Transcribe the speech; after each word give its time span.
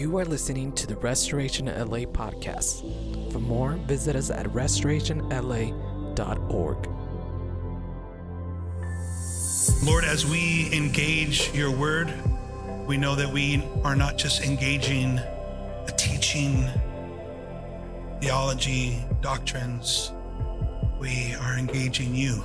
You 0.00 0.16
are 0.16 0.24
listening 0.24 0.72
to 0.76 0.86
the 0.86 0.96
Restoration 0.96 1.66
LA 1.66 2.06
podcast. 2.06 2.80
For 3.30 3.38
more, 3.38 3.72
visit 3.72 4.16
us 4.16 4.30
at 4.30 4.46
restorationla.org. 4.46 6.88
Lord, 9.84 10.04
as 10.06 10.24
we 10.24 10.70
engage 10.72 11.52
your 11.52 11.70
word, 11.70 12.14
we 12.86 12.96
know 12.96 13.14
that 13.14 13.30
we 13.30 13.62
are 13.84 13.94
not 13.94 14.16
just 14.16 14.42
engaging 14.42 15.18
a 15.18 15.92
teaching, 15.98 16.66
theology, 18.22 19.04
doctrines. 19.20 20.12
We 20.98 21.34
are 21.42 21.58
engaging 21.58 22.14
you, 22.14 22.42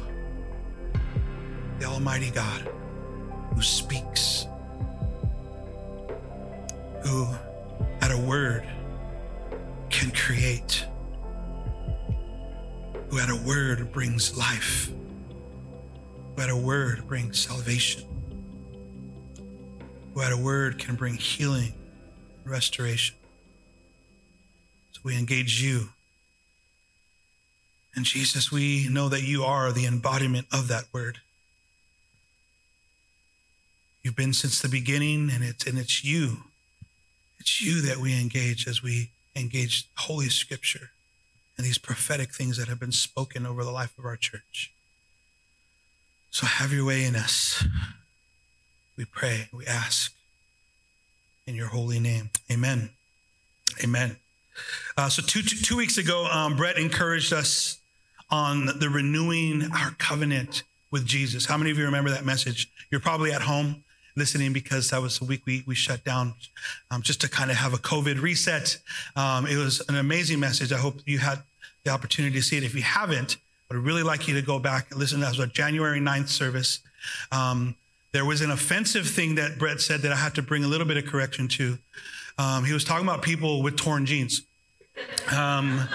the 1.80 1.86
Almighty 1.86 2.32
God, 2.32 2.70
who 3.54 3.62
speaks, 3.62 4.46
who 7.02 7.30
at 8.06 8.12
a 8.12 8.18
word 8.20 8.64
can 9.90 10.12
create, 10.12 10.86
who 13.10 13.18
at 13.18 13.32
a 13.32 13.36
word 13.36 13.92
brings 13.92 14.38
life, 14.38 14.92
who 16.36 16.42
at 16.44 16.52
a 16.52 16.56
word 16.56 17.08
brings 17.08 17.40
salvation, 17.40 18.04
who 20.14 20.22
at 20.22 20.32
a 20.32 20.38
word 20.38 20.78
can 20.78 20.94
bring 20.94 21.16
healing, 21.16 21.74
and 22.44 22.52
restoration. 22.52 23.16
So 24.92 25.02
we 25.04 25.18
engage 25.18 25.60
you. 25.60 25.90
And 27.96 28.06
Jesus, 28.06 28.52
we 28.52 28.88
know 28.88 29.10
that 29.10 29.24
you 29.24 29.44
are 29.44 29.72
the 29.72 29.88
embodiment 29.88 30.46
of 30.54 30.68
that 30.68 30.84
word. 30.94 31.22
You've 34.04 34.16
been 34.16 34.34
since 34.34 34.62
the 34.62 34.70
beginning, 34.70 35.32
and 35.34 35.44
it's 35.44 35.66
and 35.66 35.80
it's 35.80 36.04
you. 36.04 36.44
It's 37.40 37.62
you 37.62 37.82
that 37.82 37.98
we 37.98 38.20
engage 38.20 38.68
as 38.68 38.82
we 38.82 39.12
engage 39.36 39.88
Holy 39.98 40.30
Scripture 40.30 40.92
and 41.58 41.66
these 41.66 41.78
prophetic 41.78 42.34
things 42.34 42.58
that 42.58 42.68
have 42.68 42.80
been 42.80 42.92
spoken 42.92 43.46
over 43.46 43.64
the 43.64 43.72
life 43.72 43.98
of 43.98 44.06
our 44.06 44.18
church. 44.18 44.72
So 46.32 46.46
have 46.46 46.74
your 46.74 46.86
way 46.86 47.06
in 47.06 47.16
us. 47.16 47.66
We 48.98 49.06
pray, 49.06 49.48
we 49.54 49.66
ask 49.66 50.14
in 51.48 51.56
your 51.56 51.68
holy 51.68 52.00
name. 52.00 52.30
Amen. 52.52 52.90
Amen. 53.84 54.18
Uh, 54.98 55.10
so 55.10 55.22
two, 55.22 55.42
two, 55.42 55.58
two 55.58 55.78
weeks 55.78 55.98
ago, 55.98 56.26
um, 56.26 56.56
Brett 56.56 56.78
encouraged 56.78 57.34
us 57.34 57.78
on 58.30 58.66
the 58.80 58.90
renewing 58.90 59.70
our 59.74 59.92
covenant 59.98 60.64
with 60.92 61.06
Jesus. 61.06 61.46
How 61.46 61.58
many 61.58 61.72
of 61.72 61.78
you 61.78 61.86
remember 61.86 62.10
that 62.10 62.26
message? 62.26 62.70
You're 62.90 63.02
probably 63.02 63.32
at 63.32 63.44
home 63.44 63.85
listening 64.16 64.54
because 64.54 64.90
that 64.90 65.02
was 65.02 65.20
the 65.20 65.26
week 65.26 65.46
we, 65.46 65.64
we 65.66 65.76
shut 65.76 66.04
down 66.04 66.34
um, 66.92 67.02
just 67.02 67.22
to 67.22 67.30
kind 67.30 67.52
of 67.52 67.58
have 67.58 67.74
a 67.74 67.78
COVID 67.78 68.22
reset. 68.22 68.78
Um, 69.16 69.46
it 69.46 69.58
was 69.58 69.82
an 69.90 69.96
amazing 69.96 70.40
message. 70.40 70.72
I 70.72 70.78
hope 70.78 71.00
you 71.06 71.20
had 71.20 71.40
the 71.84 71.92
opportunity 71.92 72.36
to 72.36 72.42
see 72.42 72.58
it. 72.58 72.64
If 72.64 72.76
you 72.76 72.82
haven't, 72.82 73.38
I'd 73.72 73.78
really 73.78 74.04
like 74.04 74.28
you 74.28 74.34
to 74.36 74.42
go 74.42 74.60
back 74.60 74.92
and 74.92 75.00
listen. 75.00 75.20
That 75.20 75.30
was 75.30 75.40
a 75.40 75.48
January 75.48 76.00
9th 76.00 76.30
service. 76.30 76.80
Um, 77.32 77.76
there 78.12 78.26
was 78.26 78.42
an 78.42 78.52
offensive 78.52 79.08
thing 79.08 79.36
that 79.36 79.58
Brett 79.58 79.82
said 79.82 80.02
that 80.04 80.12
I 80.12 80.16
had 80.16 80.36
to 80.36 80.42
bring 80.42 80.64
a 80.64 80.68
little 80.68 80.88
bit 80.88 80.98
of 80.98 81.06
correction 81.06 81.48
to. 81.50 81.78
Um, 82.38 82.64
he 82.64 82.74
was 82.74 82.84
talking 82.84 83.06
about 83.06 83.22
people 83.22 83.62
with 83.62 83.76
torn 83.76 84.06
jeans. 84.06 84.42
Um, 85.36 85.88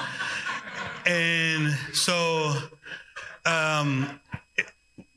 and 1.06 1.74
so, 1.92 2.54
um, 3.46 4.20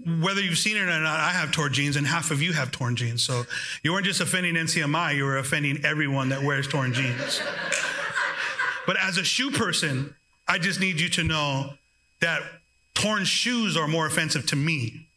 whether 0.06 0.42
you've 0.42 0.58
seen 0.58 0.78
it 0.78 0.82
or 0.82 0.86
not, 0.86 1.20
I 1.20 1.30
have 1.30 1.52
torn 1.52 1.74
jeans, 1.74 1.96
and 1.96 2.06
half 2.06 2.32
of 2.32 2.42
you 2.42 2.54
have 2.54 2.72
torn 2.72 2.96
jeans. 2.96 3.24
So 3.24 3.44
you 3.84 3.94
weren't 3.94 4.06
just 4.06 4.22
offending 4.22 4.56
NCMI, 4.56 5.16
you 5.16 5.24
were 5.24 5.38
offending 5.38 5.84
everyone 5.86 6.30
that 6.30 6.44
wears 6.44 6.68
torn 6.68 6.94
jeans. 6.94 7.42
but 8.86 8.98
as 9.00 9.18
a 9.18 9.24
shoe 9.24 9.52
person, 9.52 10.16
I 10.48 10.58
just 10.58 10.80
need 10.80 11.00
you 11.00 11.10
to 11.10 11.24
know 11.24 11.74
that 12.20 12.42
torn 12.94 13.26
shoes 13.26 13.78
are 13.78 13.88
more 13.88 14.06
offensive 14.06 14.46
to 14.48 14.56
me. 14.56 15.08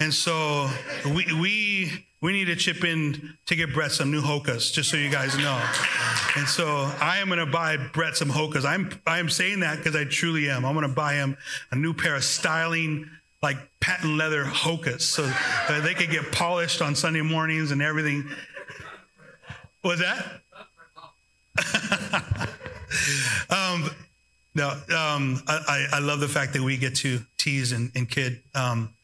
And 0.00 0.12
so 0.12 0.68
we, 1.04 1.26
we, 1.40 2.06
we 2.20 2.32
need 2.32 2.46
to 2.46 2.56
chip 2.56 2.84
in 2.84 3.36
to 3.46 3.54
get 3.54 3.72
Brett 3.72 3.92
some 3.92 4.10
new 4.10 4.20
Hokas, 4.20 4.72
just 4.72 4.90
so 4.90 4.96
you 4.96 5.10
guys 5.10 5.36
know. 5.38 5.62
And 6.36 6.48
so 6.48 6.90
I 7.00 7.18
am 7.18 7.28
going 7.28 7.38
to 7.38 7.46
buy 7.46 7.76
Brett 7.76 8.16
some 8.16 8.28
Hokas. 8.28 8.64
I'm, 8.64 8.90
I 9.06 9.18
am 9.18 9.28
saying 9.28 9.60
that 9.60 9.76
because 9.78 9.94
I 9.94 10.04
truly 10.04 10.48
am. 10.50 10.64
I'm 10.64 10.74
going 10.74 10.88
to 10.88 10.94
buy 10.94 11.14
him 11.14 11.36
a 11.70 11.76
new 11.76 11.92
pair 11.92 12.16
of 12.16 12.24
styling, 12.24 13.08
like 13.44 13.58
patent 13.78 14.16
leather 14.16 14.42
Hokas 14.42 15.02
so 15.02 15.30
they 15.82 15.92
could 15.92 16.10
get 16.10 16.32
polished 16.32 16.80
on 16.80 16.94
Sunday 16.94 17.20
mornings 17.20 17.72
and 17.72 17.82
everything. 17.82 18.26
Was 19.82 20.00
that? 20.00 20.40
um, 23.50 23.90
no, 24.54 24.70
um, 24.70 25.42
I, 25.46 25.88
I, 25.92 25.98
love 25.98 26.20
the 26.20 26.28
fact 26.28 26.54
that 26.54 26.62
we 26.62 26.78
get 26.78 26.96
to 26.96 27.20
tease 27.36 27.72
and, 27.72 27.92
and 27.94 28.08
kid. 28.08 28.40
Um, 28.54 28.94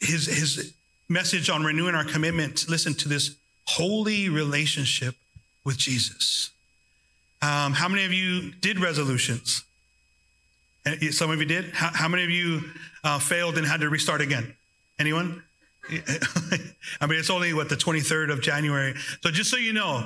his, 0.00 0.26
his 0.26 0.74
message 1.08 1.48
on 1.50 1.62
renewing 1.62 1.94
our 1.94 2.04
commitment, 2.04 2.68
listen 2.68 2.94
to 2.94 3.08
this 3.08 3.36
holy 3.68 4.28
relationship 4.28 5.14
with 5.64 5.78
Jesus. 5.78 6.50
Um, 7.42 7.74
how 7.74 7.88
many 7.88 8.04
of 8.04 8.12
you 8.12 8.50
did 8.50 8.80
resolutions? 8.80 9.62
Some 11.10 11.30
of 11.30 11.38
you 11.38 11.46
did. 11.46 11.72
How, 11.72 11.90
how 11.92 12.08
many 12.08 12.24
of 12.24 12.30
you 12.30 12.62
uh, 13.04 13.18
failed 13.18 13.58
and 13.58 13.66
had 13.66 13.80
to 13.80 13.88
restart 13.88 14.20
again? 14.20 14.54
Anyone? 14.98 15.42
I 17.00 17.06
mean, 17.06 17.18
it's 17.18 17.30
only 17.30 17.54
what 17.54 17.68
the 17.68 17.76
23rd 17.76 18.30
of 18.30 18.42
January. 18.42 18.94
So 19.22 19.30
just 19.30 19.50
so 19.50 19.56
you 19.56 19.72
know, 19.72 20.04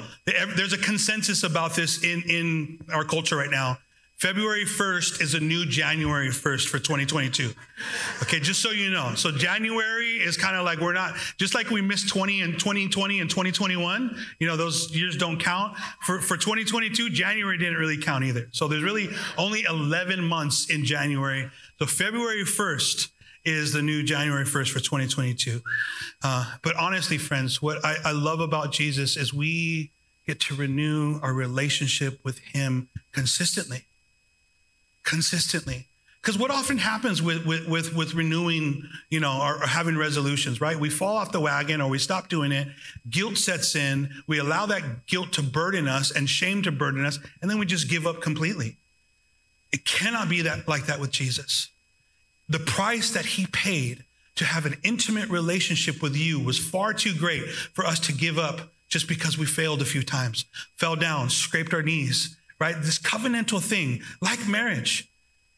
there's 0.56 0.72
a 0.72 0.78
consensus 0.78 1.42
about 1.42 1.75
this 1.75 2.04
in 2.04 2.22
in 2.22 2.78
our 2.92 3.04
culture 3.04 3.37
right 3.37 3.50
now. 3.50 3.78
February 4.22 4.65
1st 4.65 5.21
is 5.21 5.34
a 5.34 5.41
new 5.41 5.66
January 5.66 6.28
1st 6.28 6.69
for 6.69 6.78
2022. 6.78 7.50
Okay, 8.22 8.38
just 8.38 8.62
so 8.62 8.71
you 8.71 8.88
know. 8.88 9.15
So 9.16 9.33
January 9.33 10.10
is 10.10 10.37
kind 10.37 10.56
of 10.56 10.65
like 10.65 10.78
we're 10.78 10.93
not 10.93 11.16
just 11.38 11.56
like 11.56 11.71
we 11.71 11.83
missed 11.83 12.09
20 12.09 12.41
and 12.41 12.53
2020 12.56 13.19
and 13.19 13.28
2021. 13.28 14.16
You 14.38 14.47
know, 14.47 14.56
those 14.56 14.94
years 14.94 15.16
don't 15.16 15.41
count. 15.41 15.77
For 16.03 16.21
for 16.21 16.37
2022, 16.37 17.10
January 17.10 17.59
didn't 17.59 17.78
really 17.78 17.99
count 17.99 18.22
either. 18.22 18.47
So 18.53 18.69
there's 18.69 18.84
really 18.84 19.09
only 19.37 19.65
11 19.65 20.22
months 20.22 20.71
in 20.71 20.84
January. 20.84 21.50
So 21.81 21.87
February 21.87 22.44
1st 22.44 23.09
is 23.44 23.72
the 23.72 23.83
new 23.83 24.04
January 24.04 24.44
1st 24.44 24.71
for 24.71 24.78
2022. 24.78 25.62
Uh, 26.22 26.54
but 26.62 26.77
honestly, 26.77 27.19
friends, 27.19 27.60
what 27.60 27.84
I, 27.84 27.97
I 28.04 28.12
love 28.12 28.39
about 28.39 28.71
Jesus 28.71 29.16
is 29.16 29.34
we 29.34 29.91
get 30.28 30.39
to 30.43 30.54
renew 30.54 31.19
our 31.22 31.34
relationship 31.34 32.21
with 32.22 32.39
Him 32.39 32.89
consistently 33.10 33.89
consistently. 35.05 35.87
Because 36.23 36.39
what 36.39 36.53
often 36.53 36.79
happens 36.79 37.21
with, 37.21 37.45
with, 37.45 37.67
with, 37.67 37.97
with 37.97 38.15
renewing, 38.15 38.89
you 39.11 39.19
know, 39.19 39.41
or, 39.43 39.65
or, 39.65 39.67
having 39.67 39.99
resolutions, 39.99 40.61
right? 40.61 40.79
We 40.79 40.89
fall 40.89 41.17
off 41.17 41.33
the 41.33 41.41
wagon 41.41 41.81
or 41.81 41.91
we 41.91 41.99
stop 41.99 42.29
doing 42.29 42.53
it. 42.53 42.69
Guilt 43.11 43.37
sets 43.37 43.75
in. 43.75 44.09
We 44.29 44.39
allow 44.39 44.67
that 44.67 45.07
guilt 45.07 45.33
to 45.33 45.43
burden 45.43 45.89
us 45.89 46.13
and 46.13 46.31
shame 46.31 46.63
to 46.63 46.71
burden 46.71 47.05
us. 47.05 47.19
And 47.41 47.51
then 47.51 47.59
we 47.59 47.67
just 47.67 47.91
give 47.91 48.07
up 48.07 48.21
completely. 48.21 48.77
It 49.73 49.85
cannot 49.85 50.29
be 50.29 50.43
that 50.43 50.69
like 50.69 50.87
that 50.87 51.01
with 51.01 51.11
Jesus. 51.11 51.71
The 52.49 52.61
price 52.61 53.11
that 53.11 53.25
he 53.25 53.47
paid 53.47 54.05
to 54.37 54.45
have 54.45 54.65
an 54.65 54.77
intimate 54.84 55.29
relationship 55.29 56.01
with 56.03 56.17
you 56.17 56.39
was 56.39 56.59
far 56.59 56.93
too 56.93 57.15
great 57.17 57.49
for 57.49 57.84
us 57.84 57.99
to 58.01 58.13
give 58.13 58.39
up 58.39 58.61
just 58.89 59.09
because 59.09 59.39
we 59.39 59.47
failed 59.47 59.83
a 59.83 59.87
few 59.87 60.03
times, 60.03 60.45
fell 60.77 60.95
down, 60.95 61.31
scraped 61.31 61.73
our 61.73 61.83
knees, 61.83 62.37
right? 62.62 62.77
This 62.81 62.97
covenantal 62.97 63.61
thing, 63.61 64.03
like 64.21 64.47
marriage. 64.47 65.09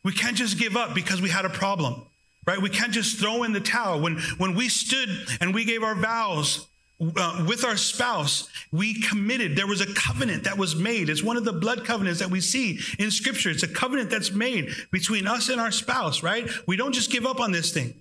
We 0.04 0.12
can't 0.12 0.38
just 0.38 0.58
give 0.58 0.74
up 0.74 0.94
because 0.94 1.20
we 1.20 1.28
had 1.28 1.44
a 1.44 1.50
problem, 1.50 2.00
right? 2.46 2.58
We 2.58 2.70
can't 2.70 2.92
just 2.92 3.18
throw 3.18 3.42
in 3.42 3.52
the 3.52 3.60
towel. 3.60 4.00
When, 4.00 4.16
when 4.38 4.54
we 4.54 4.70
stood 4.70 5.10
and 5.38 5.54
we 5.54 5.66
gave 5.66 5.82
our 5.82 5.94
vows 5.94 6.66
uh, 7.02 7.44
with 7.46 7.62
our 7.62 7.76
spouse, 7.76 8.48
we 8.72 9.02
committed. 9.02 9.54
There 9.54 9.66
was 9.66 9.82
a 9.82 9.92
covenant 9.92 10.44
that 10.44 10.56
was 10.56 10.74
made. 10.74 11.10
It's 11.10 11.22
one 11.22 11.36
of 11.36 11.44
the 11.44 11.52
blood 11.52 11.84
covenants 11.84 12.20
that 12.20 12.30
we 12.30 12.40
see 12.40 12.80
in 12.98 13.10
scripture. 13.10 13.50
It's 13.50 13.62
a 13.62 13.68
covenant 13.68 14.08
that's 14.08 14.32
made 14.32 14.70
between 14.90 15.26
us 15.26 15.50
and 15.50 15.60
our 15.60 15.72
spouse, 15.72 16.22
right? 16.22 16.48
We 16.66 16.76
don't 16.76 16.94
just 16.94 17.10
give 17.10 17.26
up 17.26 17.38
on 17.38 17.52
this 17.52 17.70
thing. 17.70 17.92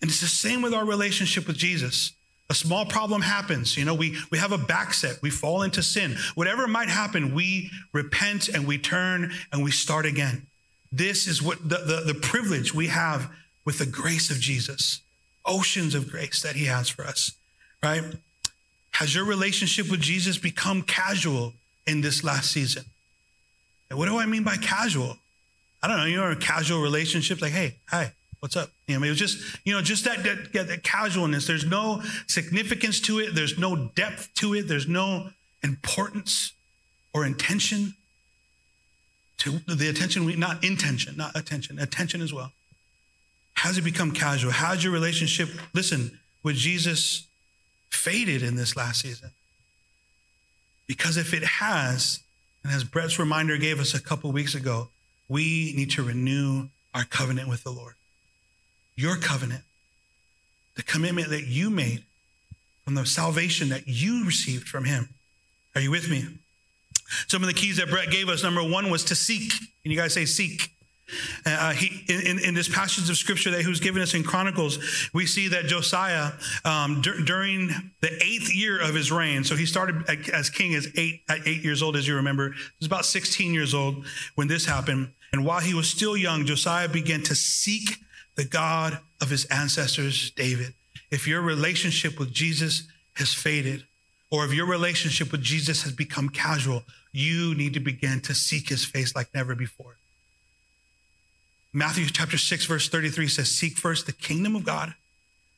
And 0.00 0.08
it's 0.08 0.20
the 0.20 0.28
same 0.28 0.62
with 0.62 0.74
our 0.74 0.84
relationship 0.84 1.48
with 1.48 1.56
Jesus 1.56 2.12
a 2.50 2.54
small 2.54 2.86
problem 2.86 3.22
happens. 3.22 3.76
You 3.76 3.84
know 3.84 3.94
we 3.94 4.16
we 4.30 4.38
have 4.38 4.52
a 4.52 4.58
backset 4.58 5.20
we 5.22 5.30
fall 5.30 5.62
into 5.62 5.82
sin. 5.82 6.16
Whatever 6.34 6.66
might 6.66 6.88
happen 6.88 7.34
we 7.34 7.70
repent 7.92 8.48
and 8.48 8.66
we 8.66 8.78
turn 8.78 9.32
and 9.52 9.62
we 9.62 9.70
start 9.70 10.06
again. 10.06 10.46
This 10.90 11.26
is 11.26 11.42
what 11.42 11.68
the, 11.68 11.78
the, 11.78 12.12
the 12.12 12.18
privilege 12.18 12.74
we 12.74 12.86
have 12.86 13.30
with 13.64 13.78
the 13.78 13.86
grace 13.86 14.30
of 14.30 14.40
jesus. 14.40 15.00
Oceans 15.44 15.94
of 15.94 16.10
grace 16.10 16.42
that 16.42 16.56
he 16.56 16.64
has 16.66 16.88
for 16.88 17.04
us 17.04 17.32
right? 17.82 18.02
Has 18.92 19.14
your 19.14 19.24
relationship 19.24 19.90
with 19.90 20.00
jesus 20.00 20.38
become 20.38 20.82
casual 20.82 21.54
in 21.86 22.00
this 22.00 22.24
last 22.24 22.50
season? 22.50 22.84
And 23.90 23.98
what 23.98 24.06
do 24.06 24.18
i 24.18 24.26
mean 24.26 24.44
by 24.44 24.56
casual? 24.56 25.16
I 25.82 25.86
don't 25.86 25.98
know. 25.98 26.06
You 26.06 26.16
know 26.16 26.30
a 26.30 26.36
casual 26.36 26.80
relationship, 26.80 27.40
like 27.40 27.52
hey 27.52 27.76
hi 27.86 28.12
What's 28.40 28.56
up? 28.56 28.70
You 28.86 28.98
know, 28.98 29.04
it 29.04 29.08
was 29.08 29.18
just, 29.18 29.58
you 29.64 29.72
know, 29.72 29.82
just 29.82 30.04
that, 30.04 30.22
that, 30.22 30.52
that 30.52 30.82
casualness. 30.84 31.46
There's 31.46 31.66
no 31.66 32.02
significance 32.26 33.00
to 33.02 33.18
it. 33.18 33.34
There's 33.34 33.58
no 33.58 33.90
depth 33.94 34.32
to 34.36 34.54
it. 34.54 34.68
There's 34.68 34.86
no 34.86 35.30
importance 35.62 36.52
or 37.12 37.26
intention 37.26 37.94
to 39.38 39.58
the 39.66 39.88
attention 39.88 40.24
we 40.24 40.36
not 40.36 40.62
intention, 40.64 41.16
not 41.16 41.36
attention, 41.36 41.78
attention 41.78 42.20
as 42.20 42.32
well. 42.32 42.52
How's 43.54 43.78
it 43.78 43.82
become 43.82 44.12
casual? 44.12 44.52
How's 44.52 44.84
your 44.84 44.92
relationship, 44.92 45.48
listen, 45.74 46.18
with 46.44 46.56
Jesus 46.56 47.26
faded 47.90 48.42
in 48.42 48.56
this 48.56 48.76
last 48.76 49.00
season? 49.00 49.30
Because 50.86 51.16
if 51.16 51.34
it 51.34 51.44
has, 51.44 52.20
and 52.62 52.72
as 52.72 52.84
Brett's 52.84 53.18
reminder 53.18 53.56
gave 53.56 53.80
us 53.80 53.94
a 53.94 54.00
couple 54.00 54.30
weeks 54.30 54.54
ago, 54.54 54.88
we 55.28 55.72
need 55.76 55.90
to 55.92 56.02
renew 56.02 56.68
our 56.94 57.04
covenant 57.04 57.48
with 57.48 57.64
the 57.64 57.70
Lord. 57.70 57.94
Your 58.98 59.14
covenant, 59.14 59.62
the 60.74 60.82
commitment 60.82 61.28
that 61.28 61.46
you 61.46 61.70
made 61.70 62.02
from 62.84 62.96
the 62.96 63.06
salvation 63.06 63.68
that 63.68 63.86
you 63.86 64.26
received 64.26 64.66
from 64.66 64.86
Him. 64.86 65.10
Are 65.76 65.80
you 65.80 65.92
with 65.92 66.10
me? 66.10 66.26
Some 67.28 67.44
of 67.44 67.46
the 67.46 67.54
keys 67.54 67.76
that 67.76 67.90
Brett 67.90 68.10
gave 68.10 68.28
us, 68.28 68.42
number 68.42 68.60
one 68.60 68.90
was 68.90 69.04
to 69.04 69.14
seek. 69.14 69.52
Can 69.84 69.92
you 69.92 69.96
guys 69.96 70.14
say 70.14 70.24
seek? 70.24 70.72
Uh, 71.46 71.74
he, 71.74 72.12
in, 72.12 72.40
in, 72.40 72.54
this 72.54 72.68
passage 72.68 73.08
of 73.08 73.16
scripture 73.16 73.52
that 73.52 73.62
he 73.62 73.68
was 73.68 73.78
giving 73.78 74.02
us 74.02 74.14
in 74.14 74.24
Chronicles, 74.24 74.80
we 75.14 75.26
see 75.26 75.46
that 75.46 75.66
Josiah, 75.66 76.32
um, 76.64 77.00
during 77.00 77.68
the 78.00 78.12
eighth 78.20 78.52
year 78.52 78.80
of 78.80 78.96
his 78.96 79.12
reign, 79.12 79.44
so 79.44 79.54
he 79.54 79.64
started 79.64 80.10
as 80.32 80.50
king 80.50 80.74
as 80.74 80.88
eight, 80.96 81.22
at 81.28 81.46
eight 81.46 81.62
years 81.62 81.84
old, 81.84 81.94
as 81.94 82.08
you 82.08 82.16
remember. 82.16 82.50
He 82.50 82.58
was 82.80 82.86
about 82.88 83.06
16 83.06 83.54
years 83.54 83.74
old 83.74 84.04
when 84.34 84.48
this 84.48 84.66
happened. 84.66 85.12
And 85.32 85.44
while 85.44 85.60
he 85.60 85.72
was 85.72 85.88
still 85.88 86.16
young, 86.16 86.44
Josiah 86.46 86.88
began 86.88 87.22
to 87.22 87.36
seek 87.36 87.98
the 88.38 88.44
God 88.44 89.00
of 89.20 89.30
his 89.30 89.46
ancestors, 89.46 90.30
David. 90.30 90.72
If 91.10 91.26
your 91.26 91.42
relationship 91.42 92.20
with 92.20 92.32
Jesus 92.32 92.84
has 93.14 93.34
faded, 93.34 93.82
or 94.30 94.44
if 94.44 94.54
your 94.54 94.66
relationship 94.66 95.32
with 95.32 95.42
Jesus 95.42 95.82
has 95.82 95.92
become 95.92 96.28
casual, 96.28 96.84
you 97.10 97.52
need 97.56 97.74
to 97.74 97.80
begin 97.80 98.20
to 98.20 98.34
seek 98.34 98.68
his 98.68 98.84
face 98.84 99.16
like 99.16 99.34
never 99.34 99.56
before. 99.56 99.96
Matthew 101.72 102.06
chapter 102.06 102.38
6, 102.38 102.66
verse 102.66 102.88
33 102.88 103.26
says, 103.26 103.50
Seek 103.50 103.76
first 103.76 104.06
the 104.06 104.12
kingdom 104.12 104.54
of 104.54 104.64
God 104.64 104.94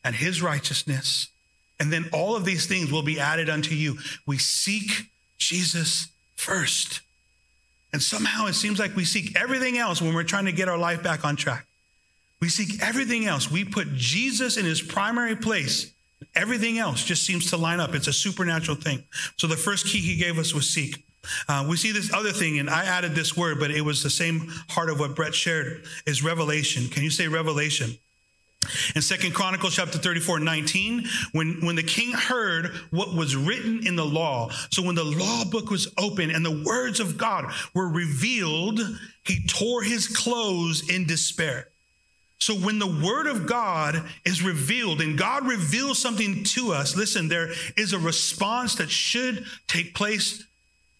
and 0.02 0.14
his 0.14 0.40
righteousness, 0.40 1.28
and 1.78 1.92
then 1.92 2.06
all 2.14 2.34
of 2.34 2.46
these 2.46 2.64
things 2.64 2.90
will 2.90 3.02
be 3.02 3.20
added 3.20 3.50
unto 3.50 3.74
you. 3.74 3.98
We 4.26 4.38
seek 4.38 5.10
Jesus 5.36 6.08
first. 6.34 7.02
And 7.92 8.02
somehow 8.02 8.46
it 8.46 8.54
seems 8.54 8.78
like 8.78 8.96
we 8.96 9.04
seek 9.04 9.38
everything 9.38 9.76
else 9.76 10.00
when 10.00 10.14
we're 10.14 10.22
trying 10.22 10.46
to 10.46 10.52
get 10.52 10.68
our 10.68 10.78
life 10.78 11.02
back 11.02 11.26
on 11.26 11.36
track. 11.36 11.66
We 12.40 12.48
seek 12.48 12.82
everything 12.82 13.26
else. 13.26 13.50
We 13.50 13.64
put 13.64 13.94
Jesus 13.94 14.56
in 14.56 14.64
his 14.64 14.80
primary 14.80 15.36
place. 15.36 15.92
Everything 16.34 16.78
else 16.78 17.04
just 17.04 17.24
seems 17.24 17.50
to 17.50 17.56
line 17.56 17.80
up. 17.80 17.94
It's 17.94 18.06
a 18.06 18.12
supernatural 18.12 18.76
thing. 18.76 19.04
So 19.36 19.46
the 19.46 19.56
first 19.56 19.86
key 19.86 19.98
he 19.98 20.16
gave 20.16 20.38
us 20.38 20.54
was 20.54 20.68
seek. 20.68 21.04
Uh, 21.48 21.66
we 21.68 21.76
see 21.76 21.92
this 21.92 22.12
other 22.14 22.32
thing, 22.32 22.58
and 22.58 22.70
I 22.70 22.84
added 22.84 23.14
this 23.14 23.36
word, 23.36 23.58
but 23.58 23.70
it 23.70 23.82
was 23.82 24.02
the 24.02 24.10
same 24.10 24.48
heart 24.70 24.88
of 24.88 24.98
what 24.98 25.14
Brett 25.14 25.34
shared 25.34 25.84
is 26.06 26.22
revelation. 26.22 26.88
Can 26.88 27.02
you 27.02 27.10
say 27.10 27.28
revelation? 27.28 27.90
In 28.94 29.02
Second 29.02 29.34
Chronicles 29.34 29.74
chapter 29.74 29.98
34, 29.98 30.40
19, 30.40 31.04
when, 31.32 31.64
when 31.64 31.76
the 31.76 31.82
king 31.82 32.12
heard 32.12 32.68
what 32.90 33.14
was 33.14 33.34
written 33.34 33.86
in 33.86 33.96
the 33.96 34.04
law, 34.04 34.50
so 34.70 34.82
when 34.82 34.94
the 34.94 35.04
law 35.04 35.44
book 35.44 35.70
was 35.70 35.92
open 35.98 36.30
and 36.30 36.44
the 36.44 36.62
words 36.66 37.00
of 37.00 37.16
God 37.16 37.52
were 37.74 37.88
revealed, 37.88 38.80
he 39.24 39.46
tore 39.46 39.82
his 39.82 40.08
clothes 40.08 40.88
in 40.90 41.06
despair. 41.06 41.69
So 42.40 42.54
when 42.54 42.78
the 42.78 42.86
word 42.86 43.26
of 43.26 43.46
God 43.46 44.02
is 44.24 44.42
revealed 44.42 45.02
and 45.02 45.18
God 45.18 45.46
reveals 45.46 45.98
something 45.98 46.42
to 46.44 46.72
us, 46.72 46.96
listen, 46.96 47.28
there 47.28 47.50
is 47.76 47.92
a 47.92 47.98
response 47.98 48.76
that 48.76 48.90
should 48.90 49.44
take 49.68 49.94
place 49.94 50.42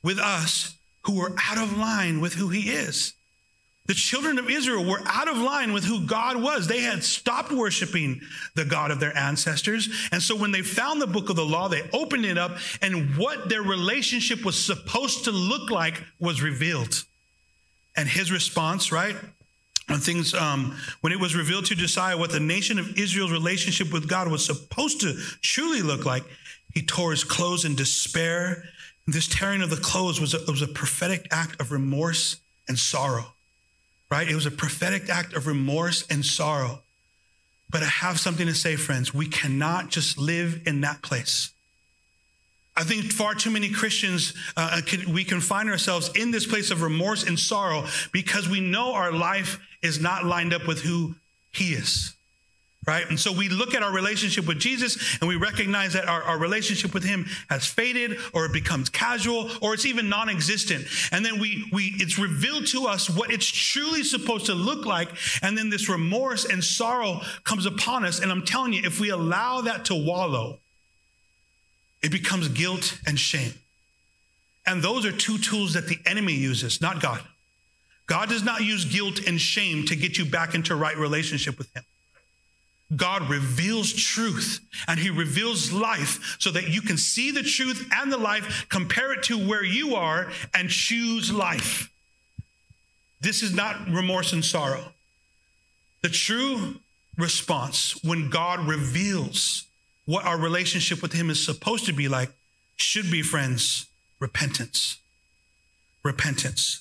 with 0.03 0.19
us 0.19 0.75
who 1.05 1.21
are 1.23 1.35
out 1.49 1.59
of 1.59 1.79
line 1.79 2.21
with 2.21 2.35
who 2.35 2.49
he 2.49 2.71
is. 2.71 3.15
The 3.87 3.95
children 3.95 4.39
of 4.39 4.51
Israel 4.51 4.85
were 4.85 5.01
out 5.07 5.29
of 5.29 5.39
line 5.39 5.73
with 5.73 5.85
who 5.85 6.07
God 6.07 6.41
was. 6.41 6.69
They 6.69 6.83
had 6.83 7.03
stopped 7.03 7.51
worshiping 7.51 8.21
the 8.55 8.67
God 8.67 8.91
of 8.91 9.01
their 9.01 9.17
ancestors. 9.17 9.89
And 10.13 10.23
so 10.23 10.37
when 10.37 10.53
they 10.53 10.63
found 10.63 11.01
the 11.01 11.07
book 11.07 11.31
of 11.31 11.37
the 11.37 11.45
law, 11.45 11.69
they 11.69 11.89
opened 11.93 12.27
it 12.27 12.39
up, 12.39 12.59
and 12.83 13.17
what 13.17 13.49
their 13.49 13.63
relationship 13.63 14.45
was 14.45 14.63
supposed 14.63 15.25
to 15.25 15.33
look 15.33 15.71
like 15.71 16.05
was 16.21 16.43
revealed. 16.43 17.03
And 17.97 18.09
his 18.09 18.31
response, 18.31 18.93
right? 18.93 19.17
When 19.91 20.01
things, 20.01 20.35
um, 20.35 20.77
when 21.01 21.13
it 21.13 21.21
was 21.21 21.35
revealed 21.35 21.67
to 21.67 21.75
Josiah 21.75 22.17
what 22.17 22.31
the 22.31 22.41
nation 22.41 22.79
of 22.79 22.97
Israel's 22.97 23.33
relationship 23.33 23.93
with 23.93 24.09
God 24.09 24.29
was 24.29 24.45
supposed 24.45 25.01
to 25.01 25.15
truly 25.43 25.83
look 25.83 26.07
like, 26.07 26.25
he 26.73 26.83
tore 26.83 27.11
his 27.11 27.25
clothes 27.25 27.65
in 27.65 27.75
despair 27.75 28.65
this 29.13 29.27
tearing 29.27 29.63
of 29.63 29.71
the 29.71 29.77
clothes 29.77 30.21
was 30.21 30.35
a, 30.35 30.51
was 30.51 30.63
a 30.63 30.69
prophetic 30.69 31.27
act 31.31 31.61
of 31.61 31.73
remorse 31.73 32.37
and 32.69 32.79
sorrow, 32.79 33.33
right? 34.11 34.29
It 34.29 34.35
was 34.35 34.47
a 34.47 34.51
prophetic 34.51 35.09
act 35.09 35.35
of 35.35 35.47
remorse 35.47 36.07
and 36.09 36.25
sorrow. 36.25 36.81
But 37.69 37.83
I 37.83 37.87
have 37.87 38.19
something 38.19 38.47
to 38.47 38.55
say, 38.55 38.77
friends. 38.77 39.15
We 39.15 39.27
cannot 39.27 39.91
just 39.91 40.19
live 40.19 40.63
in 40.67 40.81
that 40.83 41.03
place. 41.03 41.51
I 42.81 42.85
think 42.85 43.13
far 43.13 43.35
too 43.35 43.51
many 43.51 43.69
Christians, 43.69 44.33
uh, 44.57 44.81
can, 44.87 45.13
we 45.13 45.23
can 45.23 45.43
find 45.43 45.69
ourselves 45.69 46.11
in 46.17 46.31
this 46.31 46.47
place 46.47 46.71
of 46.71 46.81
remorse 46.81 47.25
and 47.25 47.39
sorrow 47.39 47.85
because 48.11 48.49
we 48.49 48.61
know 48.61 48.95
our 48.95 49.13
life 49.13 49.61
is 49.83 50.01
not 50.01 50.25
lined 50.25 50.55
up 50.55 50.67
with 50.67 50.81
who 50.81 51.15
He 51.53 51.75
is 51.75 52.15
right? 52.87 53.09
And 53.09 53.21
so 53.21 53.31
we 53.31 53.49
look 53.49 53.75
at 53.75 53.83
our 53.83 53.93
relationship 53.93 54.47
with 54.47 54.59
Jesus 54.59 55.19
and 55.21 55.29
we 55.29 55.37
recognize 55.37 55.93
that 55.93 56.09
our, 56.09 56.23
our, 56.23 56.39
relationship 56.39 56.95
with 56.95 57.05
him 57.05 57.27
has 57.51 57.67
faded 57.67 58.17
or 58.33 58.47
it 58.47 58.53
becomes 58.53 58.89
casual 58.89 59.51
or 59.61 59.75
it's 59.75 59.85
even 59.85 60.09
non-existent. 60.09 60.87
And 61.13 61.25
then 61.25 61.39
we 61.39 61.69
we 61.73 61.93
it's 61.99 62.19
revealed 62.19 62.67
to 62.69 62.87
us 62.87 63.11
what 63.11 63.31
it's 63.31 63.47
truly 63.47 64.03
supposed 64.03 64.47
to 64.47 64.55
look 64.55 64.87
like. 64.87 65.11
And 65.43 65.57
then 65.57 65.69
this 65.69 65.91
remorse 65.91 66.47
and 66.47 66.65
sorrow 66.65 67.21
comes 67.45 67.67
upon 67.67 68.07
us. 68.07 68.21
And 68.21 68.33
I'm 68.33 68.45
telling 68.45 68.73
you, 68.73 68.81
if 68.83 68.99
we 68.99 69.11
allow 69.11 69.61
that 69.61 69.85
to 69.87 69.95
wallow, 69.95 70.59
it 72.03 72.11
becomes 72.11 72.49
guilt 72.49 72.99
and 73.07 73.19
shame. 73.19 73.55
And 74.67 74.83
those 74.83 75.05
are 75.05 75.13
two 75.13 75.39
tools 75.39 75.75
that 75.75 75.89
the 75.89 75.99
enemy 76.07 76.35
uses, 76.35 76.81
not 76.81 77.01
God. 77.01 77.21
God 78.07 78.29
does 78.29 78.43
not 78.43 78.63
use 78.63 78.85
guilt 78.85 79.27
and 79.27 79.41
shame 79.41 79.87
to 79.87 79.97
get 79.97 80.19
you 80.19 80.25
back 80.25 80.55
into 80.55 80.75
right 80.75 80.97
relationship 80.97 81.59
with 81.59 81.75
him. 81.75 81.85
God 82.97 83.31
reveals 83.31 83.93
truth 83.93 84.59
and 84.89 84.99
he 84.99 85.11
reveals 85.11 85.73
life 85.73 86.37
so 86.41 86.51
that 86.51 86.69
you 86.69 86.83
can 86.83 86.97
see 86.97 87.31
the 87.31 87.43
truth 87.43 87.89
and 87.93 88.13
the 88.13 88.19
life, 88.19 88.67
compare 88.69 89.13
it 89.13 89.23
to 89.25 89.39
where 89.39 89.65
you 89.65 89.95
are, 89.95 90.31
and 90.55 90.69
choose 90.69 91.33
life. 91.33 91.89
This 93.21 93.43
is 93.43 93.55
not 93.55 93.89
remorse 93.89 94.33
and 94.33 94.45
sorrow. 94.45 94.93
The 96.03 96.09
true 96.09 96.81
response 97.17 98.03
when 98.03 98.31
God 98.31 98.67
reveals 98.67 99.67
what 100.11 100.25
our 100.27 100.39
relationship 100.39 101.03
with 101.03 101.13
him 101.13 101.31
is 101.31 101.45
supposed 101.45 101.87
to 101.87 101.93
be 101.93 102.09
like 102.09 102.31
should 102.77 103.11
be, 103.11 103.23
friends, 103.23 103.87
repentance. 104.19 104.99
Repentance. 106.03 106.81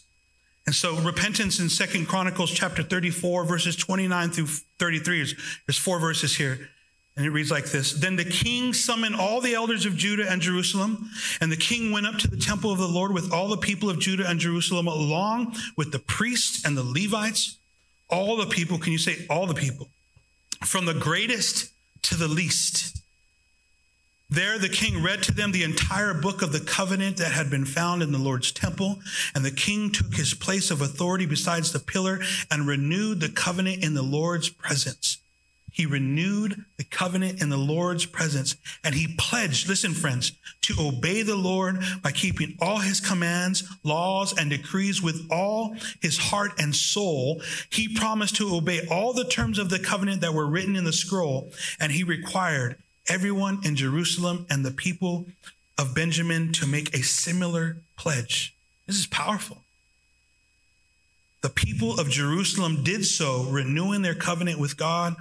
And 0.66 0.76
so 0.76 0.96
repentance 0.96 1.60
in 1.60 1.70
Second 1.70 2.08
Chronicles 2.08 2.52
chapter 2.52 2.82
34, 2.82 3.44
verses 3.44 3.76
29 3.76 4.30
through 4.32 4.48
33. 4.80 5.22
is, 5.22 5.36
There's 5.68 5.78
four 5.78 6.00
verses 6.00 6.38
here. 6.38 6.70
And 7.16 7.26
it 7.26 7.32
reads 7.32 7.52
like 7.52 7.66
this 7.66 7.92
Then 7.94 8.16
the 8.16 8.26
king 8.26 8.74
summoned 8.74 9.16
all 9.16 9.42
the 9.42 9.54
elders 9.54 9.86
of 9.86 9.96
Judah 9.96 10.30
and 10.30 10.42
Jerusalem, 10.42 11.10
and 11.42 11.52
the 11.52 11.58
king 11.58 11.92
went 11.92 12.08
up 12.08 12.18
to 12.20 12.28
the 12.30 12.38
temple 12.38 12.72
of 12.72 12.80
the 12.80 12.88
Lord 12.88 13.14
with 13.14 13.34
all 13.34 13.50
the 13.50 13.58
people 13.58 13.90
of 13.90 14.00
Judah 14.00 14.28
and 14.28 14.40
Jerusalem, 14.40 14.88
along 14.88 15.56
with 15.76 15.92
the 15.92 16.00
priests 16.00 16.66
and 16.66 16.78
the 16.78 16.84
Levites. 16.84 17.58
All 18.10 18.38
the 18.38 18.48
people, 18.48 18.80
can 18.80 18.92
you 18.92 18.98
say 18.98 19.26
all 19.30 19.46
the 19.46 19.54
people? 19.54 19.90
From 20.64 20.86
the 20.86 20.94
greatest 20.94 21.72
to 22.04 22.16
the 22.16 22.28
least. 22.28 22.99
There, 24.32 24.60
the 24.60 24.70
king 24.70 25.02
read 25.02 25.24
to 25.24 25.32
them 25.32 25.52
the 25.52 25.64
entire 25.64 26.14
book 26.14 26.44
of 26.44 26.52
the 26.52 26.60
covenant 26.60 27.18
that 27.18 27.32
had 27.32 27.50
been 27.50 27.66
found 27.66 28.04
in 28.04 28.12
the 28.12 28.20
Lord's 28.20 28.52
temple. 28.52 29.00
And 29.34 29.44
the 29.44 29.50
king 29.50 29.92
took 29.92 30.14
his 30.14 30.36
place 30.36 30.70
of 30.70 30.82
authority 30.82 31.26
besides 31.26 31.72
the 31.72 31.80
pillar 31.80 32.20
and 32.52 32.68
renewed 32.68 33.22
the 33.22 33.30
covenant 33.30 33.84
in 33.84 33.96
the 33.96 34.04
Lord's 34.04 34.50
presence. 34.50 35.18
He 35.72 35.88
renewed 35.88 36.66
the 36.78 36.84
covenant 36.84 37.42
in 37.42 37.50
the 37.50 37.58
Lord's 37.58 38.06
presence 38.06 38.56
and 38.84 38.94
he 38.94 39.16
pledged, 39.18 39.68
listen, 39.68 39.94
friends, 39.94 40.34
to 40.62 40.76
obey 40.80 41.24
the 41.24 41.36
Lord 41.36 41.80
by 42.04 42.12
keeping 42.12 42.56
all 42.62 42.80
his 42.80 43.00
commands, 43.00 43.64
laws, 43.84 44.38
and 44.38 44.50
decrees 44.50 45.02
with 45.02 45.28
all 45.32 45.76
his 46.02 46.18
heart 46.18 46.52
and 46.60 46.76
soul. 46.76 47.42
He 47.72 47.96
promised 47.96 48.36
to 48.38 48.54
obey 48.54 48.86
all 48.92 49.14
the 49.14 49.26
terms 49.26 49.58
of 49.58 49.70
the 49.70 49.80
covenant 49.80 50.22
that 50.22 50.34
were 50.34 50.48
written 50.48 50.76
in 50.76 50.84
the 50.84 50.94
scroll 50.94 51.52
and 51.80 51.92
he 51.92 52.04
required 52.04 52.76
everyone 53.10 53.60
in 53.64 53.76
Jerusalem 53.76 54.46
and 54.50 54.66
the 54.66 54.72
people 54.72 55.26
of 55.78 55.96
Benjamin 55.96 56.52
to 56.54 56.68
make 56.68 56.94
a 56.94 57.02
similar 57.04 57.78
pledge. 57.98 58.54
This 58.88 58.98
is 58.98 59.08
powerful. 59.08 59.64
the 61.42 61.50
people 61.50 62.00
of 62.00 62.10
Jerusalem 62.10 62.84
did 62.84 63.06
so, 63.06 63.44
renewing 63.44 64.02
their 64.02 64.16
covenant 64.16 64.60
with 64.60 64.78
God 64.78 65.16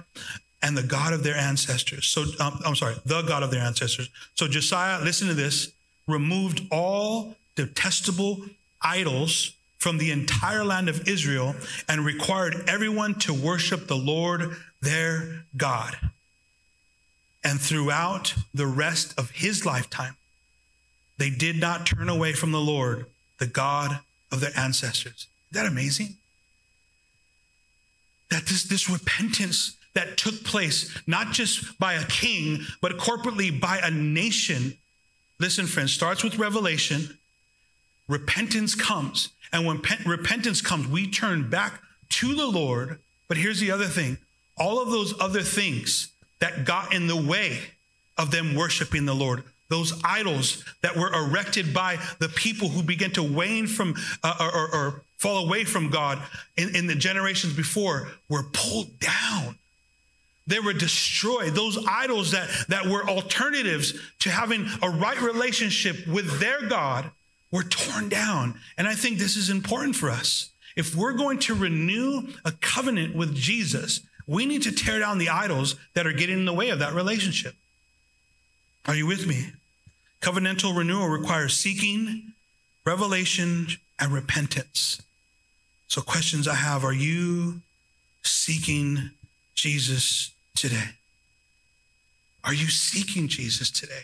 and 0.61 0.77
the 0.77 0.83
God 0.83 1.13
of 1.13 1.23
their 1.23 1.35
ancestors. 1.35 2.07
So, 2.07 2.25
um, 2.39 2.59
I'm 2.65 2.75
sorry, 2.75 2.95
the 3.05 3.21
God 3.21 3.43
of 3.43 3.51
their 3.51 3.61
ancestors. 3.61 4.09
So, 4.35 4.47
Josiah, 4.47 5.01
listen 5.03 5.27
to 5.29 5.33
this, 5.33 5.71
removed 6.07 6.67
all 6.71 7.35
detestable 7.55 8.41
idols 8.81 9.53
from 9.77 9.97
the 9.97 10.11
entire 10.11 10.65
land 10.65 10.89
of 10.89 11.07
Israel 11.07 11.55
and 11.87 12.05
required 12.05 12.65
everyone 12.67 13.15
to 13.15 13.33
worship 13.33 13.87
the 13.87 13.95
Lord 13.95 14.55
their 14.81 15.45
God. 15.55 15.95
And 17.43 17.59
throughout 17.59 18.35
the 18.53 18.67
rest 18.67 19.17
of 19.17 19.31
his 19.31 19.65
lifetime, 19.65 20.15
they 21.17 21.29
did 21.29 21.59
not 21.59 21.85
turn 21.85 22.09
away 22.09 22.33
from 22.33 22.51
the 22.51 22.61
Lord, 22.61 23.05
the 23.39 23.47
God 23.47 23.99
of 24.31 24.41
their 24.41 24.57
ancestors. 24.57 25.27
Is 25.51 25.53
that 25.53 25.65
amazing? 25.65 26.15
That 28.29 28.45
this, 28.45 28.63
this 28.63 28.89
repentance 28.89 29.75
that 29.93 30.17
took 30.17 30.43
place, 30.43 30.95
not 31.07 31.31
just 31.31 31.79
by 31.79 31.93
a 31.93 32.05
king, 32.05 32.61
but 32.81 32.97
corporately 32.97 33.59
by 33.59 33.79
a 33.79 33.89
nation. 33.89 34.77
Listen, 35.39 35.65
friends, 35.65 35.93
starts 35.93 36.23
with 36.23 36.37
revelation. 36.37 37.17
Repentance 38.07 38.75
comes. 38.75 39.29
And 39.51 39.65
when 39.65 39.79
pe- 39.79 40.03
repentance 40.05 40.61
comes, 40.61 40.87
we 40.87 41.09
turn 41.09 41.49
back 41.49 41.81
to 42.09 42.35
the 42.35 42.47
Lord. 42.47 42.99
But 43.27 43.37
here's 43.37 43.59
the 43.59 43.71
other 43.71 43.85
thing 43.85 44.17
all 44.57 44.81
of 44.81 44.89
those 44.89 45.19
other 45.19 45.41
things 45.41 46.09
that 46.39 46.65
got 46.65 46.93
in 46.93 47.07
the 47.07 47.15
way 47.15 47.59
of 48.17 48.31
them 48.31 48.55
worshiping 48.55 49.05
the 49.05 49.15
Lord, 49.15 49.43
those 49.69 49.99
idols 50.03 50.63
that 50.81 50.95
were 50.95 51.13
erected 51.13 51.73
by 51.73 51.99
the 52.19 52.29
people 52.29 52.69
who 52.69 52.83
began 52.83 53.11
to 53.11 53.23
wane 53.23 53.67
from 53.67 53.95
uh, 54.23 54.35
or, 54.39 54.55
or, 54.55 54.75
or, 54.75 55.01
fall 55.17 55.45
away 55.45 55.65
from 55.65 55.89
God 55.89 56.17
in, 56.55 56.73
in 56.73 56.87
the 56.87 56.95
generations 56.95 57.53
before, 57.53 58.07
were 58.29 58.45
pulled 58.53 58.99
down. 58.99 59.57
They 60.47 60.61
were 60.61 60.71
destroyed. 60.71 61.55
Those 61.55 61.77
idols 61.85 62.31
that, 62.31 62.49
that 62.69 62.85
were 62.85 63.07
alternatives 63.07 63.93
to 64.19 64.29
having 64.29 64.65
a 64.81 64.89
right 64.89 65.21
relationship 65.21 66.07
with 66.07 66.39
their 66.39 66.61
God 66.67 67.11
were 67.51 67.63
torn 67.63 68.07
down. 68.07 68.59
And 68.77 68.87
I 68.87 68.95
think 68.95 69.17
this 69.17 69.35
is 69.35 69.49
important 69.49 69.97
for 69.97 70.09
us. 70.09 70.51
If 70.77 70.95
we're 70.95 71.13
going 71.13 71.39
to 71.39 71.53
renew 71.53 72.29
a 72.45 72.53
covenant 72.53 73.13
with 73.13 73.35
Jesus, 73.35 73.99
we 74.29 74.45
need 74.45 74.61
to 74.61 74.71
tear 74.71 74.99
down 74.99 75.17
the 75.17 75.29
idols 75.29 75.75
that 75.95 76.05
are 76.05 76.13
getting 76.13 76.37
in 76.37 76.45
the 76.45 76.53
way 76.53 76.69
of 76.69 76.77
that 76.77 76.93
relationship. 76.93 77.55
Are 78.85 78.93
you 78.93 79.07
with 79.07 79.25
me? 79.25 79.47
Covenantal 80.21 80.77
renewal 80.77 81.07
requires 81.07 81.57
seeking, 81.57 82.33
revelation, 82.85 83.67
and 83.99 84.13
repentance. 84.13 85.01
So, 85.87 86.01
questions 86.01 86.47
I 86.47 86.53
have 86.53 86.85
are 86.85 86.93
you 86.93 87.61
seeking 88.21 89.09
Jesus 89.55 90.31
today? 90.55 90.91
Are 92.43 92.53
you 92.53 92.67
seeking 92.67 93.29
Jesus 93.29 93.71
today? 93.71 94.03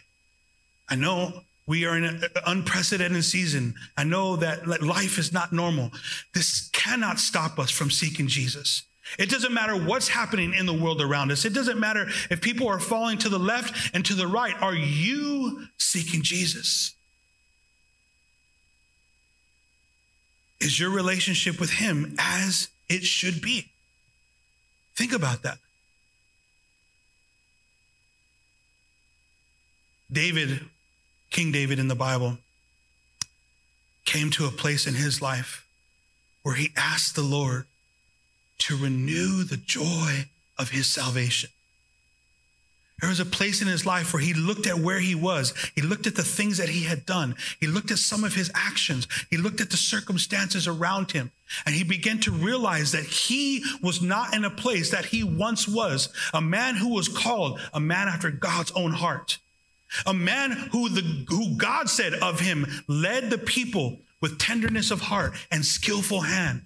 I 0.90 0.96
know 0.96 1.42
we 1.68 1.86
are 1.86 1.96
in 1.96 2.04
an 2.04 2.24
unprecedented 2.48 3.26
season. 3.26 3.76
I 3.96 4.04
know 4.04 4.38
that 4.38 4.82
life 4.82 5.20
is 5.20 5.32
not 5.32 5.54
normal. 5.54 5.92
This 6.34 6.68
cannot 6.74 7.20
stop 7.20 7.60
us 7.60 7.70
from 7.70 7.92
seeking 7.92 8.28
Jesus. 8.28 8.82
It 9.20 9.30
doesn't 9.30 9.54
matter 9.54 9.76
what's 9.76 10.08
happening 10.08 10.54
in 10.54 10.66
the 10.66 10.74
world 10.74 11.02
around 11.02 11.32
us. 11.32 11.46
It 11.46 11.54
doesn't 11.54 11.80
matter 11.80 12.08
if 12.30 12.42
people 12.42 12.68
are 12.68 12.80
falling 12.80 13.18
to 13.20 13.30
the 13.30 13.40
left 13.40 13.92
and 13.94 14.04
to 14.06 14.14
the 14.14 14.28
right. 14.28 14.56
Are 14.62 14.76
you 14.76 15.68
seeking 15.78 16.22
Jesus? 16.22 16.94
Is 20.60 20.80
your 20.80 20.90
relationship 20.90 21.60
with 21.60 21.72
Him 21.72 22.16
as 22.18 22.70
it 22.90 23.04
should 23.04 23.42
be? 23.42 23.70
Think 24.96 25.14
about 25.14 25.44
that. 25.44 25.60
David, 30.12 30.62
King 31.30 31.52
David 31.52 31.80
in 31.80 31.88
the 31.88 31.96
Bible, 31.96 32.38
came 34.06 34.30
to 34.32 34.46
a 34.46 34.52
place 34.52 34.88
in 34.88 34.94
his 34.94 35.22
life 35.22 35.68
where 36.44 36.56
he 36.56 36.72
asked 36.78 37.16
the 37.16 37.24
Lord 37.24 37.66
to 38.60 38.78
renew 38.78 39.44
the 39.44 39.58
joy 39.58 40.26
of 40.58 40.70
his 40.70 40.88
salvation. 40.88 41.50
There 43.02 43.10
was 43.10 43.20
a 43.20 43.26
place 43.26 43.62
in 43.62 43.68
his 43.68 43.86
life 43.86 44.14
where 44.14 44.22
he 44.22 44.34
looked 44.34 44.68
at 44.68 44.80
where 44.80 45.00
he 45.00 45.16
was. 45.16 45.54
He 45.76 45.82
looked 45.82 46.08
at 46.08 46.16
the 46.16 46.24
things 46.24 46.58
that 46.58 46.70
he 46.70 46.84
had 46.84 47.06
done. 47.06 47.36
He 47.60 47.68
looked 47.68 47.92
at 47.92 47.98
some 47.98 48.24
of 48.24 48.36
his 48.36 48.50
actions. 48.56 49.08
He 49.30 49.36
looked 49.36 49.60
at 49.60 49.70
the 49.70 49.78
circumstances 49.78 50.66
around 50.66 51.12
him. 51.12 51.32
And 51.66 51.76
he 51.76 51.84
began 51.84 52.20
to 52.22 52.32
realize 52.32 52.94
that 52.94 53.04
he 53.04 53.64
was 53.84 54.02
not 54.02 54.34
in 54.34 54.46
a 54.46 54.50
place 54.50 54.92
that 54.92 55.06
he 55.06 55.24
once 55.24 55.68
was. 55.68 56.10
A 56.34 56.40
man 56.40 56.76
who 56.76 56.94
was 56.94 57.10
called 57.10 57.60
a 57.74 57.82
man 57.82 58.08
after 58.08 58.32
God's 58.32 58.72
own 58.72 58.92
heart. 58.92 59.40
A 60.06 60.14
man 60.14 60.52
who 60.52 60.90
the 60.90 61.26
who 61.30 61.56
God 61.58 61.90
said 61.90 62.14
of 62.16 62.40
him 62.40 62.66
led 62.88 63.30
the 63.30 63.38
people 63.38 64.00
with 64.22 64.40
tenderness 64.40 64.90
of 64.90 65.02
heart 65.02 65.34
and 65.52 65.66
skillful 65.66 66.22
hand. 66.22 66.66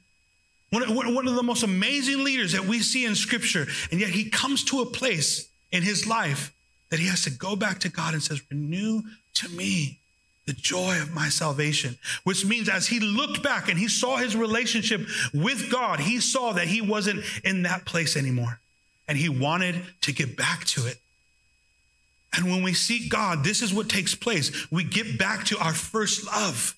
One, 0.72 1.16
one 1.16 1.28
of 1.28 1.36
the 1.36 1.44
most 1.44 1.64
amazing 1.64 2.24
leaders 2.24 2.52
that 2.54 2.66
we 2.66 2.80
see 2.80 3.06
in 3.06 3.16
scripture. 3.16 3.68
And 3.92 4.00
yet 4.00 4.10
he 4.10 4.30
comes 4.30 4.64
to 4.66 4.82
a 4.82 4.86
place 4.86 5.50
in 5.72 5.82
his 5.82 6.06
life 6.06 6.54
that 6.90 7.00
he 7.00 7.08
has 7.08 7.24
to 7.24 7.32
go 7.32 7.56
back 7.56 7.80
to 7.80 7.90
God 7.90 8.14
and 8.14 8.22
says, 8.22 8.42
renew 8.52 9.02
to 9.36 9.50
me 9.50 9.98
the 10.46 10.54
joy 10.54 11.00
of 11.00 11.14
my 11.14 11.30
salvation, 11.30 11.98
which 12.24 12.46
means 12.46 12.70
as 12.70 12.88
he 12.88 13.00
looked 13.00 13.44
back 13.44 13.70
and 13.70 13.78
he 13.78 13.88
saw 13.88 14.18
his 14.18 14.36
relationship 14.36 15.02
with 15.34 15.72
God, 15.72 16.00
he 16.00 16.20
saw 16.20 16.54
that 16.54 16.68
he 16.68 16.82
wasn't 16.82 17.24
in 17.44 17.64
that 17.64 17.86
place 17.86 18.18
anymore. 18.18 18.60
And 19.08 19.18
he 19.18 19.30
wanted 19.30 19.82
to 20.02 20.12
get 20.12 20.38
back 20.38 20.66
to 20.66 20.88
it. 20.88 20.98
And 22.36 22.46
when 22.46 22.62
we 22.62 22.74
seek 22.74 23.10
God, 23.10 23.44
this 23.44 23.62
is 23.62 23.74
what 23.74 23.90
takes 23.90 24.14
place. 24.14 24.72
We 24.72 24.84
get 24.84 25.18
back 25.18 25.46
to 25.46 25.58
our 25.58 25.74
first 25.74 26.26
love. 26.28 26.76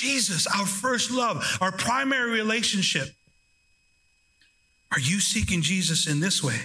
Jesus, 0.00 0.46
our 0.46 0.66
first 0.66 1.10
love, 1.10 1.58
our 1.60 1.72
primary 1.72 2.30
relationship. 2.30 3.08
Are 4.92 5.00
you 5.00 5.20
seeking 5.20 5.62
Jesus 5.62 6.06
in 6.06 6.20
this 6.20 6.42
way? 6.42 6.60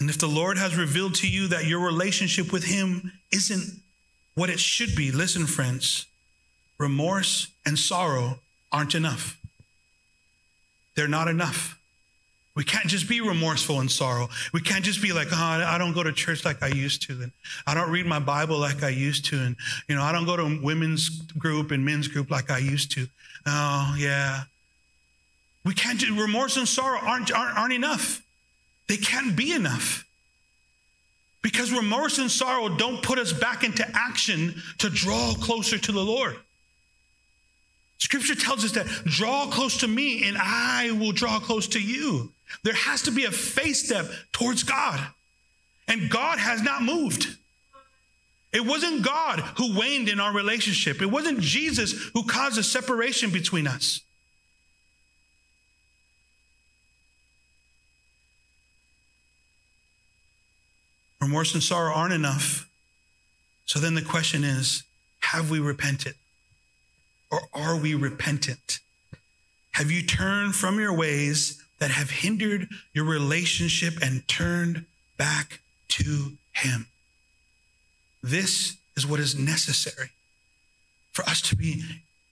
And 0.00 0.10
if 0.10 0.18
the 0.18 0.26
Lord 0.28 0.58
has 0.58 0.76
revealed 0.76 1.14
to 1.16 1.28
you 1.28 1.48
that 1.48 1.66
your 1.66 1.80
relationship 1.80 2.52
with 2.52 2.64
Him 2.64 3.12
isn't 3.32 3.80
what 4.34 4.50
it 4.50 4.60
should 4.60 4.94
be, 4.94 5.10
listen, 5.10 5.46
friends, 5.46 6.06
remorse 6.78 7.48
and 7.66 7.78
sorrow 7.78 8.38
aren't 8.70 8.94
enough. 8.94 9.38
They're 10.94 11.08
not 11.08 11.28
enough. 11.28 11.77
We 12.58 12.64
can't 12.64 12.88
just 12.88 13.08
be 13.08 13.20
remorseful 13.20 13.78
and 13.78 13.88
sorrow. 13.88 14.28
We 14.52 14.60
can't 14.60 14.84
just 14.84 15.00
be 15.00 15.12
like, 15.12 15.28
oh, 15.30 15.36
I 15.36 15.78
don't 15.78 15.92
go 15.92 16.02
to 16.02 16.10
church 16.10 16.44
like 16.44 16.60
I 16.60 16.66
used 16.66 17.02
to, 17.02 17.12
and 17.22 17.30
I 17.68 17.72
don't 17.72 17.88
read 17.88 18.04
my 18.04 18.18
Bible 18.18 18.58
like 18.58 18.82
I 18.82 18.88
used 18.88 19.26
to, 19.26 19.38
and 19.38 19.54
you 19.86 19.94
know, 19.94 20.02
I 20.02 20.10
don't 20.10 20.26
go 20.26 20.36
to 20.36 20.58
women's 20.60 21.08
group 21.38 21.70
and 21.70 21.84
men's 21.84 22.08
group 22.08 22.32
like 22.32 22.50
I 22.50 22.58
used 22.58 22.90
to. 22.96 23.06
Oh, 23.46 23.94
yeah. 23.96 24.40
We 25.64 25.72
can't 25.72 26.00
do 26.00 26.20
remorse 26.20 26.56
and 26.56 26.66
sorrow 26.66 26.98
aren't, 26.98 27.30
aren't, 27.30 27.56
aren't 27.56 27.74
enough. 27.74 28.26
They 28.88 28.96
can't 28.96 29.36
be 29.36 29.52
enough. 29.52 30.04
Because 31.42 31.70
remorse 31.70 32.18
and 32.18 32.28
sorrow 32.28 32.70
don't 32.70 33.00
put 33.04 33.20
us 33.20 33.32
back 33.32 33.62
into 33.62 33.88
action 33.94 34.60
to 34.78 34.90
draw 34.90 35.32
closer 35.34 35.78
to 35.78 35.92
the 35.92 36.04
Lord. 36.04 36.36
Scripture 37.98 38.34
tells 38.34 38.64
us 38.64 38.72
that 38.72 38.86
draw 39.04 39.46
close 39.46 39.78
to 39.78 39.88
me 39.88 40.26
and 40.26 40.36
I 40.38 40.92
will 40.92 41.12
draw 41.12 41.40
close 41.40 41.66
to 41.68 41.80
you. 41.80 42.32
There 42.62 42.74
has 42.74 43.02
to 43.02 43.10
be 43.10 43.24
a 43.24 43.30
face 43.30 43.84
step 43.84 44.06
towards 44.32 44.62
God. 44.62 45.00
And 45.88 46.10
God 46.10 46.38
has 46.38 46.62
not 46.62 46.82
moved. 46.82 47.36
It 48.52 48.64
wasn't 48.64 49.02
God 49.02 49.40
who 49.56 49.76
waned 49.76 50.08
in 50.08 50.20
our 50.20 50.32
relationship. 50.32 51.02
It 51.02 51.06
wasn't 51.06 51.40
Jesus 51.40 51.92
who 52.14 52.24
caused 52.24 52.58
a 52.58 52.62
separation 52.62 53.30
between 53.30 53.66
us. 53.66 54.00
Remorse 61.20 61.52
and 61.52 61.62
sorrow 61.62 61.92
aren't 61.92 62.14
enough. 62.14 62.70
So 63.66 63.78
then 63.78 63.94
the 63.94 64.02
question 64.02 64.44
is 64.44 64.84
have 65.20 65.50
we 65.50 65.58
repented? 65.58 66.14
Or 67.30 67.42
are 67.52 67.76
we 67.76 67.94
repentant? 67.94 68.80
Have 69.72 69.90
you 69.90 70.02
turned 70.02 70.54
from 70.54 70.80
your 70.80 70.92
ways 70.92 71.62
that 71.78 71.90
have 71.90 72.10
hindered 72.10 72.68
your 72.92 73.04
relationship 73.04 73.94
and 74.02 74.26
turned 74.28 74.84
back 75.16 75.60
to 75.88 76.32
Him. 76.52 76.86
This 78.22 78.76
is 78.96 79.06
what 79.06 79.20
is 79.20 79.38
necessary 79.38 80.10
for 81.12 81.22
us 81.24 81.40
to 81.42 81.56
be 81.56 81.84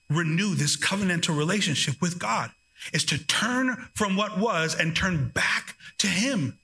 renew 0.09 0.55
this 0.55 0.77
covenantal 0.77 1.37
relationship 1.37 2.01
with 2.01 2.19
God 2.19 2.51
is 2.93 3.03
to 3.05 3.17
turn 3.25 3.75
from 3.93 4.15
what 4.15 4.37
was 4.37 4.75
and 4.75 4.95
turn 4.95 5.29
back 5.29 5.75
to 5.97 6.07
him 6.07 6.57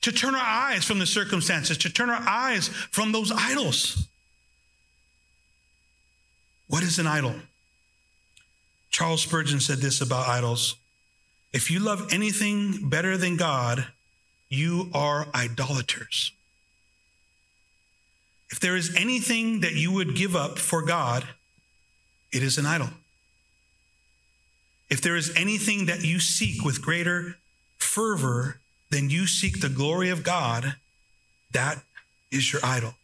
to 0.00 0.10
turn 0.10 0.34
our 0.34 0.40
eyes 0.40 0.84
from 0.84 0.98
the 0.98 1.06
circumstances 1.06 1.76
to 1.76 1.90
turn 1.90 2.08
our 2.08 2.22
eyes 2.26 2.68
from 2.68 3.12
those 3.12 3.30
idols 3.30 4.06
what 6.68 6.82
is 6.82 6.98
an 6.98 7.06
idol 7.06 7.34
Charles 8.90 9.22
Spurgeon 9.22 9.60
said 9.60 9.78
this 9.78 10.00
about 10.00 10.28
idols 10.28 10.76
If 11.52 11.70
you 11.70 11.80
love 11.80 12.12
anything 12.12 12.88
better 12.88 13.16
than 13.16 13.36
God, 13.36 13.86
you 14.48 14.90
are 14.92 15.28
idolaters. 15.34 16.32
If 18.50 18.58
there 18.58 18.76
is 18.76 18.94
anything 18.96 19.60
that 19.60 19.74
you 19.74 19.92
would 19.92 20.16
give 20.16 20.34
up 20.34 20.58
for 20.58 20.82
God, 20.82 21.24
it 22.32 22.42
is 22.42 22.58
an 22.58 22.66
idol. 22.66 22.88
If 24.90 25.00
there 25.00 25.14
is 25.14 25.32
anything 25.36 25.86
that 25.86 26.04
you 26.04 26.18
seek 26.18 26.64
with 26.64 26.82
greater 26.82 27.36
fervor 27.78 28.58
than 28.90 29.08
you 29.08 29.28
seek 29.28 29.60
the 29.60 29.68
glory 29.68 30.10
of 30.10 30.24
God, 30.24 30.74
that 31.52 31.78
is 32.32 32.52
your 32.52 32.60
idol. 32.64 32.94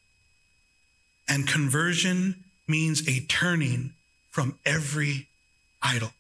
And 1.29 1.47
conversion 1.47 2.45
means 2.67 3.09
a 3.09 3.21
turning 3.21 3.93
from 4.31 4.59
every 4.67 5.29
idol. 5.83 6.13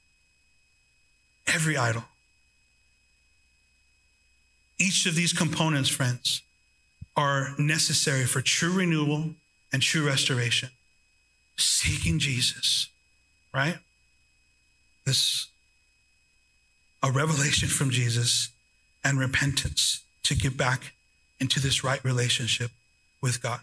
Every 1.46 1.76
idol. 1.76 2.04
Each 4.78 5.06
of 5.06 5.14
these 5.14 5.32
components, 5.32 5.88
friends, 5.88 6.42
are 7.16 7.54
necessary 7.58 8.24
for 8.24 8.42
true 8.42 8.72
renewal 8.72 9.30
and 9.72 9.82
true 9.82 10.06
restoration. 10.06 10.70
Seeking 11.56 12.18
Jesus, 12.18 12.88
right? 13.54 13.78
This 15.06 15.48
a 17.02 17.10
revelation 17.10 17.68
from 17.68 17.90
Jesus 17.90 18.48
and 19.04 19.18
repentance 19.18 20.02
to 20.24 20.34
get 20.34 20.56
back 20.56 20.92
into 21.38 21.60
this 21.60 21.84
right 21.84 22.02
relationship 22.04 22.70
with 23.22 23.40
God. 23.42 23.60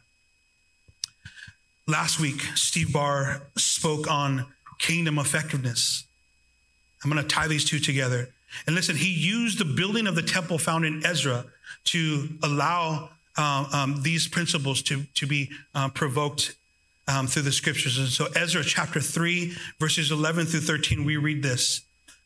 Last 1.86 2.20
week, 2.20 2.42
Steve 2.56 2.94
Barr 2.94 3.42
spoke 3.58 4.10
on 4.10 4.53
kingdom 4.80 5.20
effectiveness. 5.20 6.06
I'm 7.04 7.12
going 7.12 7.22
to 7.22 7.28
tie 7.28 7.48
these 7.48 7.66
two 7.66 7.80
together. 7.80 8.30
And 8.66 8.76
listen, 8.76 8.96
he 8.96 9.10
used 9.10 9.60
the 9.60 9.66
building 9.66 10.08
of 10.08 10.16
the 10.16 10.22
temple 10.22 10.58
found 10.58 10.86
in 10.86 11.06
Ezra 11.06 11.46
to 11.86 12.30
allow 12.44 13.10
um, 13.38 13.68
um, 13.74 14.02
these 14.04 14.28
principles 14.28 14.82
to, 14.84 15.04
to 15.16 15.26
be 15.26 15.50
uh, 15.74 15.90
provoked 15.90 16.56
um, 17.08 17.28
through 17.28 17.42
the 17.42 17.52
scriptures. 17.52 17.98
And 17.98 18.08
so, 18.08 18.28
Ezra 18.36 18.64
chapter 18.64 19.02
3, 19.02 19.54
verses 19.80 20.12
11 20.12 20.46
through 20.46 20.62
13, 20.62 21.04
we 21.04 21.18
read 21.18 21.44
this. 21.44 21.82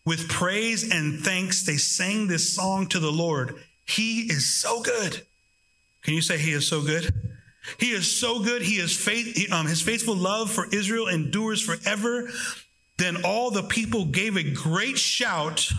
With 0.06 0.30
praise 0.30 0.90
and 0.90 1.20
thanks, 1.20 1.64
they 1.64 1.78
sang 1.78 2.28
this 2.28 2.54
song 2.54 2.88
to 2.88 3.00
the 3.00 3.12
Lord. 3.12 3.56
He 3.86 4.22
is 4.22 4.54
so 4.54 4.82
good. 4.82 5.26
Can 6.04 6.14
you 6.14 6.22
say, 6.22 6.38
He 6.38 6.52
is 6.52 6.68
so 6.68 6.82
good? 6.82 7.14
He 7.80 7.92
is 7.92 8.10
so 8.10 8.40
good. 8.40 8.62
He 8.62 8.76
is 8.76 8.96
faith, 8.96 9.52
um, 9.52 9.68
his 9.68 9.82
faithful 9.82 10.16
love 10.16 10.52
for 10.52 10.68
Israel 10.72 11.08
endures 11.08 11.62
forever. 11.62 12.30
Then 12.98 13.24
all 13.24 13.52
the 13.52 13.64
people 13.64 14.06
gave 14.06 14.38
a 14.38 14.44
great 14.44 14.98
shout, 14.98 15.70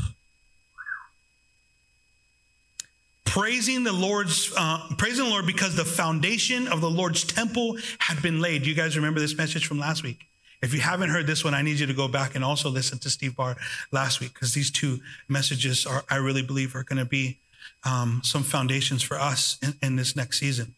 praising 3.25 3.83
the 3.83 3.93
Lord's, 3.93 4.53
uh, 4.57 4.89
praising 4.97 5.25
the 5.25 5.31
Lord 5.31 5.47
because 5.47 5.75
the 5.75 5.85
foundation 5.85 6.69
of 6.69 6.81
the 6.81 6.91
Lord's 6.91 7.25
temple 7.25 7.77
had 7.99 8.23
been 8.23 8.41
laid. 8.41 8.63
Do 8.63 8.69
you 8.69 8.77
guys 8.77 8.97
remember 8.97 9.19
this 9.19 9.37
message 9.37 9.67
from 9.67 9.79
last 9.79 10.03
week? 10.05 10.27
If 10.61 10.75
you 10.75 10.81
haven't 10.81 11.11
heard 11.11 11.27
this 11.27 11.45
one, 11.45 11.55
I 11.55 11.63
need 11.63 11.79
you 11.79 11.87
to 11.87 11.95
go 11.95 12.09
back 12.09 12.35
and 12.35 12.45
also 12.45 12.69
listen 12.69 12.99
to 12.99 13.11
Steve 13.11 13.37
Barr 13.37 13.57
last 13.93 14.21
week 14.21 14.35
because 14.35 14.55
these 14.55 14.71
two 14.71 15.01
messages 15.29 15.87
are, 15.87 16.05
I 16.11 16.17
really 16.17 16.43
believe, 16.43 16.75
are 16.75 16.83
going 16.83 16.99
to 16.99 17.05
be 17.05 17.39
um, 17.85 18.23
some 18.25 18.43
foundations 18.43 19.03
for 19.03 19.19
us 19.19 19.59
in, 19.63 19.75
in 19.83 19.97
this 19.97 20.17
next 20.17 20.39
season. 20.39 20.75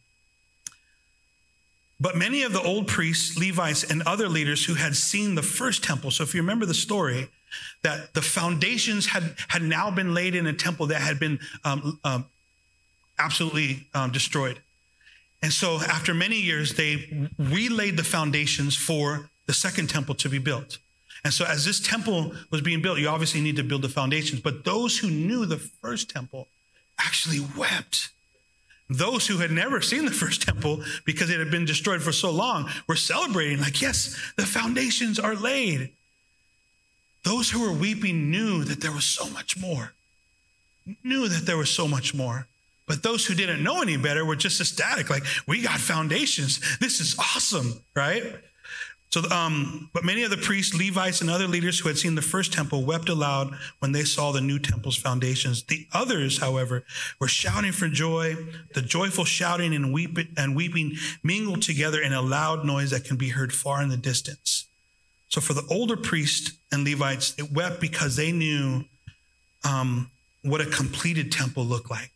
But 2.00 2.16
many 2.16 2.42
of 2.42 2.52
the 2.52 2.62
old 2.62 2.88
priests, 2.88 3.38
Levites, 3.38 3.84
and 3.84 4.02
other 4.02 4.28
leaders 4.28 4.64
who 4.64 4.74
had 4.74 4.96
seen 4.96 5.34
the 5.34 5.42
first 5.42 5.84
temple, 5.84 6.10
so 6.10 6.22
if 6.22 6.34
you 6.34 6.40
remember 6.40 6.64
the 6.64 6.74
story, 6.74 7.28
that 7.82 8.14
the 8.14 8.22
foundations 8.22 9.06
had, 9.06 9.34
had 9.48 9.62
now 9.62 9.90
been 9.90 10.14
laid 10.14 10.34
in 10.34 10.46
a 10.46 10.52
temple 10.52 10.86
that 10.86 11.02
had 11.02 11.18
been 11.18 11.38
um, 11.64 11.98
um, 12.04 12.24
absolutely 13.18 13.86
um, 13.92 14.10
destroyed. 14.12 14.60
And 15.42 15.52
so 15.52 15.76
after 15.76 16.14
many 16.14 16.36
years, 16.36 16.74
they 16.74 17.28
relaid 17.38 17.96
the 17.96 18.04
foundations 18.04 18.76
for 18.76 19.30
the 19.46 19.52
second 19.52 19.88
temple 19.88 20.14
to 20.16 20.28
be 20.28 20.38
built. 20.38 20.78
And 21.24 21.32
so 21.32 21.44
as 21.44 21.64
this 21.64 21.80
temple 21.80 22.32
was 22.50 22.62
being 22.62 22.80
built, 22.80 22.98
you 22.98 23.08
obviously 23.08 23.40
need 23.40 23.56
to 23.56 23.64
build 23.64 23.82
the 23.82 23.88
foundations. 23.88 24.40
But 24.40 24.64
those 24.64 24.98
who 24.98 25.10
knew 25.10 25.44
the 25.44 25.58
first 25.58 26.08
temple 26.08 26.48
actually 26.98 27.40
wept 27.56 28.10
those 28.90 29.28
who 29.28 29.38
had 29.38 29.52
never 29.52 29.80
seen 29.80 30.04
the 30.04 30.10
first 30.10 30.42
temple 30.42 30.82
because 31.04 31.30
it 31.30 31.38
had 31.38 31.50
been 31.50 31.64
destroyed 31.64 32.02
for 32.02 32.12
so 32.12 32.30
long 32.30 32.68
were 32.88 32.96
celebrating, 32.96 33.60
like, 33.60 33.80
yes, 33.80 34.18
the 34.36 34.44
foundations 34.44 35.18
are 35.18 35.36
laid. 35.36 35.90
Those 37.22 37.50
who 37.50 37.60
were 37.60 37.72
weeping 37.72 38.30
knew 38.30 38.64
that 38.64 38.80
there 38.80 38.92
was 38.92 39.04
so 39.04 39.28
much 39.30 39.56
more, 39.56 39.92
knew 41.04 41.28
that 41.28 41.46
there 41.46 41.56
was 41.56 41.70
so 41.70 41.86
much 41.86 42.14
more. 42.14 42.46
But 42.88 43.04
those 43.04 43.24
who 43.24 43.34
didn't 43.34 43.62
know 43.62 43.82
any 43.82 43.96
better 43.96 44.24
were 44.24 44.34
just 44.34 44.60
ecstatic, 44.60 45.08
like, 45.08 45.22
we 45.46 45.62
got 45.62 45.78
foundations. 45.78 46.60
This 46.78 47.00
is 47.00 47.16
awesome, 47.16 47.84
right? 47.94 48.24
So, 49.10 49.28
um, 49.30 49.90
but 49.92 50.04
many 50.04 50.22
of 50.22 50.30
the 50.30 50.36
priests, 50.36 50.72
Levites, 50.72 51.20
and 51.20 51.28
other 51.28 51.48
leaders 51.48 51.80
who 51.80 51.88
had 51.88 51.98
seen 51.98 52.14
the 52.14 52.22
first 52.22 52.52
temple 52.52 52.84
wept 52.84 53.08
aloud 53.08 53.52
when 53.80 53.90
they 53.90 54.04
saw 54.04 54.30
the 54.30 54.40
new 54.40 54.60
temple's 54.60 54.96
foundations. 54.96 55.64
The 55.64 55.88
others, 55.92 56.38
however, 56.38 56.84
were 57.18 57.26
shouting 57.26 57.72
for 57.72 57.88
joy. 57.88 58.36
The 58.72 58.82
joyful 58.82 59.24
shouting 59.24 59.74
and, 59.74 59.92
weep- 59.92 60.16
and 60.36 60.54
weeping 60.54 60.96
mingled 61.24 61.62
together 61.62 62.00
in 62.00 62.12
a 62.12 62.22
loud 62.22 62.64
noise 62.64 62.90
that 62.90 63.04
can 63.04 63.16
be 63.16 63.30
heard 63.30 63.52
far 63.52 63.82
in 63.82 63.88
the 63.88 63.96
distance. 63.96 64.66
So, 65.28 65.40
for 65.40 65.54
the 65.54 65.66
older 65.68 65.96
priests 65.96 66.52
and 66.70 66.84
Levites, 66.84 67.34
it 67.36 67.50
wept 67.50 67.80
because 67.80 68.14
they 68.14 68.30
knew 68.30 68.84
um, 69.68 70.08
what 70.42 70.60
a 70.60 70.66
completed 70.66 71.32
temple 71.32 71.64
looked 71.64 71.90
like. 71.90 72.12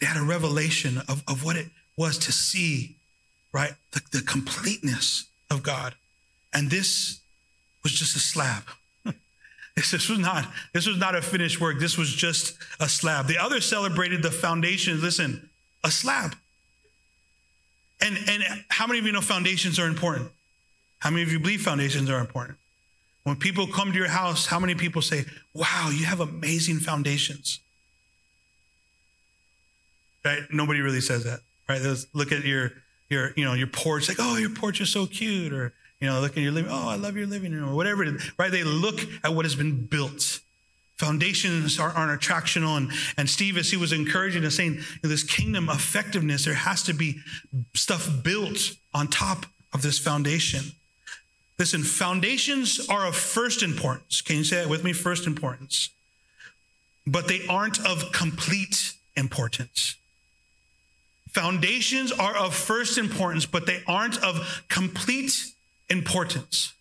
They 0.00 0.06
had 0.06 0.18
a 0.18 0.24
revelation 0.24 0.98
of, 1.08 1.24
of 1.26 1.42
what 1.42 1.56
it 1.56 1.68
was 1.96 2.18
to 2.18 2.32
see 2.32 2.96
right? 3.54 3.72
The, 3.92 4.02
the 4.10 4.20
completeness 4.20 5.26
of 5.50 5.62
God. 5.62 5.94
And 6.52 6.70
this 6.70 7.20
was 7.82 7.92
just 7.92 8.14
a 8.16 8.18
slab. 8.18 8.64
This 9.76 10.08
was 10.08 10.20
not 10.20 10.46
this 10.72 10.86
was 10.86 10.98
not 10.98 11.16
a 11.16 11.22
finished 11.22 11.60
work. 11.60 11.80
This 11.80 11.98
was 11.98 12.12
just 12.14 12.56
a 12.78 12.88
slab. 12.88 13.26
The 13.26 13.38
others 13.38 13.66
celebrated 13.66 14.22
the 14.22 14.30
foundation. 14.30 15.00
Listen, 15.00 15.50
a 15.82 15.90
slab. 15.90 16.36
And 18.00 18.16
and 18.28 18.44
how 18.68 18.86
many 18.86 19.00
of 19.00 19.06
you 19.06 19.10
know 19.10 19.20
foundations 19.20 19.80
are 19.80 19.88
important? 19.88 20.30
How 21.00 21.10
many 21.10 21.24
of 21.24 21.32
you 21.32 21.40
believe 21.40 21.60
foundations 21.60 22.08
are 22.08 22.20
important? 22.20 22.56
When 23.24 23.34
people 23.34 23.66
come 23.66 23.90
to 23.90 23.98
your 23.98 24.06
house, 24.06 24.46
how 24.46 24.60
many 24.60 24.76
people 24.76 25.02
say, 25.02 25.24
"Wow, 25.54 25.90
you 25.92 26.04
have 26.04 26.20
amazing 26.20 26.78
foundations"? 26.78 27.58
Right? 30.24 30.42
Nobody 30.52 30.82
really 30.82 31.00
says 31.00 31.24
that. 31.24 31.40
Right? 31.68 31.82
Let's 31.82 32.06
look 32.14 32.30
at 32.30 32.44
your 32.44 32.70
your, 33.14 33.32
you 33.36 33.44
know, 33.44 33.54
your 33.54 33.66
porch, 33.68 34.08
like, 34.08 34.18
oh, 34.20 34.36
your 34.36 34.50
porch 34.50 34.80
is 34.80 34.90
so 34.90 35.06
cute, 35.06 35.52
or 35.52 35.72
you 36.00 36.08
know, 36.08 36.20
look 36.20 36.36
at 36.36 36.42
your 36.42 36.52
living, 36.52 36.70
oh, 36.70 36.88
I 36.88 36.96
love 36.96 37.16
your 37.16 37.26
living 37.26 37.52
room, 37.52 37.70
or 37.70 37.74
whatever 37.74 38.02
it 38.02 38.08
is, 38.08 38.32
right? 38.38 38.50
They 38.50 38.64
look 38.64 39.00
at 39.22 39.32
what 39.32 39.44
has 39.44 39.54
been 39.54 39.86
built. 39.86 40.40
Foundations 40.96 41.80
are, 41.80 41.90
aren't 41.90 42.20
attractional. 42.20 42.76
And, 42.76 42.90
and 43.16 43.28
Steve, 43.28 43.56
as 43.56 43.70
he 43.70 43.76
was 43.76 43.92
encouraging 43.92 44.44
us, 44.44 44.56
saying 44.56 44.80
this 45.02 45.22
kingdom 45.22 45.68
effectiveness, 45.68 46.44
there 46.44 46.54
has 46.54 46.82
to 46.84 46.92
be 46.92 47.20
stuff 47.74 48.08
built 48.22 48.74
on 48.92 49.08
top 49.08 49.46
of 49.72 49.82
this 49.82 49.98
foundation. 49.98 50.72
Listen, 51.58 51.82
foundations 51.82 52.86
are 52.88 53.06
of 53.06 53.16
first 53.16 53.62
importance. 53.62 54.20
Can 54.20 54.36
you 54.36 54.44
say 54.44 54.56
that 54.56 54.68
with 54.68 54.84
me? 54.84 54.92
First 54.92 55.26
importance. 55.26 55.90
But 57.06 57.28
they 57.28 57.46
aren't 57.48 57.84
of 57.86 58.12
complete 58.12 58.94
importance. 59.16 59.96
Foundations 61.34 62.12
are 62.12 62.36
of 62.36 62.54
first 62.54 62.96
importance, 62.96 63.44
but 63.44 63.66
they 63.66 63.82
aren't 63.88 64.22
of 64.22 64.64
complete 64.68 65.46
importance. 65.90 66.72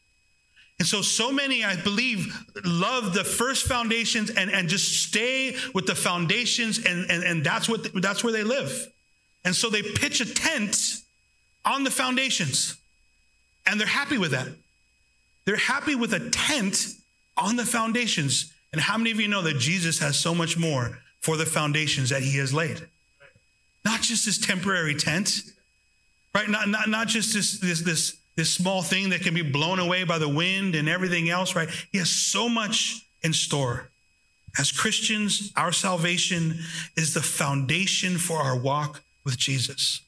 And 0.80 0.88
so, 0.88 1.02
so 1.02 1.32
many, 1.32 1.64
I 1.64 1.76
believe, 1.76 2.32
love 2.64 3.14
the 3.14 3.24
first 3.24 3.68
foundations 3.68 4.30
and, 4.30 4.52
and 4.52 4.70
just 4.70 5.08
stay 5.08 5.56
with 5.74 5.88
the 5.88 5.96
foundations, 5.96 6.78
and, 6.86 7.10
and, 7.10 7.24
and 7.24 7.44
that's, 7.44 7.68
what, 7.68 7.90
that's 8.02 8.24
where 8.24 8.34
they 8.34 8.44
live. 8.44 8.92
And 9.44 9.56
so 9.56 9.70
they 9.70 9.82
pitch 9.82 10.22
a 10.22 10.32
tent 10.32 11.02
on 11.66 11.84
the 11.84 11.92
foundations, 11.92 12.78
and 13.66 13.80
they're 13.80 13.88
happy 13.88 14.18
with 14.18 14.32
that. 14.32 14.48
They're 15.46 15.58
happy 15.58 15.96
with 15.96 16.14
a 16.14 16.30
tent 16.30 16.88
on 17.38 17.56
the 17.56 17.66
foundations. 17.66 18.54
And 18.72 18.80
how 18.82 18.98
many 18.98 19.12
of 19.12 19.20
you 19.20 19.28
know 19.28 19.42
that 19.42 19.58
Jesus 19.58 20.00
has 20.00 20.18
so 20.18 20.36
much 20.36 20.58
more 20.58 21.00
for 21.22 21.38
the 21.38 21.46
foundations 21.46 22.10
that 22.10 22.22
he 22.22 22.38
has 22.38 22.54
laid? 22.54 22.88
Not 23.86 24.02
just 24.02 24.26
this 24.26 24.38
temporary 24.38 24.96
tent, 24.96 25.42
right? 26.34 26.50
Not, 26.50 26.70
not, 26.70 26.90
not 26.90 27.08
just 27.08 27.34
this, 27.34 27.60
this, 27.60 27.82
this, 27.82 28.18
this 28.36 28.54
small 28.54 28.82
thing 28.82 29.10
that 29.10 29.22
can 29.22 29.34
be 29.34 29.42
blown 29.42 29.80
away 29.80 30.04
by 30.04 30.18
the 30.18 30.30
wind 30.30 30.76
and 30.76 30.90
everything 30.90 31.30
else, 31.30 31.56
right? 31.56 31.70
He 31.92 31.98
has 31.98 32.10
so 32.10 32.50
much 32.50 33.06
in 33.22 33.34
store. 33.34 33.90
As 34.58 34.72
Christians, 34.72 35.52
our 35.56 35.72
salvation 35.72 36.60
is 36.96 37.14
the 37.14 37.22
foundation 37.22 38.18
for 38.18 38.38
our 38.38 38.58
walk 38.58 39.02
with 39.24 39.38
Jesus. 39.38 40.02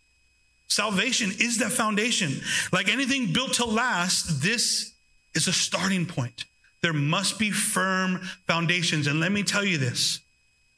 Salvation 0.67 1.31
is 1.39 1.57
that 1.59 1.71
foundation. 1.71 2.41
Like 2.71 2.89
anything 2.89 3.33
built 3.33 3.53
to 3.53 3.65
last, 3.65 4.41
this 4.41 4.93
is 5.33 5.47
a 5.47 5.53
starting 5.53 6.05
point. 6.05 6.45
There 6.81 6.93
must 6.93 7.39
be 7.39 7.51
firm 7.51 8.19
foundations. 8.47 9.07
And 9.07 9.19
let 9.19 9.31
me 9.31 9.43
tell 9.43 9.63
you 9.63 9.77
this 9.77 10.19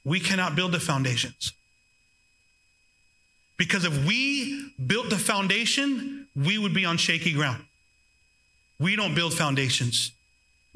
we 0.03 0.19
cannot 0.19 0.55
build 0.55 0.71
the 0.71 0.79
foundations. 0.79 1.51
Because 3.57 3.85
if 3.85 4.05
we 4.05 4.71
built 4.85 5.09
the 5.09 5.17
foundation, 5.17 6.27
we 6.35 6.57
would 6.57 6.73
be 6.73 6.85
on 6.85 6.97
shaky 6.97 7.33
ground. 7.33 7.63
We 8.79 8.95
don't 8.95 9.15
build 9.15 9.33
foundations. 9.33 10.11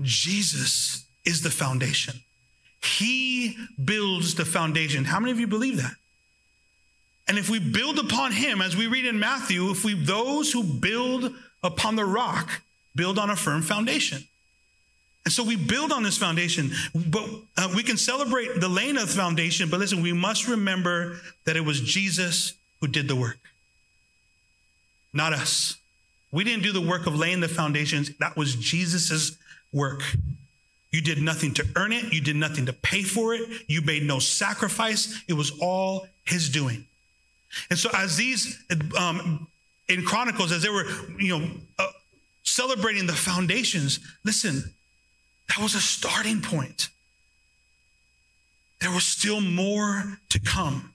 Jesus 0.01 1.05
is 1.23 1.41
the 1.41 1.51
foundation. 1.51 2.21
He 2.83 3.55
builds 3.83 4.33
the 4.35 4.45
foundation. 4.45 5.05
How 5.05 5.19
many 5.19 5.31
of 5.31 5.39
you 5.39 5.45
believe 5.45 5.77
that? 5.77 5.93
And 7.27 7.37
if 7.37 7.49
we 7.49 7.59
build 7.59 7.99
upon 7.99 8.31
him, 8.31 8.61
as 8.61 8.75
we 8.75 8.87
read 8.87 9.05
in 9.05 9.19
Matthew, 9.19 9.69
if 9.69 9.85
we 9.85 9.93
those 9.93 10.51
who 10.51 10.63
build 10.63 11.33
upon 11.63 11.95
the 11.95 12.05
rock 12.05 12.61
build 12.95 13.19
on 13.19 13.29
a 13.29 13.35
firm 13.35 13.61
foundation. 13.61 14.23
And 15.23 15.31
so 15.31 15.43
we 15.43 15.55
build 15.55 15.91
on 15.91 16.01
this 16.01 16.17
foundation, 16.17 16.71
but 16.95 17.29
uh, 17.55 17.71
we 17.75 17.83
can 17.83 17.95
celebrate 17.95 18.59
the 18.59 18.67
laying 18.67 18.97
of 18.97 19.07
the 19.07 19.13
foundation. 19.13 19.69
But 19.69 19.79
listen, 19.79 20.01
we 20.01 20.13
must 20.13 20.47
remember 20.47 21.17
that 21.45 21.55
it 21.55 21.61
was 21.61 21.79
Jesus 21.79 22.53
who 22.81 22.87
did 22.87 23.07
the 23.07 23.15
work, 23.15 23.39
not 25.13 25.33
us. 25.33 25.77
We 26.31 26.43
didn't 26.43 26.63
do 26.63 26.71
the 26.71 26.81
work 26.81 27.07
of 27.07 27.15
laying 27.15 27.39
the 27.39 27.47
foundations. 27.47 28.11
That 28.17 28.35
was 28.35 28.55
Jesus's 28.55 29.37
work. 29.71 30.01
You 30.91 31.01
did 31.01 31.21
nothing 31.21 31.53
to 31.55 31.67
earn 31.75 31.93
it. 31.93 32.11
You 32.11 32.21
did 32.21 32.35
nothing 32.35 32.65
to 32.65 32.73
pay 32.73 33.03
for 33.03 33.33
it. 33.33 33.47
You 33.67 33.81
made 33.81 34.03
no 34.03 34.19
sacrifice. 34.19 35.23
It 35.27 35.33
was 35.33 35.51
all 35.61 36.07
his 36.25 36.49
doing. 36.49 36.85
And 37.69 37.77
so 37.77 37.89
as 37.93 38.17
these 38.17 38.61
um, 38.97 39.47
in 39.87 40.03
Chronicles, 40.03 40.51
as 40.51 40.63
they 40.63 40.69
were, 40.69 40.85
you 41.19 41.37
know, 41.37 41.49
uh, 41.77 41.87
celebrating 42.43 43.07
the 43.07 43.13
foundations, 43.13 43.99
listen, 44.23 44.73
that 45.49 45.59
was 45.59 45.75
a 45.75 45.81
starting 45.81 46.41
point. 46.41 46.89
There 48.79 48.91
was 48.91 49.03
still 49.03 49.41
more 49.41 50.17
to 50.29 50.39
come. 50.39 50.93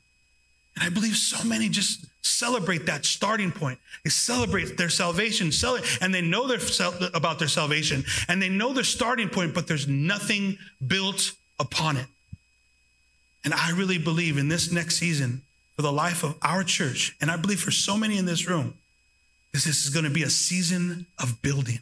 And 0.76 0.84
I 0.84 0.90
believe 0.90 1.16
so 1.16 1.42
many 1.46 1.68
just 1.68 2.06
celebrate 2.22 2.86
that 2.86 3.04
starting 3.06 3.50
point. 3.50 3.78
They 4.04 4.10
celebrate 4.10 4.76
their 4.76 4.90
salvation, 4.90 5.50
and 6.00 6.14
they 6.14 6.20
know 6.20 6.46
their, 6.46 6.60
about 7.14 7.38
their 7.38 7.48
salvation, 7.48 8.04
and 8.28 8.42
they 8.42 8.48
know 8.48 8.72
their 8.72 8.84
starting 8.84 9.28
point, 9.28 9.54
but 9.54 9.66
there's 9.66 9.88
nothing 9.88 10.58
built 10.86 11.32
upon 11.58 11.96
it. 11.96 12.06
And 13.44 13.54
I 13.54 13.70
really 13.70 13.98
believe 13.98 14.38
in 14.38 14.48
this 14.48 14.70
next 14.70 14.96
season, 14.96 15.42
for 15.76 15.82
the 15.82 15.92
life 15.92 16.24
of 16.24 16.36
our 16.42 16.64
church, 16.64 17.16
and 17.20 17.30
I 17.30 17.36
believe 17.36 17.60
for 17.60 17.70
so 17.70 17.96
many 17.96 18.18
in 18.18 18.26
this 18.26 18.48
room, 18.48 18.74
is 19.52 19.64
this 19.64 19.84
is 19.84 19.90
going 19.90 20.04
to 20.04 20.10
be 20.10 20.22
a 20.22 20.30
season 20.30 21.06
of 21.18 21.40
building. 21.42 21.78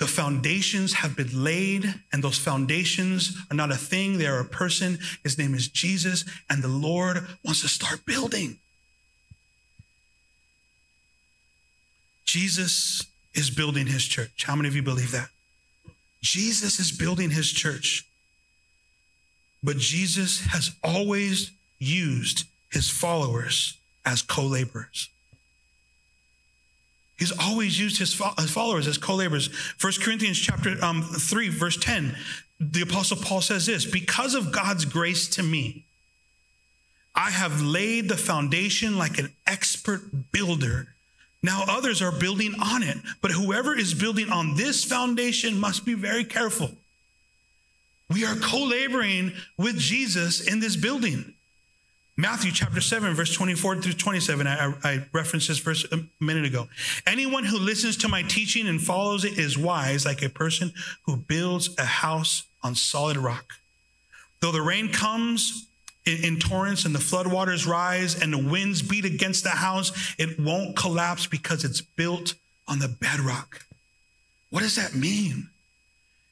The 0.00 0.06
foundations 0.06 0.94
have 0.94 1.14
been 1.14 1.44
laid, 1.44 1.94
and 2.10 2.24
those 2.24 2.38
foundations 2.38 3.36
are 3.50 3.54
not 3.54 3.70
a 3.70 3.76
thing, 3.76 4.16
they 4.16 4.26
are 4.26 4.40
a 4.40 4.46
person. 4.46 4.98
His 5.22 5.36
name 5.36 5.54
is 5.54 5.68
Jesus, 5.68 6.24
and 6.48 6.64
the 6.64 6.68
Lord 6.68 7.26
wants 7.44 7.60
to 7.60 7.68
start 7.68 8.06
building. 8.06 8.58
Jesus 12.24 13.06
is 13.34 13.50
building 13.50 13.88
his 13.88 14.06
church. 14.06 14.44
How 14.46 14.56
many 14.56 14.68
of 14.68 14.74
you 14.74 14.82
believe 14.82 15.12
that? 15.12 15.28
Jesus 16.22 16.80
is 16.80 16.90
building 16.90 17.28
his 17.28 17.52
church. 17.52 18.06
But 19.62 19.76
Jesus 19.76 20.46
has 20.46 20.70
always 20.82 21.50
used 21.78 22.44
his 22.72 22.88
followers 22.88 23.76
as 24.06 24.22
co 24.22 24.44
laborers. 24.44 25.10
He's 27.20 27.38
always 27.38 27.78
used 27.78 27.98
his 27.98 28.14
followers 28.14 28.86
as 28.86 28.96
co-laborers. 28.96 29.50
1 29.78 29.92
Corinthians 30.00 30.38
chapter 30.38 30.82
um, 30.82 31.02
3, 31.02 31.50
verse 31.50 31.76
10, 31.76 32.16
the 32.58 32.80
apostle 32.80 33.18
Paul 33.18 33.42
says 33.42 33.66
this, 33.66 33.84
because 33.84 34.34
of 34.34 34.52
God's 34.52 34.86
grace 34.86 35.28
to 35.28 35.42
me, 35.42 35.84
I 37.14 37.28
have 37.28 37.60
laid 37.60 38.08
the 38.08 38.16
foundation 38.16 38.96
like 38.96 39.18
an 39.18 39.34
expert 39.46 40.32
builder. 40.32 40.88
Now 41.42 41.64
others 41.68 42.00
are 42.00 42.10
building 42.10 42.54
on 42.58 42.82
it, 42.82 42.96
but 43.20 43.32
whoever 43.32 43.76
is 43.76 43.92
building 43.92 44.30
on 44.30 44.56
this 44.56 44.82
foundation 44.82 45.60
must 45.60 45.84
be 45.84 45.92
very 45.92 46.24
careful. 46.24 46.70
We 48.08 48.24
are 48.24 48.36
co-laboring 48.36 49.32
with 49.58 49.78
Jesus 49.78 50.40
in 50.40 50.60
this 50.60 50.76
building. 50.76 51.34
Matthew 52.20 52.52
chapter 52.52 52.82
7, 52.82 53.14
verse 53.14 53.34
24 53.34 53.76
through 53.76 53.94
27. 53.94 54.46
I, 54.46 54.74
I, 54.84 55.06
referenced 55.10 55.48
this 55.48 55.58
verse 55.58 55.86
a 55.90 56.00
minute 56.22 56.44
ago. 56.44 56.68
Anyone 57.06 57.44
who 57.44 57.56
listens 57.56 57.96
to 57.98 58.08
my 58.08 58.22
teaching 58.22 58.68
and 58.68 58.78
follows 58.78 59.24
it 59.24 59.38
is 59.38 59.56
wise, 59.56 60.04
like 60.04 60.22
a 60.22 60.28
person 60.28 60.74
who 61.06 61.16
builds 61.16 61.74
a 61.78 61.84
house 61.84 62.42
on 62.62 62.74
solid 62.74 63.16
rock. 63.16 63.54
Though 64.40 64.52
the 64.52 64.60
rain 64.60 64.92
comes 64.92 65.66
in, 66.04 66.24
in 66.24 66.38
torrents 66.38 66.84
and 66.84 66.94
the 66.94 66.98
floodwaters 66.98 67.66
rise 67.66 68.20
and 68.20 68.34
the 68.34 68.50
winds 68.50 68.82
beat 68.82 69.06
against 69.06 69.42
the 69.42 69.50
house, 69.50 70.14
it 70.18 70.38
won't 70.38 70.76
collapse 70.76 71.26
because 71.26 71.64
it's 71.64 71.80
built 71.80 72.34
on 72.68 72.80
the 72.80 72.88
bedrock. 72.88 73.64
What 74.50 74.60
does 74.60 74.76
that 74.76 74.94
mean? 74.94 75.48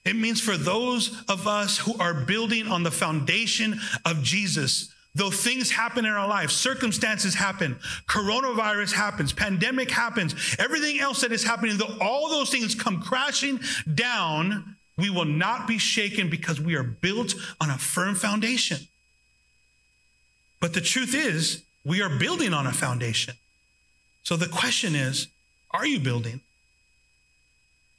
It 0.05 0.17
means 0.17 0.41
for 0.41 0.59
those 0.59 1.23
of 1.29 1.47
us 1.47 1.79
who 1.79 1.97
are 1.99 2.13
building 2.13 2.67
on 2.67 2.83
the 2.83 2.91
foundation 2.91 3.81
of 4.05 4.23
Jesus, 4.23 4.93
Though 5.19 5.33
things 5.33 5.73
happen 5.73 6.07
in 6.07 6.13
our 6.13 6.29
life, 6.29 6.53
circumstances 6.53 7.35
happen, 7.35 7.81
coronavirus 8.07 8.93
happens, 8.93 9.33
pandemic 9.33 9.91
happens, 9.91 10.57
everything 10.61 11.01
else 11.01 11.23
that 11.23 11.33
is 11.33 11.43
happening, 11.43 11.77
though 11.77 11.97
all 12.01 12.31
those 12.31 12.51
things 12.51 12.77
come 12.77 13.03
crashing 13.03 13.59
down, 13.93 14.77
we 14.97 15.11
will 15.11 15.25
not 15.25 15.67
be 15.67 15.77
shaken 15.77 16.31
because 16.31 16.61
we 16.61 16.77
are 16.77 16.85
built 16.85 17.35
on 17.61 17.69
a 17.69 17.79
firm 17.79 18.15
foundation. 18.15 18.79
But 20.61 20.73
the 20.73 20.81
truth 20.81 21.17
is, 21.17 21.65
we 21.85 22.01
are 22.01 22.17
building 22.17 22.55
on 22.55 22.69
a 22.69 22.73
foundation. 22.73 23.35
So 24.23 24.37
the 24.37 24.47
question 24.47 24.95
is 24.95 25.27
are 25.73 25.85
you 25.87 25.99
building? 25.99 26.43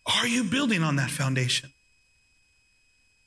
Are 0.06 0.26
you 0.28 0.46
building 0.46 0.84
on 0.84 0.96
that 0.96 1.12
foundation? 1.12 1.74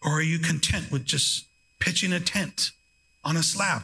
Or 0.03 0.13
are 0.13 0.23
you 0.23 0.39
content 0.39 0.91
with 0.91 1.05
just 1.05 1.45
pitching 1.79 2.15
a 2.15 2.21
tent? 2.21 2.71
On 3.25 3.37
a 3.37 3.43
slab. 3.43 3.83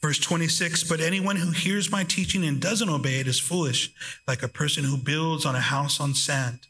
Verse 0.00 0.18
26 0.18 0.84
But 0.84 1.00
anyone 1.00 1.36
who 1.36 1.50
hears 1.50 1.90
my 1.90 2.04
teaching 2.04 2.44
and 2.44 2.60
doesn't 2.60 2.88
obey 2.88 3.20
it 3.20 3.26
is 3.26 3.40
foolish, 3.40 3.92
like 4.26 4.42
a 4.42 4.48
person 4.48 4.84
who 4.84 4.96
builds 4.96 5.44
on 5.44 5.54
a 5.54 5.60
house 5.60 6.00
on 6.00 6.14
sand. 6.14 6.60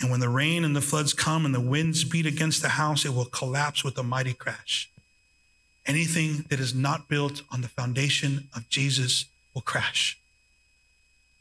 And 0.00 0.10
when 0.10 0.20
the 0.20 0.28
rain 0.28 0.64
and 0.64 0.76
the 0.76 0.80
floods 0.80 1.14
come 1.14 1.46
and 1.46 1.54
the 1.54 1.60
winds 1.60 2.04
beat 2.04 2.26
against 2.26 2.62
the 2.62 2.70
house, 2.70 3.04
it 3.04 3.14
will 3.14 3.24
collapse 3.24 3.82
with 3.82 3.96
a 3.98 4.02
mighty 4.02 4.34
crash. 4.34 4.90
Anything 5.86 6.44
that 6.50 6.60
is 6.60 6.74
not 6.74 7.08
built 7.08 7.42
on 7.50 7.62
the 7.62 7.68
foundation 7.68 8.48
of 8.54 8.68
Jesus 8.68 9.26
will 9.54 9.62
crash. 9.62 10.18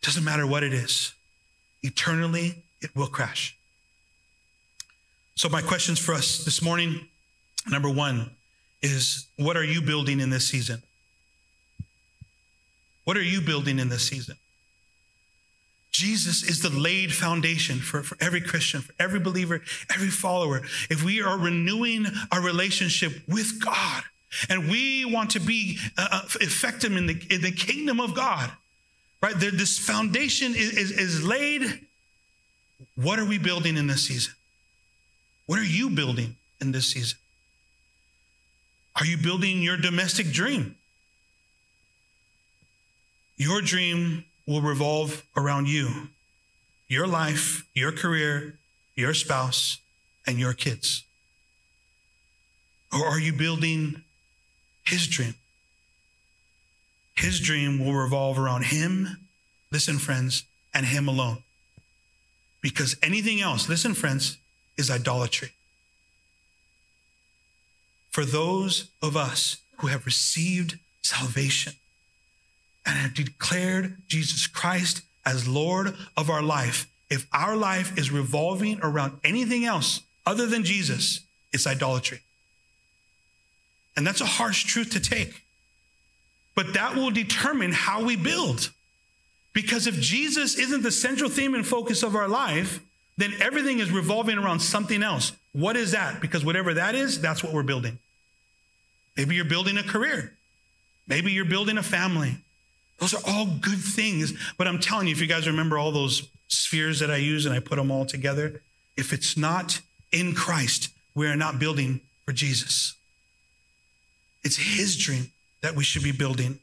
Doesn't 0.01 0.23
matter 0.23 0.47
what 0.47 0.63
it 0.63 0.73
is, 0.73 1.13
eternally, 1.81 2.63
it 2.79 2.95
will 2.95 3.07
crash. 3.07 3.54
So, 5.37 5.49
my 5.49 5.61
questions 5.61 5.99
for 5.99 6.13
us 6.13 6.45
this 6.45 6.61
morning 6.61 7.09
number 7.69 7.89
one 7.89 8.31
is 8.81 9.27
what 9.35 9.57
are 9.57 9.65
you 9.65 9.81
building 9.81 10.21
in 10.21 10.29
this 10.29 10.47
season? 10.47 10.81
What 13.03 13.17
are 13.17 13.21
you 13.21 13.41
building 13.41 13.77
in 13.77 13.89
this 13.89 14.07
season? 14.07 14.37
Jesus 15.91 16.41
is 16.43 16.61
the 16.61 16.69
laid 16.69 17.13
foundation 17.13 17.79
for, 17.79 18.01
for 18.01 18.17
every 18.21 18.39
Christian, 18.39 18.81
for 18.81 18.93
every 18.97 19.19
believer, 19.19 19.61
every 19.93 20.09
follower. 20.09 20.61
If 20.89 21.03
we 21.03 21.21
are 21.21 21.37
renewing 21.37 22.05
our 22.31 22.41
relationship 22.41 23.13
with 23.27 23.61
God 23.63 24.03
and 24.49 24.69
we 24.69 25.03
want 25.03 25.31
to 25.31 25.39
be 25.41 25.79
uh, 25.97 26.07
uh 26.11 26.21
effective 26.39 26.95
in 26.95 27.07
the, 27.07 27.21
in 27.29 27.41
the 27.41 27.51
kingdom 27.51 27.99
of 27.99 28.15
God, 28.15 28.51
right? 29.21 29.35
This 29.37 29.79
foundation 29.79 30.53
is, 30.55 30.77
is, 30.77 30.91
is 30.91 31.23
laid. 31.27 31.81
What 32.95 33.19
are 33.19 33.25
we 33.25 33.37
building 33.37 33.75
in 33.75 33.87
this 33.87 34.07
season? 34.07 34.33
What 35.45 35.59
are 35.59 35.63
you 35.63 35.89
building 35.89 36.35
in 36.59 36.71
this 36.71 36.87
season? 36.87 37.17
Are 38.99 39.05
you 39.05 39.17
building 39.17 39.61
your 39.61 39.77
domestic 39.77 40.31
dream? 40.31 40.75
Your 43.37 43.61
dream 43.61 44.25
will 44.47 44.61
revolve 44.61 45.23
around 45.35 45.67
you, 45.67 46.09
your 46.87 47.05
life, 47.05 47.67
your 47.73 47.91
career, 47.91 48.57
your 48.95 49.13
spouse, 49.13 49.79
and 50.25 50.39
your 50.39 50.53
kids. 50.53 51.03
Or 52.93 53.05
are 53.05 53.19
you 53.19 53.33
building 53.33 54.03
his 54.85 55.07
dream? 55.07 55.35
His 57.15 57.39
dream 57.39 57.83
will 57.83 57.93
revolve 57.93 58.39
around 58.39 58.65
him, 58.65 59.17
listen, 59.71 59.97
friends, 59.97 60.43
and 60.73 60.85
him 60.85 61.07
alone. 61.07 61.39
Because 62.61 62.95
anything 63.03 63.41
else, 63.41 63.67
listen, 63.67 63.93
friends, 63.93 64.37
is 64.77 64.91
idolatry. 64.91 65.51
For 68.11 68.25
those 68.25 68.89
of 69.01 69.17
us 69.17 69.57
who 69.77 69.87
have 69.87 70.05
received 70.05 70.79
salvation, 71.01 71.73
and 72.85 72.97
have 72.97 73.13
declared 73.13 73.97
Jesus 74.07 74.47
Christ 74.47 75.01
as 75.25 75.47
Lord 75.47 75.95
of 76.15 76.29
our 76.29 76.43
life, 76.43 76.87
if 77.09 77.27
our 77.33 77.55
life 77.55 77.97
is 77.97 78.11
revolving 78.11 78.79
around 78.81 79.19
anything 79.23 79.65
else 79.65 80.01
other 80.25 80.45
than 80.45 80.63
Jesus, 80.63 81.21
it's 81.51 81.67
idolatry. 81.67 82.21
And 83.97 84.05
that's 84.05 84.21
a 84.21 84.25
harsh 84.25 84.65
truth 84.65 84.91
to 84.91 84.99
take. 84.99 85.41
But 86.53 86.73
that 86.73 86.95
will 86.95 87.11
determine 87.11 87.71
how 87.71 88.03
we 88.03 88.15
build. 88.15 88.71
Because 89.53 89.87
if 89.87 89.99
Jesus 89.99 90.55
isn't 90.57 90.83
the 90.83 90.91
central 90.91 91.29
theme 91.29 91.55
and 91.55 91.65
focus 91.65 92.03
of 92.03 92.15
our 92.15 92.27
life, 92.27 92.79
then 93.17 93.33
everything 93.39 93.79
is 93.79 93.91
revolving 93.91 94.37
around 94.37 94.59
something 94.59 95.01
else. 95.01 95.31
What 95.53 95.77
is 95.77 95.91
that? 95.91 96.19
Because 96.21 96.43
whatever 96.43 96.73
that 96.73 96.95
is, 96.95 97.21
that's 97.21 97.43
what 97.43 97.53
we're 97.53 97.63
building. 97.63 97.97
Maybe 99.15 99.35
you're 99.35 99.45
building 99.45 99.77
a 99.77 99.83
career. 99.83 100.33
Maybe 101.07 101.31
you're 101.31 101.45
building 101.45 101.77
a 101.77 101.83
family. 101.83 102.37
Those 102.97 103.13
are 103.13 103.21
all 103.27 103.45
good 103.45 103.79
things. 103.79 104.33
But 104.57 104.67
I'm 104.67 104.79
telling 104.79 105.07
you, 105.07 105.13
if 105.13 105.21
you 105.21 105.27
guys 105.27 105.47
remember 105.47 105.77
all 105.77 105.91
those 105.91 106.27
spheres 106.47 106.99
that 106.99 107.11
I 107.11 107.17
use 107.17 107.45
and 107.45 107.55
I 107.55 107.59
put 107.59 107.77
them 107.77 107.91
all 107.91 108.05
together, 108.05 108.61
if 108.97 109.13
it's 109.13 109.37
not 109.37 109.81
in 110.11 110.33
Christ, 110.33 110.89
we 111.13 111.27
are 111.27 111.35
not 111.35 111.59
building 111.59 112.01
for 112.25 112.33
Jesus. 112.33 112.95
It's 114.43 114.57
his 114.57 114.97
dream 114.97 115.31
that 115.61 115.75
we 115.75 115.83
should 115.83 116.03
be 116.03 116.11
building. 116.11 116.59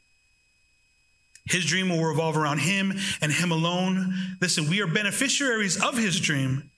His 1.45 1.65
dream 1.65 1.89
will 1.89 2.03
revolve 2.03 2.37
around 2.37 2.59
him 2.59 2.93
and 3.21 3.31
him 3.31 3.51
alone. 3.51 4.13
Listen, 4.39 4.69
we 4.69 4.81
are 4.81 4.87
beneficiaries 4.87 5.81
of 5.81 5.97
his 5.97 6.19
dream, 6.19 6.71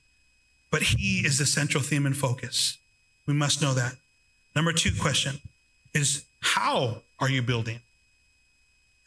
but 0.71 0.81
he 0.81 1.19
is 1.19 1.37
the 1.37 1.45
central 1.45 1.83
theme 1.83 2.05
and 2.05 2.17
focus. 2.17 2.77
We 3.27 3.33
must 3.33 3.61
know 3.61 3.73
that. 3.73 3.95
Number 4.55 4.71
two 4.71 4.91
question 4.99 5.39
is 5.93 6.23
how 6.39 7.01
are 7.19 7.29
you 7.29 7.41
building? 7.41 7.79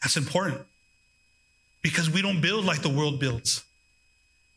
That's 0.01 0.17
important 0.17 0.61
because 1.81 2.09
we 2.09 2.21
don't 2.21 2.41
build 2.41 2.65
like 2.65 2.81
the 2.81 2.89
world 2.89 3.19
builds. 3.19 3.63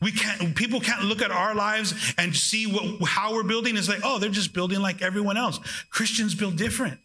We 0.01 0.11
can't, 0.11 0.55
people 0.55 0.81
can't 0.81 1.03
look 1.05 1.21
at 1.21 1.31
our 1.31 1.55
lives 1.55 2.13
and 2.17 2.35
see 2.35 2.65
what, 2.65 3.07
how 3.07 3.33
we're 3.33 3.43
building. 3.43 3.77
It's 3.77 3.87
like, 3.87 4.01
oh, 4.03 4.19
they're 4.19 4.29
just 4.29 4.53
building 4.53 4.81
like 4.81 5.01
everyone 5.01 5.37
else. 5.37 5.59
Christians 5.89 6.35
build 6.35 6.57
different. 6.57 6.99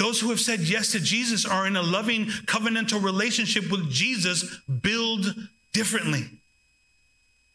Those 0.00 0.18
who 0.18 0.30
have 0.30 0.40
said 0.40 0.60
yes 0.60 0.92
to 0.92 0.98
Jesus 0.98 1.44
are 1.44 1.66
in 1.66 1.76
a 1.76 1.82
loving 1.82 2.24
covenantal 2.24 3.04
relationship 3.04 3.70
with 3.70 3.90
Jesus, 3.90 4.56
build 4.66 5.26
differently. 5.74 6.24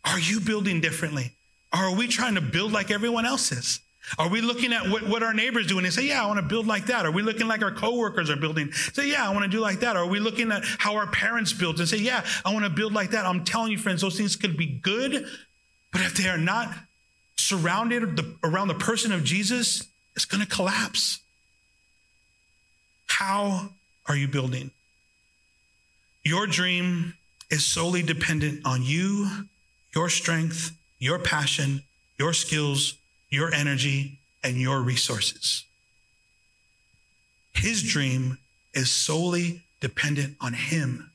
Are 0.06 0.20
you 0.20 0.40
building 0.40 0.80
differently? 0.80 1.32
Are 1.74 1.96
we 1.96 2.08
trying 2.08 2.36
to 2.36 2.42
build 2.42 2.72
like 2.72 2.92
everyone 2.92 3.26
else 3.26 3.52
is? 3.52 3.80
Are 4.20 4.30
we 4.30 4.42
looking 4.42 4.74
at 4.74 4.88
what, 4.88 5.08
what 5.08 5.24
our 5.24 5.34
neighbors 5.34 5.66
do 5.66 5.78
and 5.78 5.88
they 5.88 5.90
say, 5.90 6.06
yeah, 6.06 6.24
I 6.24 6.28
want 6.28 6.38
to 6.38 6.46
build 6.46 6.68
like 6.68 6.86
that? 6.86 7.04
Are 7.08 7.12
we 7.12 7.24
looking 7.24 7.48
like 7.48 7.64
our 7.64 7.72
coworkers 7.72 8.30
are 8.30 8.36
building? 8.36 8.72
Say, 8.72 9.10
yeah, 9.10 9.28
I 9.28 9.34
want 9.34 9.46
to 9.46 9.50
do 9.50 9.60
like 9.60 9.80
that. 9.80 9.96
Are 9.98 10.06
we 10.06 10.20
looking 10.20 10.52
at 10.52 10.64
how 10.78 10.98
our 10.98 11.08
parents 11.08 11.52
built 11.52 11.80
and 11.80 11.90
say, 11.90 11.98
yeah, 11.98 12.24
I 12.46 12.54
want 12.54 12.66
to 12.66 12.70
build 12.70 12.94
like 12.94 13.10
that? 13.10 13.26
I'm 13.26 13.44
telling 13.44 13.72
you, 13.72 13.80
friends, 13.80 14.02
those 14.02 14.18
things 14.18 14.36
could 14.36 14.56
be 14.56 14.68
good, 14.68 15.26
but 15.92 16.02
if 16.02 16.14
they 16.14 16.30
are 16.30 16.38
not 16.38 16.72
surrounded 17.38 18.20
around 18.44 18.68
the 18.68 18.76
person 18.76 19.12
of 19.12 19.24
Jesus, 19.24 19.88
it's 20.16 20.26
going 20.26 20.44
to 20.44 20.48
collapse. 20.48 21.22
How 23.20 23.70
are 24.08 24.18
you 24.18 24.28
building? 24.28 24.72
Your 26.26 26.48
dream 26.48 27.14
is 27.50 27.64
solely 27.64 28.04
dependent 28.04 28.66
on 28.66 28.84
you, 28.84 29.30
your 29.96 30.10
strength, 30.10 30.72
your 31.00 31.18
passion, 31.18 31.84
your 32.20 32.34
skills, 32.34 32.96
your 33.30 33.54
energy, 33.54 34.20
and 34.44 34.58
your 34.58 34.82
resources. 34.82 35.64
His 37.54 37.82
dream 37.84 38.38
is 38.74 38.92
solely 38.92 39.62
dependent 39.80 40.36
on 40.42 40.52
Him, 40.52 41.12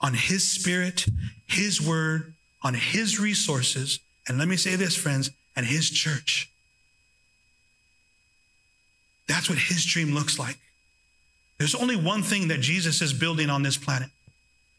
on 0.00 0.14
His 0.14 0.48
Spirit, 0.48 1.06
His 1.44 1.82
Word, 1.82 2.34
on 2.62 2.74
His 2.74 3.18
resources, 3.18 3.98
and 4.28 4.38
let 4.38 4.46
me 4.46 4.56
say 4.56 4.76
this, 4.76 4.94
friends, 4.94 5.32
and 5.56 5.66
His 5.66 5.90
church. 5.90 6.48
That's 9.26 9.48
what 9.48 9.58
His 9.58 9.84
dream 9.84 10.14
looks 10.14 10.38
like. 10.38 10.58
There's 11.58 11.74
only 11.74 11.96
one 11.96 12.22
thing 12.22 12.48
that 12.48 12.60
Jesus 12.60 13.00
is 13.00 13.12
building 13.12 13.50
on 13.50 13.62
this 13.62 13.76
planet 13.76 14.10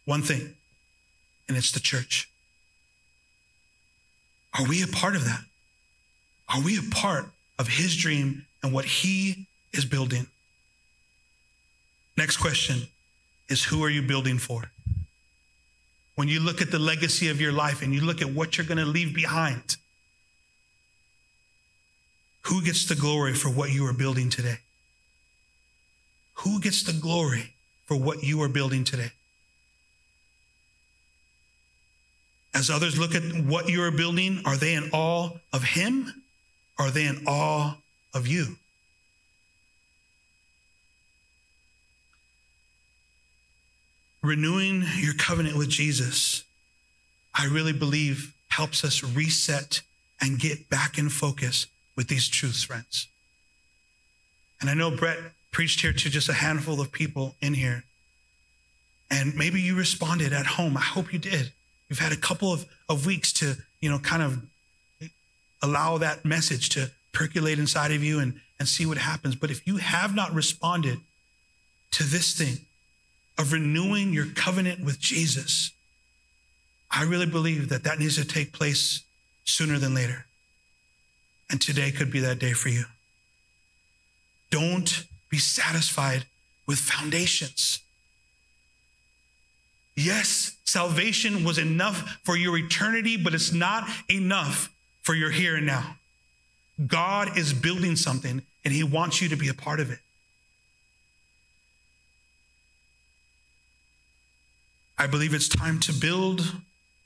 one 0.06 0.22
thing, 0.22 0.56
and 1.50 1.58
it's 1.58 1.74
the 1.74 1.82
church. 1.82 2.30
Are 4.58 4.66
we 4.66 4.82
a 4.82 4.88
part 4.88 5.18
of 5.18 5.26
that? 5.26 5.42
Are 6.48 6.62
we 6.62 6.78
a 6.78 6.82
part 6.92 7.26
of 7.60 7.68
his 7.68 7.96
dream 7.98 8.46
and 8.64 8.72
what 8.72 8.86
he 8.86 9.48
is 9.74 9.84
building? 9.84 10.28
Next 12.16 12.38
question 12.38 12.88
is 13.50 13.66
who 13.66 13.84
are 13.84 13.90
you 13.90 14.02
building 14.02 14.38
for? 14.38 14.72
When 16.16 16.30
you 16.30 16.40
look 16.40 16.62
at 16.62 16.72
the 16.72 16.80
legacy 16.80 17.28
of 17.28 17.42
your 17.42 17.52
life 17.52 17.82
and 17.82 17.94
you 17.94 18.02
look 18.02 18.22
at 18.22 18.30
what 18.30 18.58
you're 18.58 18.66
going 18.66 18.80
to 18.80 18.86
leave 18.86 19.14
behind, 19.14 19.76
who 22.44 22.64
gets 22.64 22.88
the 22.88 22.96
glory 22.96 23.34
for 23.34 23.50
what 23.50 23.72
you 23.72 23.86
are 23.86 23.94
building 23.94 24.30
today? 24.30 24.60
Who 26.40 26.60
gets 26.60 26.84
the 26.84 26.94
glory 26.94 27.54
for 27.86 27.98
what 27.98 28.24
you 28.24 28.42
are 28.42 28.50
building 28.50 28.84
today? 28.84 29.12
As 32.54 32.70
others 32.70 32.98
look 32.98 33.14
at 33.14 33.24
what 33.46 33.70
you 33.70 33.84
are 33.84 33.92
building, 33.92 34.42
are 34.46 34.58
they 34.58 34.74
in 34.74 34.90
awe 34.92 35.30
of 35.54 35.64
Him 35.64 36.24
are 36.80 36.92
they 36.92 37.06
in 37.06 37.24
awe 37.26 37.78
of 38.14 38.28
you? 38.28 38.58
Renewing 44.22 44.84
your 44.98 45.14
covenant 45.14 45.58
with 45.58 45.70
Jesus, 45.70 46.44
I 47.34 47.46
really 47.46 47.74
believe 47.74 48.34
helps 48.50 48.84
us 48.84 49.04
reset 49.04 49.82
and 50.20 50.40
get 50.40 50.70
back 50.70 50.98
in 50.98 51.10
focus 51.10 51.68
with 51.96 52.08
these 52.08 52.28
truths, 52.28 52.64
friends. 52.64 53.08
And 54.60 54.70
I 54.70 54.74
know 54.74 54.92
Brett 54.92 55.20
preached 55.58 55.82
here 55.82 55.92
to 55.92 56.08
just 56.08 56.30
a 56.30 56.34
handful 56.34 56.80
of 56.80 56.92
people 56.92 57.34
in 57.42 57.56
here. 57.56 57.84
And 59.10 59.36
maybe 59.36 59.60
you 59.60 59.76
responded 59.76 60.32
at 60.32 60.46
home. 60.46 60.78
I 60.78 60.82
hope 60.82 61.12
you 61.12 61.18
did. 61.18 61.52
You've 61.90 61.98
had 61.98 62.12
a 62.12 62.16
couple 62.16 62.54
of, 62.54 62.68
of 62.88 63.08
weeks 63.08 63.34
to, 63.34 63.56
you 63.82 63.90
know, 63.90 63.98
kind 63.98 64.22
of 64.22 64.46
allow 65.64 65.98
that 65.98 66.24
message 66.24 66.70
to 66.76 66.92
percolate 67.12 67.58
inside 67.58 67.90
of 67.90 68.04
you 68.04 68.20
and, 68.20 68.40
and 68.60 68.68
see 68.68 68.86
what 68.86 69.00
happens. 69.00 69.34
But 69.34 69.50
if 69.50 69.66
you 69.66 69.78
have 69.78 70.14
not 70.14 70.32
responded 70.32 71.00
to 71.90 72.04
this 72.04 72.38
thing 72.38 72.60
of 73.40 73.52
renewing 73.52 74.14
your 74.14 74.28
covenant 74.28 74.86
with 74.86 75.00
Jesus, 75.00 75.72
I 76.92 77.02
really 77.02 77.26
believe 77.26 77.70
that 77.70 77.84
that 77.84 77.98
needs 77.98 78.18
to 78.18 78.26
take 78.26 78.54
place 78.54 79.02
sooner 79.44 79.80
than 79.80 79.96
later. 79.96 80.28
And 81.50 81.60
today 81.60 81.90
could 81.90 82.12
be 82.12 82.20
that 82.20 82.38
day 82.38 82.54
for 82.54 82.70
you. 82.70 82.84
Don't 84.52 85.08
be 85.30 85.38
satisfied 85.38 86.26
with 86.66 86.80
foundations. 86.80 87.80
Yes, 89.96 90.58
salvation 90.66 91.44
was 91.44 91.58
enough 91.58 92.20
for 92.24 92.38
your 92.38 92.58
eternity, 92.58 93.18
but 93.18 93.34
it's 93.34 93.52
not 93.52 93.90
enough 94.10 94.70
for 95.02 95.16
your 95.16 95.32
here 95.32 95.56
and 95.56 95.66
now. 95.66 95.98
God 96.86 97.38
is 97.38 97.54
building 97.54 97.96
something 97.96 98.44
and 98.64 98.74
he 98.74 98.84
wants 98.84 99.22
you 99.22 99.30
to 99.30 99.36
be 99.36 99.48
a 99.48 99.54
part 99.54 99.80
of 99.80 99.90
it. 99.90 100.00
I 105.00 105.08
believe 105.08 105.34
it's 105.34 105.50
time 105.50 105.80
to 105.82 105.94
build 105.94 106.54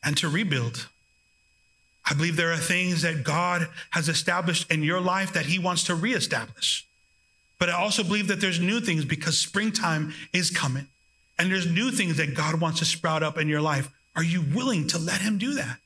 and 0.03 0.17
to 0.17 0.29
rebuild. 0.29 0.88
I 2.10 2.13
believe 2.13 2.36
there 2.36 2.51
are 2.51 2.57
things 2.57 3.03
that 3.03 3.23
God 3.23 3.67
has 3.91 4.10
established 4.10 4.71
in 4.71 4.84
your 4.84 4.99
life 4.99 5.34
that 5.34 5.45
he 5.45 5.60
wants 5.60 5.84
to 5.86 5.95
reestablish. 5.95 6.86
But 7.62 7.69
I 7.69 7.74
also 7.74 8.04
believe 8.04 8.28
that 8.30 8.41
there's 8.41 8.60
new 8.60 8.80
things 8.80 9.06
because 9.06 9.38
springtime 9.38 10.15
is 10.34 10.50
coming 10.50 10.88
and 11.38 11.52
there's 11.52 11.71
new 11.71 11.91
things 11.91 12.17
that 12.17 12.34
God 12.34 12.60
wants 12.60 12.80
to 12.80 12.86
sprout 12.86 13.21
up 13.21 13.38
in 13.38 13.47
your 13.47 13.62
life. 13.62 13.88
Are 14.15 14.24
you 14.24 14.41
willing 14.41 14.88
to 14.88 14.97
let 14.97 15.21
him 15.21 15.38
do 15.38 15.54
that? 15.54 15.78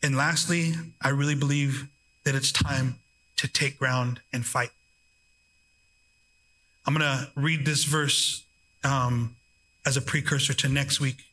And 0.00 0.16
lastly, 0.16 0.74
I 1.02 1.08
really 1.08 1.34
believe 1.34 1.88
that 2.22 2.36
it's 2.36 2.52
time 2.52 3.00
to 3.38 3.48
take 3.48 3.80
ground 3.80 4.20
and 4.32 4.46
fight. 4.46 4.70
I'm 6.86 6.94
going 6.94 7.00
to 7.00 7.28
read 7.34 7.66
this 7.66 7.82
verse 7.82 8.44
um, 8.84 9.34
as 9.84 9.96
a 9.96 10.00
precursor 10.00 10.54
to 10.54 10.68
next 10.68 11.00
week. 11.00 11.24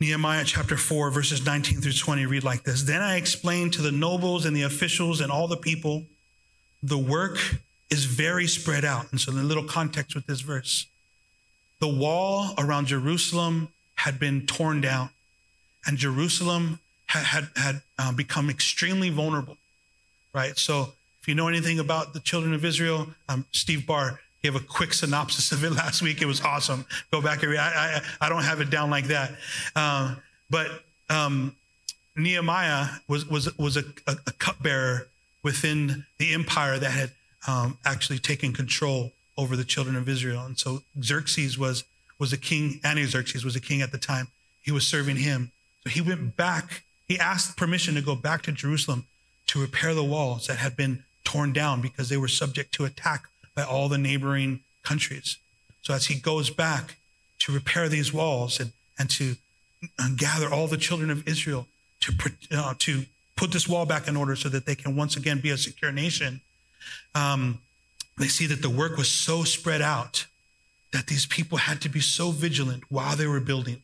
Nehemiah 0.00 0.44
chapter 0.44 0.76
4, 0.76 1.10
verses 1.10 1.44
19 1.46 1.80
through 1.80 1.92
20 1.92 2.26
read 2.26 2.44
like 2.44 2.64
this 2.64 2.82
Then 2.82 3.00
I 3.00 3.16
explained 3.16 3.72
to 3.74 3.82
the 3.82 3.92
nobles 3.92 4.44
and 4.44 4.56
the 4.56 4.62
officials 4.62 5.20
and 5.20 5.30
all 5.30 5.48
the 5.48 5.56
people, 5.56 6.04
the 6.82 6.98
work 6.98 7.38
is 7.90 8.04
very 8.04 8.46
spread 8.46 8.84
out. 8.84 9.10
And 9.10 9.20
so, 9.20 9.30
the 9.30 9.42
little 9.42 9.64
context 9.64 10.14
with 10.14 10.26
this 10.26 10.40
verse 10.40 10.86
the 11.80 11.88
wall 11.88 12.54
around 12.56 12.86
Jerusalem 12.86 13.68
had 13.96 14.18
been 14.18 14.46
torn 14.46 14.80
down, 14.80 15.10
and 15.86 15.98
Jerusalem 15.98 16.80
had 17.06 17.24
had, 17.24 17.48
had 17.56 17.82
um, 17.98 18.16
become 18.16 18.50
extremely 18.50 19.10
vulnerable, 19.10 19.58
right? 20.32 20.56
So 20.58 20.92
if 21.20 21.28
you 21.28 21.34
know 21.34 21.48
anything 21.48 21.78
about 21.78 22.12
the 22.12 22.20
children 22.20 22.54
of 22.54 22.64
Israel, 22.64 23.08
um, 23.28 23.44
Steve 23.52 23.86
Barr, 23.86 24.20
gave 24.44 24.54
a 24.54 24.60
quick 24.60 24.92
synopsis 24.92 25.50
of 25.52 25.64
it 25.64 25.70
last 25.82 26.02
week. 26.02 26.20
It 26.20 26.26
was 26.26 26.42
awesome. 26.42 26.84
Go 27.10 27.20
back 27.20 27.42
and 27.42 27.50
read. 27.50 27.60
I, 27.60 28.00
I, 28.20 28.26
I 28.26 28.28
don't 28.28 28.44
have 28.44 28.60
it 28.60 28.70
down 28.70 28.90
like 28.90 29.06
that. 29.06 29.32
Um, 29.74 30.18
but 30.50 30.68
um, 31.08 31.56
Nehemiah 32.14 32.86
was 33.08 33.26
was 33.26 33.56
was 33.58 33.76
a, 33.76 33.84
a, 34.06 34.16
a, 34.26 34.32
cupbearer 34.32 35.08
within 35.42 36.04
the 36.18 36.32
empire 36.34 36.78
that 36.78 36.90
had 36.90 37.10
um, 37.48 37.78
actually 37.84 38.18
taken 38.18 38.52
control 38.52 39.12
over 39.36 39.56
the 39.56 39.64
children 39.64 39.96
of 39.96 40.08
Israel, 40.08 40.44
and 40.44 40.58
so 40.58 40.82
Xerxes 41.02 41.58
was 41.58 41.84
was 42.18 42.32
a 42.32 42.38
king. 42.38 42.80
Xerxes 42.84 43.44
was 43.44 43.56
a 43.56 43.60
king 43.60 43.82
at 43.82 43.92
the 43.92 43.98
time. 43.98 44.28
He 44.62 44.70
was 44.70 44.86
serving 44.86 45.16
him, 45.16 45.50
so 45.82 45.90
he 45.90 46.00
went 46.00 46.36
back. 46.36 46.82
He 47.08 47.18
asked 47.18 47.56
permission 47.56 47.94
to 47.94 48.02
go 48.02 48.14
back 48.14 48.42
to 48.42 48.52
Jerusalem 48.52 49.06
to 49.48 49.60
repair 49.60 49.94
the 49.94 50.04
walls 50.04 50.46
that 50.46 50.58
had 50.58 50.76
been 50.76 51.04
torn 51.24 51.52
down 51.52 51.80
because 51.80 52.08
they 52.08 52.16
were 52.16 52.28
subject 52.28 52.72
to 52.74 52.84
attack 52.84 53.24
by 53.54 53.62
all 53.62 53.88
the 53.88 53.98
neighboring 53.98 54.60
countries. 54.82 55.38
So 55.82 55.94
as 55.94 56.06
he 56.06 56.18
goes 56.18 56.50
back 56.50 56.96
to 57.40 57.52
repair 57.52 57.88
these 57.88 58.12
walls 58.12 58.60
and 58.60 58.72
and 58.98 59.10
to 59.10 59.36
gather 60.16 60.48
all 60.52 60.66
the 60.66 60.76
children 60.76 61.10
of 61.10 61.26
Israel 61.28 61.66
to, 62.00 62.12
uh, 62.52 62.74
to 62.78 63.04
put 63.36 63.52
this 63.52 63.68
wall 63.68 63.86
back 63.86 64.08
in 64.08 64.16
order 64.16 64.36
so 64.36 64.48
that 64.48 64.66
they 64.66 64.74
can 64.74 64.96
once 64.96 65.16
again 65.16 65.40
be 65.40 65.50
a 65.50 65.56
secure 65.56 65.92
nation. 65.92 66.40
Um, 67.14 67.60
they 68.18 68.28
see 68.28 68.46
that 68.46 68.62
the 68.62 68.70
work 68.70 68.96
was 68.96 69.10
so 69.10 69.42
spread 69.42 69.82
out 69.82 70.26
that 70.92 71.08
these 71.08 71.26
people 71.26 71.58
had 71.58 71.80
to 71.80 71.88
be 71.88 72.00
so 72.00 72.30
vigilant 72.30 72.84
while 72.88 73.16
they 73.16 73.26
were 73.26 73.40
building. 73.40 73.82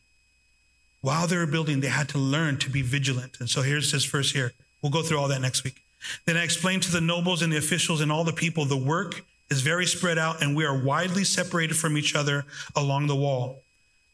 While 1.01 1.27
they 1.27 1.37
were 1.37 1.47
building, 1.47 1.81
they 1.81 1.87
had 1.87 2.07
to 2.09 2.17
learn 2.17 2.57
to 2.59 2.69
be 2.69 2.81
vigilant. 2.81 3.37
And 3.39 3.49
so 3.49 3.63
here's 3.63 3.91
this 3.91 4.05
verse 4.05 4.31
here. 4.31 4.53
We'll 4.81 4.91
go 4.91 5.01
through 5.01 5.19
all 5.19 5.27
that 5.27 5.41
next 5.41 5.63
week. 5.63 5.81
Then 6.25 6.37
I 6.37 6.43
explained 6.43 6.83
to 6.83 6.91
the 6.91 7.01
nobles 7.01 7.41
and 7.41 7.51
the 7.51 7.57
officials 7.57 8.01
and 8.01 8.11
all 8.11 8.23
the 8.23 8.31
people 8.33 8.65
the 8.65 8.77
work 8.77 9.23
is 9.51 9.61
very 9.61 9.85
spread 9.85 10.17
out 10.17 10.41
and 10.41 10.55
we 10.55 10.65
are 10.65 10.83
widely 10.83 11.25
separated 11.25 11.75
from 11.75 11.97
each 11.97 12.15
other 12.15 12.45
along 12.75 13.07
the 13.07 13.15
wall. 13.15 13.61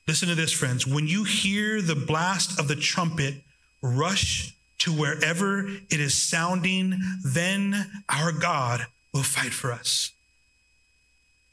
Listen 0.07 0.27
to 0.29 0.35
this, 0.35 0.51
friends. 0.51 0.87
When 0.87 1.07
you 1.07 1.23
hear 1.23 1.81
the 1.81 1.95
blast 1.95 2.59
of 2.59 2.67
the 2.67 2.75
trumpet, 2.75 3.35
rush 3.81 4.55
to 4.79 4.91
wherever 4.91 5.67
it 5.67 5.99
is 5.99 6.21
sounding, 6.21 6.99
then 7.23 8.03
our 8.09 8.31
God 8.31 8.87
will 9.13 9.23
fight 9.23 9.53
for 9.53 9.71
us. 9.71 10.11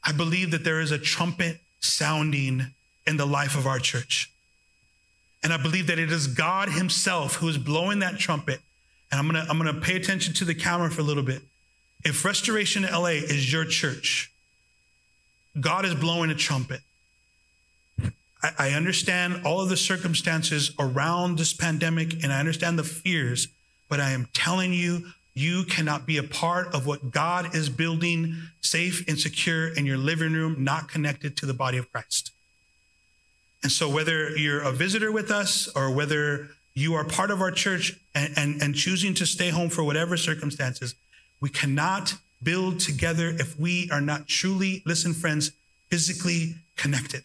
I 0.03 0.11
believe 0.11 0.51
that 0.51 0.63
there 0.63 0.79
is 0.79 0.91
a 0.91 0.99
trumpet 0.99 1.59
sounding 1.79 2.67
in 3.05 3.17
the 3.17 3.25
life 3.25 3.55
of 3.55 3.67
our 3.67 3.79
church. 3.79 4.31
And 5.43 5.53
I 5.53 5.57
believe 5.57 5.87
that 5.87 5.99
it 5.99 6.11
is 6.11 6.27
God 6.27 6.69
Himself 6.69 7.35
who 7.35 7.47
is 7.47 7.57
blowing 7.57 7.99
that 7.99 8.17
trumpet. 8.17 8.61
And 9.11 9.19
I'm 9.19 9.27
gonna, 9.27 9.45
I'm 9.47 9.57
gonna 9.57 9.79
pay 9.79 9.95
attention 9.95 10.33
to 10.35 10.45
the 10.45 10.55
camera 10.55 10.89
for 10.89 11.01
a 11.01 11.03
little 11.03 11.23
bit. 11.23 11.41
If 12.05 12.23
Restoration 12.23 12.83
LA 12.83 13.17
is 13.25 13.51
your 13.51 13.65
church, 13.65 14.31
God 15.59 15.85
is 15.85 15.95
blowing 15.95 16.29
a 16.29 16.35
trumpet. 16.35 16.81
I, 18.59 18.73
understand 18.73 19.41
all 19.43 19.59
of 19.59 19.69
the 19.69 19.77
circumstances 19.77 20.71
around 20.77 21.39
this 21.39 21.51
pandemic 21.51 22.23
and 22.23 22.31
I 22.31 22.39
understand 22.39 22.77
the 22.77 22.83
fears, 22.83 23.47
but 23.89 23.99
I 23.99 24.11
am 24.11 24.27
telling 24.33 24.71
you, 24.71 25.07
you 25.33 25.63
cannot 25.63 26.05
be 26.05 26.17
a 26.17 26.23
part 26.23 26.75
of 26.75 26.85
what 26.85 27.09
God 27.09 27.55
is 27.55 27.69
building 27.69 28.35
safe 28.61 29.03
and 29.07 29.19
secure 29.19 29.67
in 29.67 29.87
your 29.87 29.97
living 29.97 30.33
room, 30.33 30.63
not 30.63 30.87
connected 30.87 31.35
to 31.37 31.47
the 31.47 31.55
body 31.55 31.79
of 31.79 31.91
Christ. 31.91 32.31
And 33.63 33.71
so, 33.71 33.89
whether 33.89 34.29
you're 34.37 34.61
a 34.61 34.71
visitor 34.71 35.11
with 35.11 35.31
us 35.31 35.67
or 35.75 35.91
whether 35.91 36.49
you 36.75 36.93
are 36.93 37.03
part 37.03 37.31
of 37.31 37.41
our 37.41 37.51
church 37.51 37.99
and, 38.13 38.31
and, 38.37 38.61
and 38.61 38.75
choosing 38.75 39.15
to 39.15 39.25
stay 39.25 39.49
home 39.49 39.69
for 39.69 39.83
whatever 39.83 40.17
circumstances, 40.17 40.93
we 41.45 41.51
cannot 41.51 42.15
build 42.41 42.79
together 42.79 43.27
if 43.29 43.59
we 43.59 43.87
are 43.91 44.01
not 44.01 44.27
truly, 44.27 44.81
listen, 44.83 45.13
friends, 45.13 45.51
physically 45.91 46.55
connected. 46.75 47.23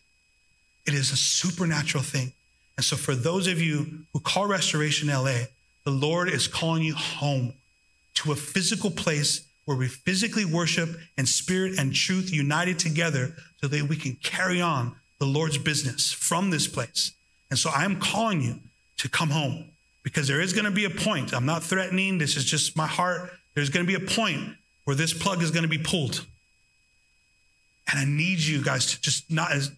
It 0.86 0.92
is 0.92 1.10
a 1.10 1.16
supernatural 1.16 2.04
thing. 2.04 2.34
And 2.76 2.84
so, 2.84 2.96
for 2.96 3.14
those 3.14 3.46
of 3.46 3.62
you 3.62 4.04
who 4.12 4.20
call 4.20 4.46
Restoration 4.46 5.08
LA, 5.08 5.44
the 5.84 5.90
Lord 5.90 6.28
is 6.28 6.48
calling 6.48 6.82
you 6.82 6.92
home 6.92 7.54
to 8.16 8.30
a 8.30 8.36
physical 8.36 8.90
place 8.90 9.48
where 9.64 9.78
we 9.78 9.88
physically 9.88 10.44
worship 10.44 10.90
and 11.16 11.26
spirit 11.26 11.78
and 11.78 11.94
truth 11.94 12.30
united 12.30 12.78
together 12.78 13.32
so 13.62 13.68
that 13.68 13.84
we 13.84 13.96
can 13.96 14.16
carry 14.22 14.60
on 14.60 14.96
the 15.18 15.24
Lord's 15.24 15.56
business 15.56 16.12
from 16.12 16.50
this 16.50 16.68
place. 16.68 17.12
And 17.48 17.58
so, 17.58 17.70
I'm 17.70 17.98
calling 17.98 18.42
you 18.42 18.56
to 18.98 19.08
come 19.08 19.30
home 19.30 19.70
because 20.02 20.28
there 20.28 20.42
is 20.42 20.52
going 20.52 20.66
to 20.66 20.70
be 20.70 20.84
a 20.84 20.90
point. 20.90 21.32
I'm 21.32 21.46
not 21.46 21.62
threatening, 21.62 22.18
this 22.18 22.36
is 22.36 22.44
just 22.44 22.76
my 22.76 22.86
heart. 22.86 23.30
There's 23.54 23.70
going 23.70 23.86
to 23.86 23.98
be 23.98 24.04
a 24.04 24.08
point 24.08 24.56
where 24.84 24.96
this 24.96 25.12
plug 25.12 25.42
is 25.42 25.50
going 25.50 25.62
to 25.62 25.68
be 25.68 25.78
pulled. 25.78 26.24
And 27.90 27.98
I 27.98 28.04
need 28.04 28.38
you 28.38 28.62
guys 28.62 28.86
to 28.86 29.00
just 29.00 29.30
not 29.30 29.52
as 29.52 29.72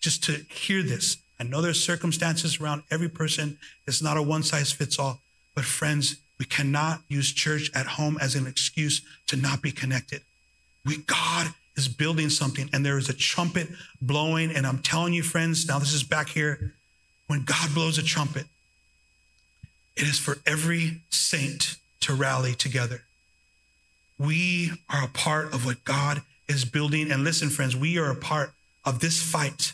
just 0.00 0.24
to 0.24 0.32
hear 0.50 0.82
this. 0.82 1.16
I 1.40 1.44
know 1.44 1.60
there's 1.60 1.82
circumstances 1.82 2.60
around 2.60 2.82
every 2.90 3.08
person. 3.08 3.58
It's 3.86 4.02
not 4.02 4.16
a 4.16 4.22
one 4.22 4.42
size 4.42 4.72
fits 4.72 4.98
all. 4.98 5.20
But 5.54 5.64
friends, 5.64 6.16
we 6.38 6.44
cannot 6.44 7.00
use 7.08 7.32
church 7.32 7.70
at 7.74 7.86
home 7.86 8.18
as 8.20 8.34
an 8.34 8.46
excuse 8.46 9.02
to 9.28 9.36
not 9.36 9.62
be 9.62 9.72
connected. 9.72 10.20
We, 10.84 10.98
God 10.98 11.48
is 11.76 11.88
building 11.88 12.30
something 12.30 12.70
and 12.72 12.84
there 12.84 12.98
is 12.98 13.08
a 13.08 13.14
trumpet 13.14 13.68
blowing. 14.00 14.50
And 14.50 14.66
I'm 14.66 14.78
telling 14.78 15.14
you, 15.14 15.22
friends, 15.22 15.66
now 15.66 15.78
this 15.78 15.92
is 15.92 16.02
back 16.02 16.28
here. 16.28 16.74
When 17.26 17.42
God 17.42 17.74
blows 17.74 17.98
a 17.98 18.02
trumpet, 18.02 18.46
it 19.96 20.04
is 20.04 20.18
for 20.18 20.38
every 20.46 21.00
saint 21.10 21.76
to 22.06 22.14
rally 22.14 22.54
together. 22.54 23.02
We 24.16 24.70
are 24.88 25.04
a 25.04 25.08
part 25.08 25.52
of 25.52 25.66
what 25.66 25.84
God 25.84 26.22
is 26.48 26.64
building. 26.64 27.10
And 27.10 27.24
listen, 27.24 27.50
friends, 27.50 27.76
we 27.76 27.98
are 27.98 28.10
a 28.10 28.16
part 28.16 28.52
of 28.84 29.00
this 29.00 29.20
fight 29.20 29.72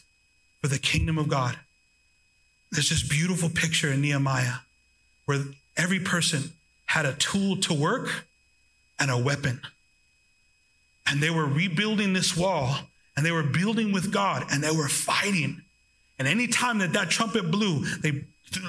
for 0.63 0.69
the 0.69 0.79
kingdom 0.79 1.19
of 1.19 1.29
God. 1.29 1.59
There's 2.71 2.89
this 2.89 3.07
beautiful 3.07 3.51
picture 3.51 3.93
in 3.93 4.01
Nehemiah 4.01 4.61
where 5.27 5.45
every 5.77 6.01
person 6.01 6.53
had 6.87 7.05
a 7.05 7.13
tool 7.13 7.59
to 7.59 7.75
work 7.75 8.25
and 8.99 9.11
a 9.11 9.19
weapon. 9.19 9.61
And 11.07 11.23
they 11.23 11.31
were 11.31 11.45
rebuilding 11.45 12.15
this 12.15 12.35
wall 12.35 12.77
and 13.15 13.27
they 13.27 13.33
were 13.33 13.43
building 13.43 13.93
with 13.93 14.11
God 14.11 14.47
and 14.51 14.65
they 14.65 14.75
were 14.75 14.89
fighting. 14.89 15.61
And 16.19 16.27
anytime 16.27 16.79
that 16.79 16.95
that 16.95 17.11
trumpet 17.11 17.51
blew, 17.51 17.85
they 17.97 18.25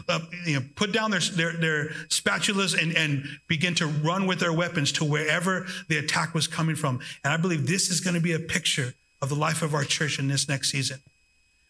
uh, 0.07 0.19
you 0.45 0.59
know, 0.59 0.65
put 0.75 0.91
down 0.91 1.11
their, 1.11 1.19
their, 1.19 1.53
their 1.53 1.89
spatulas 2.09 2.79
and, 2.79 2.95
and 2.95 3.25
begin 3.47 3.75
to 3.75 3.87
run 3.87 4.27
with 4.27 4.39
their 4.39 4.53
weapons 4.53 4.91
to 4.93 5.05
wherever 5.05 5.65
the 5.87 5.97
attack 5.97 6.33
was 6.33 6.47
coming 6.47 6.75
from. 6.75 6.99
And 7.23 7.33
I 7.33 7.37
believe 7.37 7.67
this 7.67 7.89
is 7.89 7.99
going 7.99 8.15
to 8.15 8.21
be 8.21 8.33
a 8.33 8.39
picture 8.39 8.93
of 9.21 9.29
the 9.29 9.35
life 9.35 9.61
of 9.61 9.73
our 9.73 9.83
church 9.83 10.19
in 10.19 10.27
this 10.27 10.47
next 10.47 10.71
season. 10.71 10.99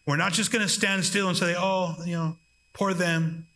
We're 0.06 0.16
not 0.16 0.32
just 0.32 0.52
going 0.52 0.62
to 0.62 0.68
stand 0.68 1.04
still 1.04 1.28
and 1.28 1.36
say, 1.36 1.54
oh, 1.56 1.94
you 2.04 2.14
know, 2.14 2.36
poor 2.72 2.92
them. 2.92 3.46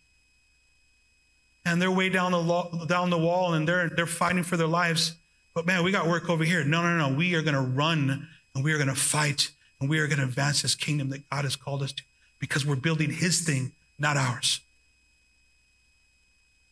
And 1.65 1.83
they're 1.83 1.91
way 1.91 2.09
down 2.09 2.33
the, 2.33 2.41
lo- 2.41 2.85
down 2.87 3.11
the 3.11 3.19
wall 3.19 3.55
and 3.55 3.69
they're, 3.69 3.91
they're 3.91 4.07
fighting 4.07 4.43
for 4.43 4.57
their 4.57 4.67
lives. 4.67 5.15
But 5.55 5.67
man, 5.67 5.85
we 5.85 5.93
got 5.93 6.07
work 6.07 6.31
over 6.31 6.45
here. 6.45 6.65
No, 6.65 6.83
no, 6.83 6.97
no. 6.97 7.15
We 7.15 7.35
are 7.35 7.43
going 7.43 7.55
to 7.55 7.61
run 7.61 8.29
and 8.55 8.65
we 8.65 8.73
are 8.73 8.79
going 8.79 8.89
to 8.89 8.95
fight 8.95 9.51
and 9.81 9.91
we 9.91 9.99
are 9.99 10.07
going 10.07 10.19
to 10.19 10.25
advance 10.25 10.63
this 10.63 10.75
kingdom 10.75 11.11
that 11.11 11.29
God 11.31 11.45
has 11.45 11.57
called 11.57 11.83
us 11.83 11.93
to 11.93 12.03
because 12.39 12.65
we're 12.65 12.77
building 12.77 13.11
his 13.11 13.41
thing, 13.41 13.73
not 13.99 14.17
ours. 14.17 14.61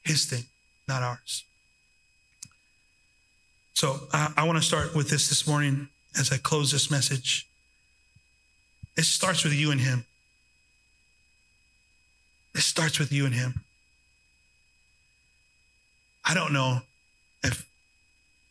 His 0.05 0.25
thing, 0.25 0.45
not 0.87 1.03
ours. 1.03 1.45
So 3.75 4.09
uh, 4.13 4.29
I 4.37 4.45
want 4.45 4.59
to 4.59 4.65
start 4.65 4.95
with 4.95 5.11
this 5.11 5.29
this 5.29 5.47
morning 5.47 5.89
as 6.19 6.33
I 6.33 6.39
close 6.39 6.73
this 6.73 6.91
message. 6.91 7.47
It 8.97 9.05
starts 9.05 9.45
with 9.45 9.53
you 9.53 9.71
and 9.71 9.81
him. 9.81 10.07
It 12.55 12.63
starts 12.63 12.99
with 12.99 13.13
you 13.13 13.27
and 13.27 13.35
him. 13.35 13.65
I 16.25 16.35
don't 16.35 16.53
know 16.53 16.81
if 17.45 17.69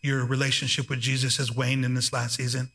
your 0.02 0.24
relationship 0.24 0.90
with 0.90 1.00
Jesus 1.00 1.38
has 1.38 1.52
waned 1.52 1.84
in 1.84 1.96
this 1.96 2.14
last 2.14 2.36
season. 2.36 2.70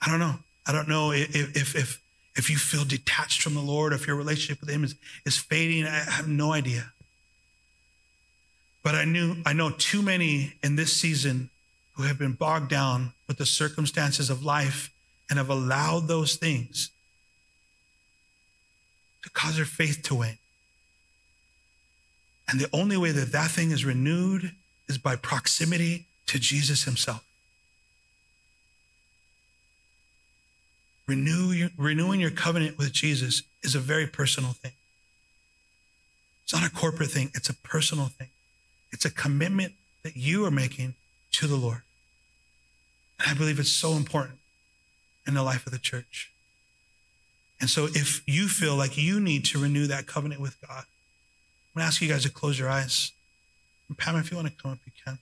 I 0.00 0.10
don't 0.10 0.20
know. 0.20 0.36
I 0.66 0.72
don't 0.72 0.88
know 0.88 1.12
if 1.12 1.34
if 1.34 1.76
if, 1.76 2.03
if 2.36 2.50
you 2.50 2.56
feel 2.56 2.84
detached 2.84 3.42
from 3.42 3.54
the 3.54 3.60
Lord, 3.60 3.92
if 3.92 4.06
your 4.06 4.16
relationship 4.16 4.60
with 4.60 4.70
him 4.70 4.84
is, 4.84 4.94
is 5.24 5.36
fading. 5.36 5.86
I 5.86 5.90
have 5.90 6.28
no 6.28 6.52
idea. 6.52 6.92
But 8.82 8.94
I 8.94 9.04
knew 9.04 9.36
I 9.46 9.52
know 9.52 9.70
too 9.70 10.02
many 10.02 10.54
in 10.62 10.76
this 10.76 10.94
season 10.94 11.50
who 11.94 12.02
have 12.02 12.18
been 12.18 12.32
bogged 12.32 12.68
down 12.68 13.12
with 13.28 13.38
the 13.38 13.46
circumstances 13.46 14.30
of 14.30 14.44
life 14.44 14.90
and 15.30 15.38
have 15.38 15.48
allowed 15.48 16.08
those 16.08 16.36
things 16.36 16.90
to 19.22 19.30
cause 19.30 19.56
their 19.56 19.64
faith 19.64 20.02
to 20.04 20.14
wane. 20.16 20.38
And 22.48 22.60
the 22.60 22.68
only 22.74 22.96
way 22.96 23.10
that 23.10 23.32
that 23.32 23.50
thing 23.50 23.70
is 23.70 23.84
renewed 23.84 24.52
is 24.86 24.98
by 24.98 25.16
proximity 25.16 26.06
to 26.26 26.38
Jesus 26.38 26.84
himself. 26.84 27.24
Renew 31.06 31.52
your, 31.52 31.70
renewing 31.76 32.20
your 32.20 32.30
covenant 32.30 32.78
with 32.78 32.92
Jesus 32.92 33.42
is 33.62 33.74
a 33.74 33.80
very 33.80 34.06
personal 34.06 34.52
thing. 34.52 34.72
It's 36.44 36.54
not 36.54 36.66
a 36.66 36.70
corporate 36.70 37.10
thing, 37.10 37.30
it's 37.34 37.48
a 37.48 37.54
personal 37.54 38.06
thing. 38.06 38.28
It's 38.92 39.04
a 39.04 39.10
commitment 39.10 39.72
that 40.02 40.16
you 40.16 40.44
are 40.44 40.50
making 40.50 40.94
to 41.32 41.46
the 41.46 41.56
Lord. 41.56 41.82
And 43.18 43.30
I 43.30 43.34
believe 43.34 43.58
it's 43.58 43.70
so 43.70 43.92
important 43.92 44.38
in 45.26 45.34
the 45.34 45.42
life 45.42 45.66
of 45.66 45.72
the 45.72 45.78
church. 45.78 46.30
And 47.60 47.70
so 47.70 47.86
if 47.86 48.22
you 48.26 48.48
feel 48.48 48.76
like 48.76 48.98
you 48.98 49.20
need 49.20 49.44
to 49.46 49.58
renew 49.58 49.86
that 49.86 50.06
covenant 50.06 50.40
with 50.40 50.60
God, 50.60 50.84
I'm 51.74 51.80
going 51.80 51.82
to 51.82 51.86
ask 51.86 52.02
you 52.02 52.08
guys 52.08 52.24
to 52.24 52.30
close 52.30 52.58
your 52.58 52.68
eyes. 52.68 53.12
And 53.88 53.96
Pam, 53.96 54.16
if 54.16 54.30
you 54.30 54.36
want 54.36 54.48
to 54.48 54.62
come 54.62 54.72
up, 54.72 54.78
you 54.84 54.92
can. 55.04 55.18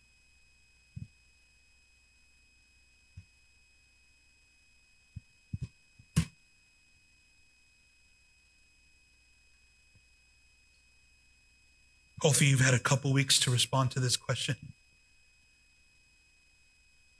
Hopefully, 12.23 12.51
you've 12.51 12.61
had 12.61 12.73
a 12.73 12.79
couple 12.79 13.13
weeks 13.13 13.41
to 13.41 13.51
respond 13.51 13.91
to 13.91 13.99
this 13.99 14.17
question. 14.17 14.55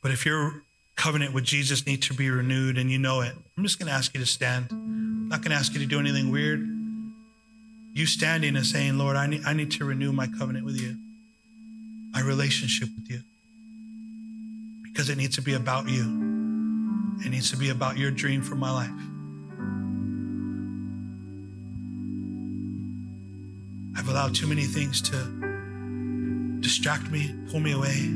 But 0.01 0.13
if 0.13 0.25
your 0.25 0.63
covenant 0.95 1.35
with 1.35 1.43
Jesus 1.43 1.85
needs 1.87 2.07
to 2.07 2.15
be 2.15 2.31
renewed 2.31 2.79
and 2.79 2.89
you 2.89 3.01
know 3.01 3.21
it, 3.21 3.35
I'm 3.59 3.65
just 3.65 3.81
going 3.81 3.89
to 3.89 3.93
ask 3.93 4.15
you 4.15 4.21
to 4.21 4.27
stand. 4.27 4.69
I'm 4.71 5.29
not 5.29 5.41
going 5.41 5.51
to 5.51 5.57
ask 5.57 5.73
you 5.75 5.81
to 5.81 5.87
do 5.87 5.99
anything 5.99 6.31
weird. 6.31 6.61
You 7.93 8.07
standing 8.07 8.55
and 8.55 8.65
saying, 8.65 8.97
Lord, 8.97 9.17
I 9.17 9.27
need, 9.27 9.43
I 9.45 9.55
need 9.55 9.73
to 9.73 9.85
renew 9.85 10.13
my 10.13 10.29
covenant 10.39 10.65
with 10.65 10.81
you, 10.81 10.97
my 12.13 12.21
relationship 12.21 12.89
with 12.95 13.11
you, 13.11 13.23
because 14.85 15.09
it 15.09 15.19
needs 15.19 15.35
to 15.35 15.43
be 15.43 15.55
about 15.55 15.89
you. 15.89 16.05
It 17.27 17.31
needs 17.31 17.51
to 17.51 17.57
be 17.57 17.71
about 17.71 17.99
your 17.99 18.13
dream 18.13 18.41
for 18.41 18.55
my 18.55 18.71
life. 18.71 19.12
I've 23.97 24.09
allowed 24.09 24.35
too 24.35 24.47
many 24.47 24.65
things 24.65 25.01
to 25.03 26.59
distract 26.61 27.11
me, 27.11 27.35
pull 27.51 27.61
me 27.61 27.73
away. 27.73 28.11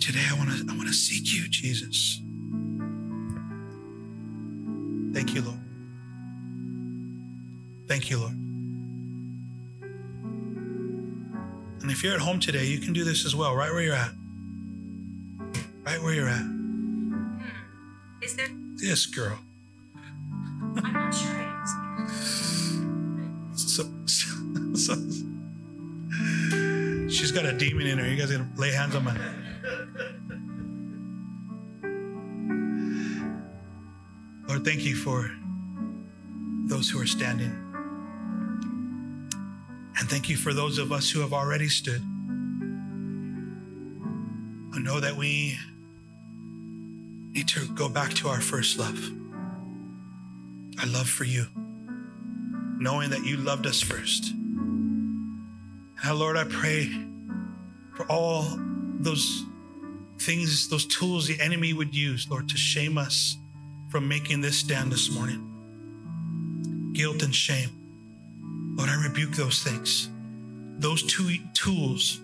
Today 0.00 0.24
I 0.30 0.34
want 0.36 0.50
to 0.50 0.66
I 0.68 0.76
want 0.76 0.88
to 0.88 0.94
seek 0.94 1.32
you, 1.32 1.48
Jesus. 1.48 2.20
Thank 5.14 5.34
you, 5.34 5.42
Lord. 5.42 5.60
Thank 7.86 8.10
you, 8.10 8.18
Lord. 8.18 8.32
And 11.82 11.90
if 11.90 12.02
you're 12.02 12.14
at 12.14 12.20
home 12.20 12.40
today, 12.40 12.64
you 12.64 12.78
can 12.78 12.92
do 12.94 13.04
this 13.04 13.26
as 13.26 13.36
well, 13.36 13.54
right 13.54 13.70
where 13.70 13.82
you're 13.82 13.94
at. 13.94 14.10
Right 15.84 16.02
where 16.02 16.14
you're 16.14 16.28
at. 16.28 16.40
Hmm. 16.40 17.40
Is 18.22 18.36
there? 18.36 18.48
This 18.76 19.06
girl. 19.06 19.38
I'm 20.76 20.92
not 20.92 21.14
sure. 21.14 21.43
So- 24.84 24.94
she's 27.08 27.32
got 27.32 27.46
a 27.46 27.52
demon 27.56 27.86
in 27.86 27.98
her. 27.98 28.06
You 28.06 28.16
guys 28.16 28.30
gonna 28.30 28.50
lay 28.56 28.70
hands 28.70 28.94
on 28.94 29.04
my. 29.04 29.16
Lord, 34.46 34.62
thank 34.64 34.84
you 34.84 34.94
for 34.94 35.30
those 36.66 36.90
who 36.90 37.00
are 37.00 37.06
standing. 37.06 37.50
And 39.98 40.10
thank 40.10 40.28
you 40.28 40.36
for 40.36 40.52
those 40.52 40.76
of 40.76 40.92
us 40.92 41.08
who 41.10 41.20
have 41.20 41.32
already 41.32 41.68
stood. 41.68 42.02
I 44.74 44.78
know 44.80 45.00
that 45.00 45.16
we 45.16 45.58
need 47.32 47.48
to 47.48 47.66
go 47.68 47.88
back 47.88 48.12
to 48.14 48.28
our 48.28 48.42
first 48.42 48.78
love. 48.78 49.10
Our 50.80 50.86
love 50.86 51.08
for 51.08 51.24
you 51.24 51.46
knowing 52.78 53.10
that 53.10 53.24
you 53.24 53.36
loved 53.36 53.66
us 53.66 53.80
first. 53.80 54.34
And 56.06 56.18
Lord, 56.18 56.36
I 56.36 56.44
pray 56.44 56.90
for 57.96 58.04
all 58.12 58.44
those 58.98 59.42
things, 60.18 60.68
those 60.68 60.84
tools 60.84 61.26
the 61.26 61.40
enemy 61.40 61.72
would 61.72 61.94
use, 61.94 62.28
Lord, 62.30 62.46
to 62.50 62.58
shame 62.58 62.98
us 62.98 63.38
from 63.88 64.06
making 64.06 64.42
this 64.42 64.58
stand 64.58 64.92
this 64.92 65.10
morning. 65.10 66.92
Guilt 66.92 67.22
and 67.22 67.34
shame. 67.34 67.70
Lord, 68.76 68.90
I 68.90 69.02
rebuke 69.02 69.32
those 69.32 69.62
things. 69.62 70.10
Those 70.78 71.02
two 71.02 71.38
tools 71.54 72.20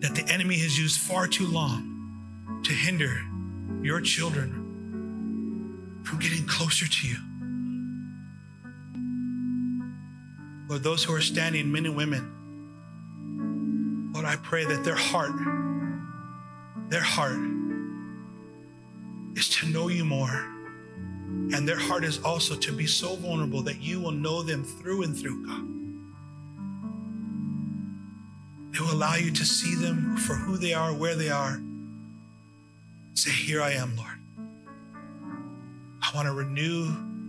that 0.00 0.14
the 0.14 0.26
enemy 0.28 0.58
has 0.58 0.78
used 0.78 1.00
far 1.00 1.26
too 1.26 1.46
long 1.46 2.60
to 2.64 2.72
hinder 2.72 3.18
your 3.82 4.02
children 4.02 6.02
from 6.04 6.18
getting 6.18 6.46
closer 6.46 6.86
to 6.86 7.08
you. 7.08 7.16
Lord, 10.68 10.82
those 10.82 11.02
who 11.02 11.14
are 11.14 11.22
standing, 11.22 11.72
men 11.72 11.86
and 11.86 11.96
women, 11.96 12.30
Lord, 14.14 14.26
I 14.26 14.36
pray 14.36 14.64
that 14.64 14.84
their 14.84 14.94
heart, 14.94 15.32
their 16.88 17.02
heart 17.02 17.40
is 19.34 19.48
to 19.58 19.66
know 19.66 19.88
you 19.88 20.04
more. 20.04 20.46
And 21.52 21.68
their 21.68 21.78
heart 21.78 22.04
is 22.04 22.22
also 22.22 22.54
to 22.54 22.72
be 22.72 22.86
so 22.86 23.16
vulnerable 23.16 23.60
that 23.62 23.80
you 23.80 24.00
will 24.00 24.12
know 24.12 24.42
them 24.42 24.62
through 24.62 25.02
and 25.02 25.18
through, 25.18 25.44
God. 25.46 25.68
They 28.72 28.80
will 28.80 28.92
allow 28.92 29.16
you 29.16 29.32
to 29.32 29.44
see 29.44 29.74
them 29.74 30.16
for 30.16 30.34
who 30.34 30.58
they 30.58 30.74
are, 30.74 30.94
where 30.94 31.16
they 31.16 31.30
are. 31.30 31.60
Say, 33.14 33.32
Here 33.32 33.60
I 33.60 33.72
am, 33.72 33.96
Lord. 33.96 34.18
I 36.02 36.14
want 36.14 36.26
to 36.26 36.32
renew 36.32 36.84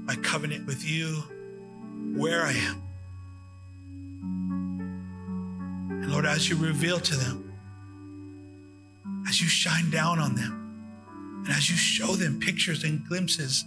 my 0.05 0.15
covenant 0.17 0.67
with 0.67 0.87
you 0.87 1.23
where 2.15 2.43
I 2.43 2.51
am. 2.51 2.84
And 6.05 6.13
Lord, 6.13 6.27
as 6.27 6.47
you 6.47 6.55
reveal 6.55 6.99
to 6.99 7.15
them, 7.15 7.51
as 9.27 9.41
you 9.41 9.47
shine 9.47 9.89
down 9.89 10.19
on 10.19 10.35
them, 10.35 11.41
and 11.43 11.51
as 11.51 11.67
you 11.67 11.75
show 11.75 12.13
them 12.13 12.39
pictures 12.39 12.83
and 12.83 13.03
glimpses 13.07 13.65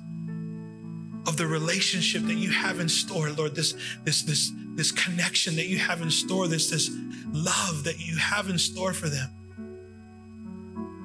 of 1.26 1.36
the 1.36 1.48
relationship 1.48 2.22
that 2.22 2.36
you 2.36 2.52
have 2.52 2.78
in 2.78 2.88
store, 2.88 3.30
Lord, 3.30 3.56
this, 3.56 3.74
this, 4.04 4.22
this, 4.22 4.52
this 4.76 4.92
connection 4.92 5.56
that 5.56 5.66
you 5.66 5.78
have 5.78 6.00
in 6.00 6.12
store, 6.12 6.46
this, 6.46 6.70
this 6.70 6.88
love 7.32 7.82
that 7.82 7.98
you 7.98 8.16
have 8.18 8.48
in 8.48 8.56
store 8.56 8.92
for 8.92 9.08
them. 9.08 9.30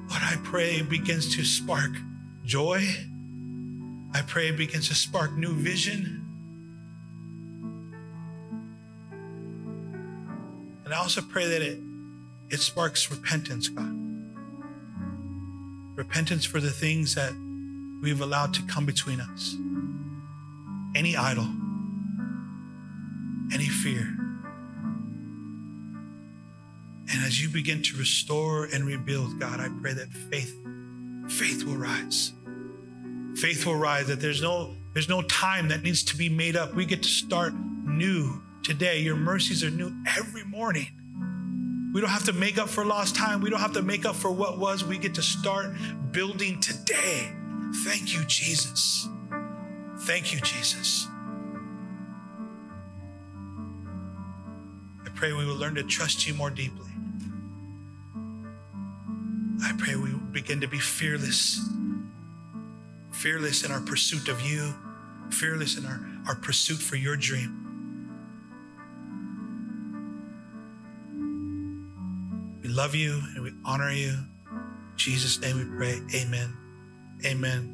Lord, 0.08 0.22
I 0.22 0.36
pray 0.44 0.76
it 0.76 0.88
begins 0.88 1.34
to 1.34 1.44
spark 1.44 1.90
joy. 2.44 2.86
I 4.14 4.22
pray 4.22 4.50
it 4.50 4.56
begins 4.56 4.86
to 4.86 4.94
spark 4.94 5.32
new 5.36 5.52
vision. 5.52 6.23
I 10.94 10.98
also 10.98 11.22
pray 11.22 11.46
that 11.48 11.60
it, 11.60 11.78
it 12.50 12.60
sparks 12.60 13.10
repentance, 13.10 13.68
God. 13.68 14.00
Repentance 15.96 16.44
for 16.44 16.60
the 16.60 16.70
things 16.70 17.16
that 17.16 17.32
we've 18.00 18.20
allowed 18.20 18.54
to 18.54 18.62
come 18.62 18.86
between 18.86 19.20
us. 19.20 19.56
Any 20.94 21.16
idol, 21.16 21.48
any 23.52 23.66
fear. 23.66 24.02
And 27.10 27.24
as 27.24 27.42
you 27.42 27.48
begin 27.48 27.82
to 27.82 27.96
restore 27.96 28.66
and 28.66 28.86
rebuild, 28.86 29.40
God, 29.40 29.58
I 29.58 29.68
pray 29.82 29.94
that 29.94 30.12
faith, 30.12 30.56
faith 31.28 31.64
will 31.64 31.76
rise. 31.76 32.32
Faith 33.34 33.66
will 33.66 33.74
rise, 33.76 34.06
that 34.06 34.20
there's 34.20 34.42
no, 34.42 34.76
there's 34.92 35.08
no 35.08 35.22
time 35.22 35.68
that 35.68 35.82
needs 35.82 36.04
to 36.04 36.16
be 36.16 36.28
made 36.28 36.54
up. 36.54 36.72
We 36.74 36.84
get 36.84 37.02
to 37.02 37.08
start 37.08 37.52
new 37.84 38.43
today. 38.64 38.98
Your 39.00 39.16
mercies 39.16 39.62
are 39.62 39.70
new 39.70 39.94
every 40.16 40.44
morning. 40.44 40.88
We 41.92 42.00
don't 42.00 42.10
have 42.10 42.24
to 42.24 42.32
make 42.32 42.58
up 42.58 42.68
for 42.68 42.84
lost 42.84 43.14
time. 43.14 43.40
We 43.40 43.50
don't 43.50 43.60
have 43.60 43.74
to 43.74 43.82
make 43.82 44.04
up 44.04 44.16
for 44.16 44.32
what 44.32 44.58
was. 44.58 44.84
We 44.84 44.98
get 44.98 45.14
to 45.14 45.22
start 45.22 45.72
building 46.10 46.60
today. 46.60 47.30
Thank 47.84 48.12
you, 48.12 48.24
Jesus. 48.24 49.08
Thank 50.00 50.32
you, 50.32 50.40
Jesus. 50.40 51.06
I 55.04 55.10
pray 55.14 55.32
we 55.32 55.46
will 55.46 55.54
learn 55.54 55.76
to 55.76 55.84
trust 55.84 56.26
you 56.26 56.34
more 56.34 56.50
deeply. 56.50 56.90
I 59.62 59.72
pray 59.78 59.94
we 59.94 60.10
begin 60.32 60.60
to 60.62 60.66
be 60.66 60.78
fearless, 60.78 61.60
fearless 63.12 63.64
in 63.64 63.70
our 63.70 63.80
pursuit 63.80 64.28
of 64.28 64.40
you, 64.40 64.74
fearless 65.30 65.78
in 65.78 65.86
our, 65.86 66.04
our 66.26 66.34
pursuit 66.34 66.78
for 66.78 66.96
your 66.96 67.16
dream. 67.16 67.63
Love 72.74 72.94
you 72.94 73.22
and 73.34 73.44
we 73.44 73.52
honor 73.64 73.92
you. 73.92 74.10
In 74.10 74.96
Jesus' 74.96 75.40
name 75.40 75.58
we 75.58 75.64
pray. 75.76 76.00
Amen. 76.14 76.52
Amen. 77.24 77.70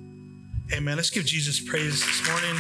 Amen. 0.73 0.97
Let's 0.97 1.11
give 1.11 1.25
Jesus 1.25 1.59
praise 1.59 2.05
this 2.05 2.29
morning. 2.29 2.55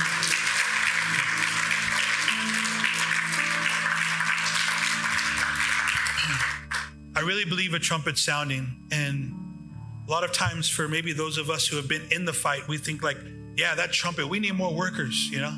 I 7.14 7.20
really 7.22 7.45
believe 7.45 7.74
a 7.74 7.78
trumpet 7.78 8.16
sounding. 8.16 8.74
And 8.91 9.34
a 10.09 10.11
lot 10.11 10.24
of 10.24 10.32
times, 10.32 10.66
for 10.66 10.88
maybe 10.88 11.12
those 11.12 11.36
of 11.36 11.51
us 11.51 11.66
who 11.66 11.76
have 11.76 11.88
been 11.88 12.11
in 12.11 12.24
the 12.24 12.32
fight, 12.32 12.66
we 12.66 12.78
think, 12.78 13.03
like, 13.03 13.18
yeah, 13.57 13.74
that 13.74 13.93
trumpet, 13.93 14.26
we 14.26 14.41
need 14.41 14.55
more 14.55 14.74
workers, 14.74 15.28
you 15.30 15.41
know? 15.41 15.57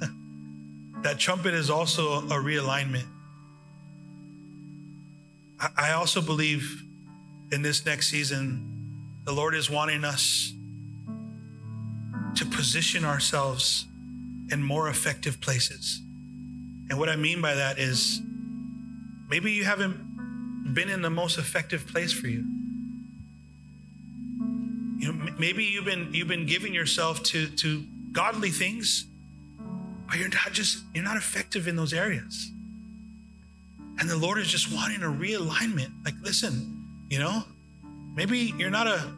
that 1.02 1.18
trumpet 1.18 1.52
is 1.52 1.68
also 1.68 2.20
a 2.20 2.42
realignment. 2.42 3.04
I- 5.60 5.92
also 5.92 6.20
believe 6.22 6.82
in 7.52 7.62
this 7.62 7.84
next 7.84 8.08
season, 8.08 9.20
the 9.24 9.32
Lord 9.32 9.54
is 9.54 9.68
wanting 9.68 10.04
us 10.04 10.52
to 12.36 12.46
position 12.46 13.04
ourselves 13.04 13.86
in 14.50 14.62
more 14.62 14.88
effective 14.88 15.40
places. 15.40 16.00
And 16.88 16.98
what 16.98 17.08
I 17.08 17.16
mean 17.16 17.40
by 17.40 17.54
that 17.54 17.78
is 17.78 18.20
maybe 19.28 19.52
you 19.52 19.64
haven't 19.64 20.74
been 20.74 20.88
in 20.88 21.02
the 21.02 21.10
most 21.10 21.38
effective 21.38 21.86
place 21.86 22.12
for 22.12 22.28
you. 22.28 22.44
You 24.98 25.12
know, 25.12 25.32
maybe 25.38 25.64
you've 25.64 25.84
been 25.84 26.12
you've 26.12 26.28
been 26.28 26.46
giving 26.46 26.74
yourself 26.74 27.22
to 27.24 27.48
to 27.48 27.84
godly 28.12 28.50
things, 28.50 29.06
but 30.08 30.18
you're 30.18 30.28
not 30.28 30.52
just 30.52 30.82
you're 30.94 31.04
not 31.04 31.16
effective 31.16 31.68
in 31.68 31.76
those 31.76 31.92
areas. 31.92 32.50
And 34.00 34.08
the 34.08 34.16
Lord 34.16 34.38
is 34.38 34.48
just 34.48 34.72
wanting 34.72 35.02
a 35.02 35.06
realignment. 35.06 35.90
Like, 36.04 36.14
listen, 36.22 36.84
you 37.10 37.18
know, 37.18 37.44
maybe 38.16 38.54
you're 38.56 38.70
not 38.70 38.86
a, 38.86 39.12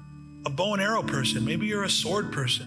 a 0.45 0.51
bow 0.51 0.73
and 0.75 0.83
arrow 0.83 1.03
person. 1.05 1.45
Maybe 1.45 1.67
you're 1.67 1.85
a 1.85 1.91
sword 1.91 2.33
person. 2.33 2.67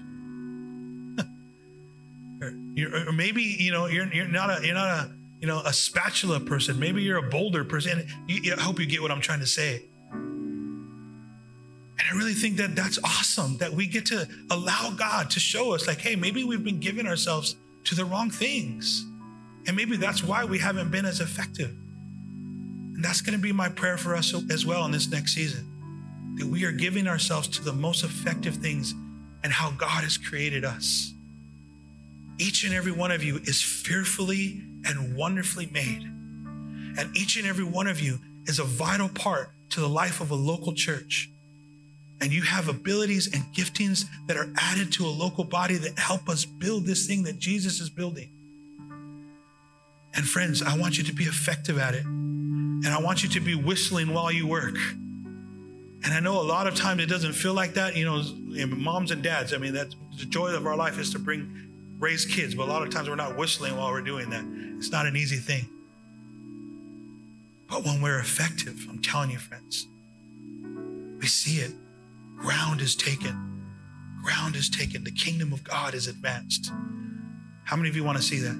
or, 2.41 3.07
or 3.09 3.11
maybe 3.11 3.41
you 3.43 3.72
know 3.72 3.88
you're 3.88 4.11
you're 4.13 4.28
not 4.28 4.49
a 4.61 4.66
you're 4.66 4.74
not 4.76 4.88
a 4.88 5.11
you 5.41 5.47
know 5.47 5.59
a 5.66 5.74
spatula 5.74 6.39
person. 6.39 6.80
Maybe 6.80 7.03
you're 7.03 7.18
a 7.18 7.30
boulder 7.30 7.66
person. 7.66 8.07
You, 8.28 8.41
you- 8.41 8.55
I 8.57 8.61
hope 8.61 8.80
you 8.80 8.86
get 8.86 9.01
what 9.01 9.11
I'm 9.11 9.22
trying 9.22 9.41
to 9.41 9.47
say. 9.47 9.84
And 11.97 12.01
I 12.11 12.16
really 12.18 12.34
think 12.34 12.57
that 12.57 12.76
that's 12.76 12.99
awesome 13.03 13.57
that 13.57 13.72
we 13.74 13.88
get 13.88 14.05
to 14.07 14.28
allow 14.51 14.91
God 14.97 15.30
to 15.32 15.39
show 15.39 15.74
us, 15.74 15.88
like, 15.88 15.99
hey, 15.99 16.16
maybe 16.16 16.43
we've 16.43 16.63
been 16.63 16.80
giving 16.82 17.07
ourselves 17.07 17.55
to 17.86 17.95
the 17.95 18.03
wrong 18.03 18.30
things. 18.30 19.05
And 19.66 19.76
maybe 19.78 19.95
that's 19.97 20.22
why 20.24 20.43
we 20.45 20.59
haven't 20.59 20.91
been 20.91 21.05
as 21.05 21.22
effective. 21.22 21.74
And 22.96 23.04
that's 23.04 23.22
going 23.22 23.38
to 23.38 23.41
be 23.41 23.52
my 23.52 23.70
prayer 23.70 23.98
for 23.98 24.16
us 24.16 24.34
as 24.50 24.66
well 24.66 24.86
in 24.86 24.91
this 24.91 25.10
next 25.10 25.34
season 25.34 25.72
that 26.38 26.48
we 26.48 26.66
are 26.66 26.72
giving 26.72 27.08
ourselves 27.08 27.48
to 27.48 27.64
the 27.64 27.74
most 27.74 28.04
effective 28.04 28.56
things 28.56 28.93
and 29.43 29.54
how 29.54 29.72
God 29.72 30.04
has 30.04 30.18
created 30.18 30.66
us. 30.66 31.14
Each 32.38 32.64
and 32.64 32.74
every 32.74 32.91
one 32.91 33.12
of 33.12 33.24
you 33.24 33.38
is 33.43 33.62
fearfully 33.62 34.62
and 34.86 35.16
wonderfully 35.16 35.68
made. 35.68 36.04
And 36.98 37.16
each 37.16 37.38
and 37.38 37.46
every 37.46 37.64
one 37.64 37.88
of 37.88 38.02
you 38.02 38.20
is 38.46 38.60
a 38.60 38.64
vital 38.64 39.10
part 39.10 39.52
to 39.72 39.80
the 39.80 39.89
life 39.89 40.20
of 40.20 40.32
a 40.32 40.36
local 40.36 40.74
church. 40.74 41.30
And 42.22 42.32
you 42.32 42.41
have 42.43 42.70
abilities 42.70 43.34
and 43.34 43.43
giftings 43.54 44.06
that 44.28 44.38
are 44.38 44.52
added 44.58 44.91
to 44.93 45.06
a 45.06 45.08
local 45.08 45.43
body 45.43 45.76
that 45.76 46.00
help 46.00 46.30
us 46.30 46.46
build 46.46 46.86
this 46.86 47.08
thing 47.08 47.24
that 47.24 47.39
Jesus 47.39 47.80
is 47.80 47.89
building. 47.89 48.30
And 50.14 50.26
friends, 50.26 50.62
I 50.62 50.78
want 50.78 50.98
you 50.98 51.04
to 51.06 51.14
be 51.14 51.26
effective 51.26 51.78
at 51.78 51.93
it. 51.93 52.06
And 52.86 52.94
I 52.94 53.00
want 53.00 53.24
you 53.24 53.30
to 53.30 53.40
be 53.40 53.56
whistling 53.56 54.14
while 54.14 54.32
you 54.32 54.46
work. 54.46 54.76
And 54.78 56.14
I 56.14 56.20
know 56.20 56.40
a 56.40 56.44
lot 56.44 56.68
of 56.68 56.76
times 56.76 57.02
it 57.02 57.08
doesn't 57.08 57.34
feel 57.34 57.56
like 57.56 57.74
that. 57.74 57.96
You 57.96 58.06
know, 58.06 58.22
moms 58.68 59.10
and 59.10 59.24
dads, 59.24 59.56
I 59.56 59.58
mean, 59.58 59.74
that's 59.74 59.96
the 60.20 60.26
joy 60.26 60.50
of 60.50 60.68
our 60.68 60.76
life 60.76 61.00
is 61.00 61.12
to 61.14 61.20
bring, 61.20 61.96
raise 61.98 62.26
kids. 62.26 62.54
But 62.54 62.68
a 62.68 62.72
lot 62.72 62.84
of 62.84 62.92
times 62.92 63.10
we're 63.10 63.16
not 63.16 63.38
whistling 63.38 63.76
while 63.76 63.92
we're 63.92 64.02
doing 64.02 64.30
that. 64.30 64.46
It's 64.78 64.92
not 64.92 65.08
an 65.08 65.16
easy 65.16 65.38
thing. 65.38 65.68
But 67.68 67.84
when 67.84 68.04
we're 68.04 68.20
effective, 68.20 68.86
I'm 68.88 69.02
telling 69.02 69.32
you, 69.32 69.40
friends, 69.40 69.88
we 71.20 71.26
see 71.26 71.62
it. 71.62 71.72
Ground 72.38 72.82
is 72.82 72.96
taken. 72.96 73.66
Ground 74.24 74.56
is 74.56 74.70
taken. 74.70 75.04
The 75.04 75.12
kingdom 75.12 75.54
of 75.54 75.64
God 75.64 75.96
is 75.96 76.06
advanced. 76.06 76.72
How 77.64 77.76
many 77.76 77.90
of 77.90 77.96
you 77.96 78.04
want 78.04 78.20
to 78.20 78.24
see 78.24 78.38
that? 78.42 78.56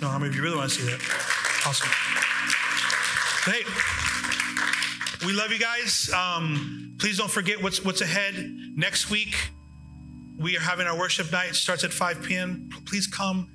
No, 0.00 0.08
how 0.08 0.18
many 0.18 0.28
of 0.28 0.36
you 0.36 0.42
really 0.42 0.56
want 0.56 0.70
to 0.70 0.80
see 0.80 0.88
that? 0.88 1.00
Awesome. 1.66 1.90
Hey, 3.44 3.64
we 5.26 5.32
love 5.32 5.50
you 5.50 5.58
guys. 5.58 6.08
Um, 6.12 6.94
please 7.00 7.18
don't 7.18 7.30
forget 7.30 7.60
what's 7.60 7.84
what's 7.84 8.00
ahead 8.00 8.34
next 8.76 9.10
week. 9.10 9.34
We 10.38 10.56
are 10.56 10.60
having 10.60 10.86
our 10.86 10.96
worship 10.96 11.32
night. 11.32 11.50
It 11.50 11.54
starts 11.56 11.82
at 11.82 11.92
5 11.92 12.22
p.m. 12.22 12.68
Please 12.86 13.08
come. 13.08 13.50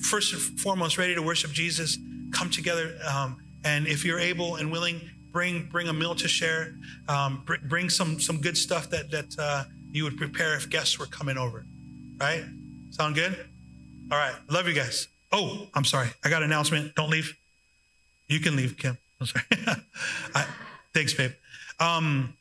First 0.00 0.32
and 0.32 0.60
foremost, 0.60 0.98
ready 0.98 1.14
to 1.14 1.22
worship 1.22 1.52
Jesus. 1.52 1.98
Come 2.32 2.50
together, 2.50 2.98
um, 3.08 3.40
and 3.62 3.86
if 3.86 4.04
you're 4.04 4.18
able 4.18 4.56
and 4.56 4.72
willing, 4.72 5.00
bring 5.30 5.68
bring 5.70 5.86
a 5.86 5.92
meal 5.92 6.16
to 6.16 6.26
share. 6.26 6.74
Um, 7.06 7.44
br- 7.46 7.62
bring 7.68 7.90
some 7.90 8.18
some 8.18 8.40
good 8.40 8.58
stuff 8.58 8.90
that 8.90 9.12
that 9.12 9.36
uh, 9.38 9.64
you 9.92 10.02
would 10.02 10.16
prepare 10.16 10.56
if 10.56 10.68
guests 10.68 10.98
were 10.98 11.06
coming 11.06 11.38
over. 11.38 11.64
Right? 12.20 12.42
Sound 12.90 13.14
good? 13.14 13.36
All 14.10 14.18
right. 14.18 14.34
Love 14.50 14.66
you 14.66 14.74
guys. 14.74 15.06
Oh, 15.30 15.68
I'm 15.74 15.84
sorry. 15.84 16.08
I 16.24 16.28
got 16.28 16.42
an 16.42 16.50
announcement. 16.50 16.96
Don't 16.96 17.10
leave. 17.10 17.36
You 18.26 18.40
can 18.40 18.56
leave, 18.56 18.76
Kim. 18.76 18.98
I'm 19.22 19.26
sorry. 19.26 19.44
I, 20.34 20.46
thanks, 20.92 21.14
babe. 21.14 21.32
Um, 21.78 22.34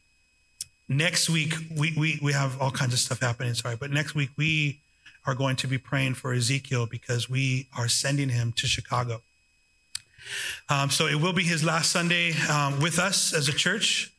next 0.90 1.30
week 1.30 1.54
we, 1.78 1.94
we 1.98 2.20
we 2.22 2.34
have 2.34 2.60
all 2.60 2.72
kinds 2.72 2.94
of 2.94 3.00
stuff 3.00 3.20
happening. 3.20 3.54
Sorry, 3.54 3.76
but 3.76 3.92
next 3.92 4.16
week 4.16 4.32
we 4.36 4.80
are 5.26 5.36
going 5.36 5.56
to 5.58 5.68
be 5.68 5.78
praying 5.78 6.16
for 6.16 6.34
Ezekiel 6.34 6.88
because 6.88 7.30
we 7.30 7.68
are 7.78 7.88
sending 7.88 8.30
him 8.30 8.52
to 8.54 8.66
Chicago. 8.66 9.22
Um, 10.70 10.90
so 10.90 11.06
it 11.08 11.16
will 11.16 11.34
be 11.34 11.44
his 11.44 11.64
last 11.64 11.92
Sunday 11.92 12.34
um, 12.50 12.80
with 12.80 12.98
us 12.98 13.34
as 13.34 13.48
a 13.48 13.54
church, 13.54 14.12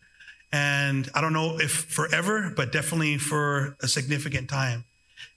and 0.52 1.08
I 1.14 1.20
don't 1.20 1.32
know 1.32 1.58
if 1.58 1.72
forever, 1.72 2.52
but 2.54 2.70
definitely 2.70 3.18
for 3.18 3.76
a 3.80 3.88
significant 3.88 4.48
time. 4.48 4.84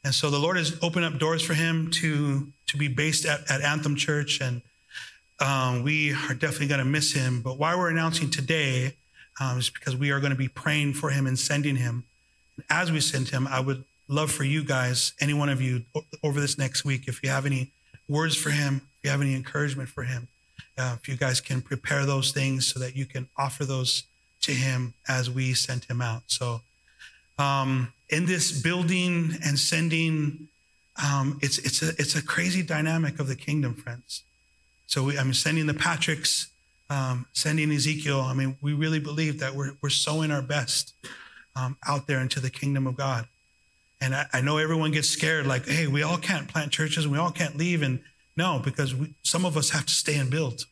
And 0.03 0.13
so 0.13 0.29
the 0.29 0.39
Lord 0.39 0.57
has 0.57 0.77
opened 0.83 1.05
up 1.05 1.17
doors 1.17 1.41
for 1.41 1.55
him 1.55 1.89
to 1.91 2.51
to 2.67 2.77
be 2.77 2.87
based 2.87 3.25
at, 3.25 3.49
at 3.49 3.61
Anthem 3.61 3.95
Church, 3.95 4.41
and 4.41 4.61
um, 5.39 5.83
we 5.83 6.13
are 6.13 6.33
definitely 6.33 6.67
going 6.67 6.79
to 6.79 6.85
miss 6.85 7.13
him. 7.13 7.41
But 7.41 7.57
why 7.57 7.75
we're 7.75 7.89
announcing 7.89 8.29
today 8.29 8.95
um, 9.39 9.57
is 9.57 9.69
because 9.69 9.95
we 9.95 10.11
are 10.11 10.19
going 10.19 10.31
to 10.31 10.37
be 10.37 10.47
praying 10.47 10.93
for 10.93 11.09
him 11.09 11.27
and 11.27 11.37
sending 11.37 11.75
him. 11.75 12.05
As 12.69 12.91
we 12.91 13.01
send 13.01 13.29
him, 13.29 13.47
I 13.47 13.59
would 13.59 13.83
love 14.07 14.31
for 14.31 14.43
you 14.43 14.63
guys, 14.63 15.13
any 15.19 15.33
one 15.33 15.49
of 15.49 15.61
you, 15.61 15.83
over 16.23 16.39
this 16.39 16.57
next 16.57 16.85
week, 16.85 17.07
if 17.07 17.21
you 17.23 17.29
have 17.29 17.45
any 17.45 17.71
words 18.07 18.35
for 18.35 18.49
him, 18.49 18.81
if 18.97 19.03
you 19.03 19.09
have 19.09 19.21
any 19.21 19.35
encouragement 19.35 19.89
for 19.89 20.03
him, 20.03 20.27
uh, 20.77 20.95
if 20.99 21.07
you 21.07 21.15
guys 21.15 21.41
can 21.41 21.61
prepare 21.61 22.05
those 22.05 22.31
things 22.31 22.67
so 22.67 22.79
that 22.79 22.95
you 22.95 23.05
can 23.05 23.27
offer 23.37 23.65
those 23.65 24.03
to 24.41 24.51
him 24.51 24.93
as 25.07 25.29
we 25.29 25.53
send 25.53 25.85
him 25.85 26.01
out. 26.01 26.23
So, 26.27 26.61
um, 27.37 27.91
in 28.09 28.25
this 28.25 28.61
building 28.61 29.33
and 29.43 29.57
sending, 29.57 30.47
um, 31.03 31.39
it's 31.41 31.57
it's 31.57 31.81
a 31.81 31.89
it's 31.97 32.15
a 32.15 32.23
crazy 32.23 32.61
dynamic 32.61 33.19
of 33.19 33.27
the 33.27 33.35
kingdom, 33.35 33.73
friends. 33.73 34.23
So 34.87 35.03
we, 35.03 35.17
I'm 35.17 35.33
sending 35.33 35.67
the 35.67 35.73
Patricks, 35.73 36.47
um, 36.89 37.25
sending 37.33 37.71
Ezekiel. 37.71 38.21
I 38.21 38.33
mean, 38.33 38.57
we 38.61 38.73
really 38.73 38.99
believe 38.99 39.39
that 39.39 39.55
we're 39.55 39.73
we're 39.81 39.89
sowing 39.89 40.31
our 40.31 40.41
best 40.41 40.93
um, 41.55 41.77
out 41.87 42.07
there 42.07 42.19
into 42.19 42.39
the 42.39 42.49
kingdom 42.49 42.87
of 42.87 42.95
God. 42.95 43.27
And 44.01 44.13
I, 44.13 44.27
I 44.33 44.41
know 44.41 44.57
everyone 44.57 44.91
gets 44.91 45.09
scared, 45.09 45.47
like, 45.47 45.65
hey, 45.67 45.87
we 45.87 46.03
all 46.03 46.17
can't 46.17 46.47
plant 46.47 46.71
churches, 46.71 47.05
and 47.05 47.13
we 47.13 47.19
all 47.19 47.31
can't 47.31 47.57
leave, 47.57 47.81
and 47.81 48.01
no, 48.35 48.61
because 48.63 48.93
we, 48.93 49.13
some 49.23 49.45
of 49.45 49.55
us 49.55 49.69
have 49.69 49.85
to 49.85 49.93
stay 49.93 50.17
and 50.17 50.29
build. 50.29 50.65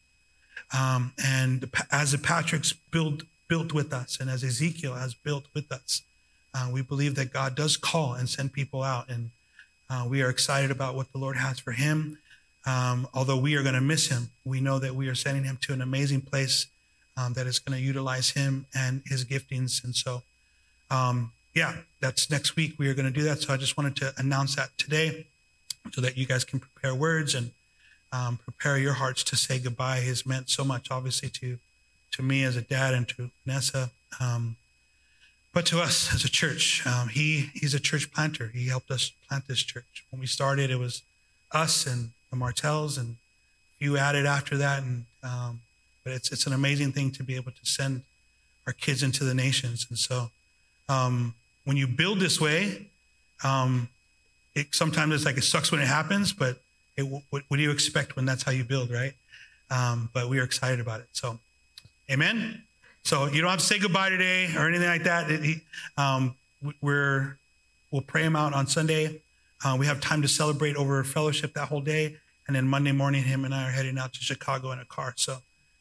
Um, 0.78 1.14
and 1.24 1.70
as 1.92 2.12
the 2.12 2.18
Patricks 2.18 2.74
build 2.92 3.26
built 3.48 3.74
with 3.74 3.94
us, 3.94 4.20
and 4.20 4.30
as 4.30 4.44
Ezekiel 4.44 4.96
has 4.96 5.14
built 5.14 5.46
with 5.54 5.72
us, 5.72 6.02
uh, 6.54 6.70
we 6.72 6.82
believe 6.82 7.16
that 7.16 7.32
God 7.32 7.56
does 7.56 7.78
call 7.78 8.14
and 8.14 8.28
send 8.28 8.54
people 8.54 8.84
out, 8.84 9.10
and 9.10 9.32
uh, 9.90 10.06
we 10.08 10.22
are 10.22 10.30
excited 10.30 10.72
about 10.72 10.96
what 10.96 11.12
the 11.12 11.18
Lord 11.18 11.38
has 11.38 11.60
for 11.60 11.72
him. 11.72 12.18
Um, 12.66 13.08
although 13.14 13.38
we 13.38 13.56
are 13.56 13.64
going 13.64 13.76
to 13.76 13.82
miss 13.82 14.08
him, 14.08 14.30
we 14.46 14.62
know 14.62 14.80
that 14.80 14.96
we 14.96 15.08
are 15.08 15.16
sending 15.16 15.44
him 15.44 15.58
to 15.62 15.74
an 15.74 15.82
amazing 15.82 16.22
place 16.22 16.68
um, 17.18 17.34
that 17.34 17.46
is 17.46 17.60
going 17.60 17.78
to 17.78 17.84
utilize 17.84 18.32
him 18.32 18.66
and 18.74 19.02
his 19.06 19.26
giftings. 19.26 19.84
And 19.84 19.96
so, 19.96 20.24
um, 20.90 21.32
yeah, 21.54 21.76
that's 22.00 22.30
next 22.30 22.56
week. 22.56 22.76
We 22.78 22.88
are 22.88 22.94
going 22.94 23.12
to 23.12 23.20
do 23.20 23.24
that. 23.24 23.42
So 23.42 23.54
I 23.54 23.58
just 23.58 23.78
wanted 23.78 23.96
to 23.98 24.14
announce 24.18 24.56
that 24.56 24.70
today 24.78 25.28
so 25.92 26.02
that 26.02 26.18
you 26.18 26.26
guys 26.26 26.44
can 26.44 26.60
prepare 26.60 26.96
words 26.96 27.36
and 27.36 27.52
um, 28.12 28.40
prepare 28.44 28.78
your 28.78 28.94
hearts 28.94 29.24
to 29.26 29.36
say 29.36 29.60
goodbye. 29.60 29.98
Has 29.98 30.26
meant 30.26 30.50
so 30.50 30.64
much, 30.64 30.90
obviously, 30.90 31.30
to 31.30 31.58
to 32.12 32.22
me 32.22 32.44
as 32.44 32.56
a 32.56 32.62
dad 32.62 32.94
and 32.94 33.08
to 33.10 33.32
Nessa, 33.46 33.90
um, 34.20 34.56
but 35.52 35.66
to 35.66 35.82
us 35.82 36.14
as 36.14 36.24
a 36.24 36.30
church. 36.30 36.86
Um, 36.86 37.10
he 37.10 37.50
he's 37.54 37.74
a 37.74 37.80
church 37.80 38.12
planter. 38.12 38.52
He 38.54 38.68
helped 38.68 38.92
us 38.92 39.12
plant 39.28 39.48
this 39.48 39.64
church. 39.64 40.06
When 40.12 40.20
we 40.20 40.28
started, 40.28 40.70
it 40.70 40.78
was 40.78 41.02
us 41.52 41.86
and 41.88 42.12
the 42.34 42.40
Martells 42.40 42.98
and 42.98 43.10
a 43.12 43.78
few 43.80 43.98
added 43.98 44.26
after 44.26 44.58
that. 44.58 44.82
And 44.82 45.06
um, 45.24 45.62
but 46.04 46.14
it's 46.14 46.32
it's 46.32 46.48
an 46.48 46.54
amazing 46.54 46.92
thing 46.92 47.12
to 47.12 47.24
be 47.24 47.36
able 47.36 47.52
to 47.52 47.66
send 47.66 48.02
our 48.66 48.74
kids 48.74 49.04
into 49.04 49.24
the 49.24 49.36
nations. 49.36 49.86
And 49.90 49.98
so 49.98 50.32
um, 50.90 51.36
when 51.66 51.78
you 51.78 51.88
build 51.88 52.20
this 52.20 52.42
way, 52.42 52.88
um, 53.44 53.88
it 54.56 54.68
sometimes 54.74 55.14
it's 55.14 55.26
like 55.26 55.38
it 55.38 55.44
sucks 55.44 55.72
when 55.72 55.80
it 55.82 55.88
happens, 55.88 56.34
but 56.34 56.58
it, 56.98 57.04
what, 57.04 57.44
what 57.48 57.58
do 57.58 57.64
you 57.64 57.72
expect 57.72 58.16
when 58.16 58.26
that's 58.26 58.44
how 58.44 58.52
you 58.52 58.64
build, 58.64 58.90
right? 58.92 59.14
Um, 59.70 60.10
but 60.14 60.28
we 60.30 60.40
are 60.40 60.44
excited 60.44 60.80
about 60.80 61.00
it. 61.00 61.08
So, 61.14 61.40
amen. 62.12 62.64
So 63.04 63.28
you 63.28 63.42
don't 63.42 63.50
have 63.50 63.60
to 63.60 63.66
say 63.66 63.80
goodbye 63.80 64.10
today 64.10 64.50
or 64.56 64.68
anything 64.68 64.88
like 64.88 65.04
that. 65.04 65.30
It- 65.30 65.62
um, 65.98 66.36
we- 66.62 66.74
we're 66.82 67.38
we'll 67.92 68.02
pray 68.02 68.24
him 68.24 68.36
out 68.36 68.54
on 68.54 68.66
Sunday. 68.68 69.22
Uh, 69.64 69.78
we 69.80 69.86
have 69.86 70.02
time 70.02 70.22
to 70.22 70.28
celebrate 70.28 70.76
over 70.76 71.04
fellowship 71.04 71.54
that 71.54 71.68
whole 71.70 71.80
day, 71.82 72.18
and 72.48 72.56
then 72.56 72.68
Monday 72.68 72.92
morning, 72.92 73.24
him 73.24 73.46
and 73.46 73.54
I 73.54 73.68
are 73.68 73.72
heading 73.72 73.98
out 73.98 74.14
to 74.14 74.20
Chicago 74.20 74.72
in 74.72 74.80
a 74.80 74.86
car. 74.86 75.14
So 75.16 75.38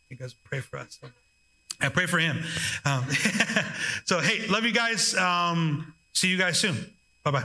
you 0.09 0.17
guys 0.17 0.35
pray 0.35 0.61
for 0.61 0.79
us. 0.79 1.01
I 1.81 1.89
pray 1.89 2.07
for 2.07 2.19
him. 2.19 2.43
Um, 2.85 3.07
so 4.05 4.21
hey, 4.21 4.47
love 4.47 4.65
you 4.65 4.73
guys. 4.73 5.15
Um, 5.17 5.95
see 6.13 6.29
you 6.29 6.39
guys 6.39 6.59
soon. 6.59 6.77
Bye 7.25 7.31
bye. 7.31 7.45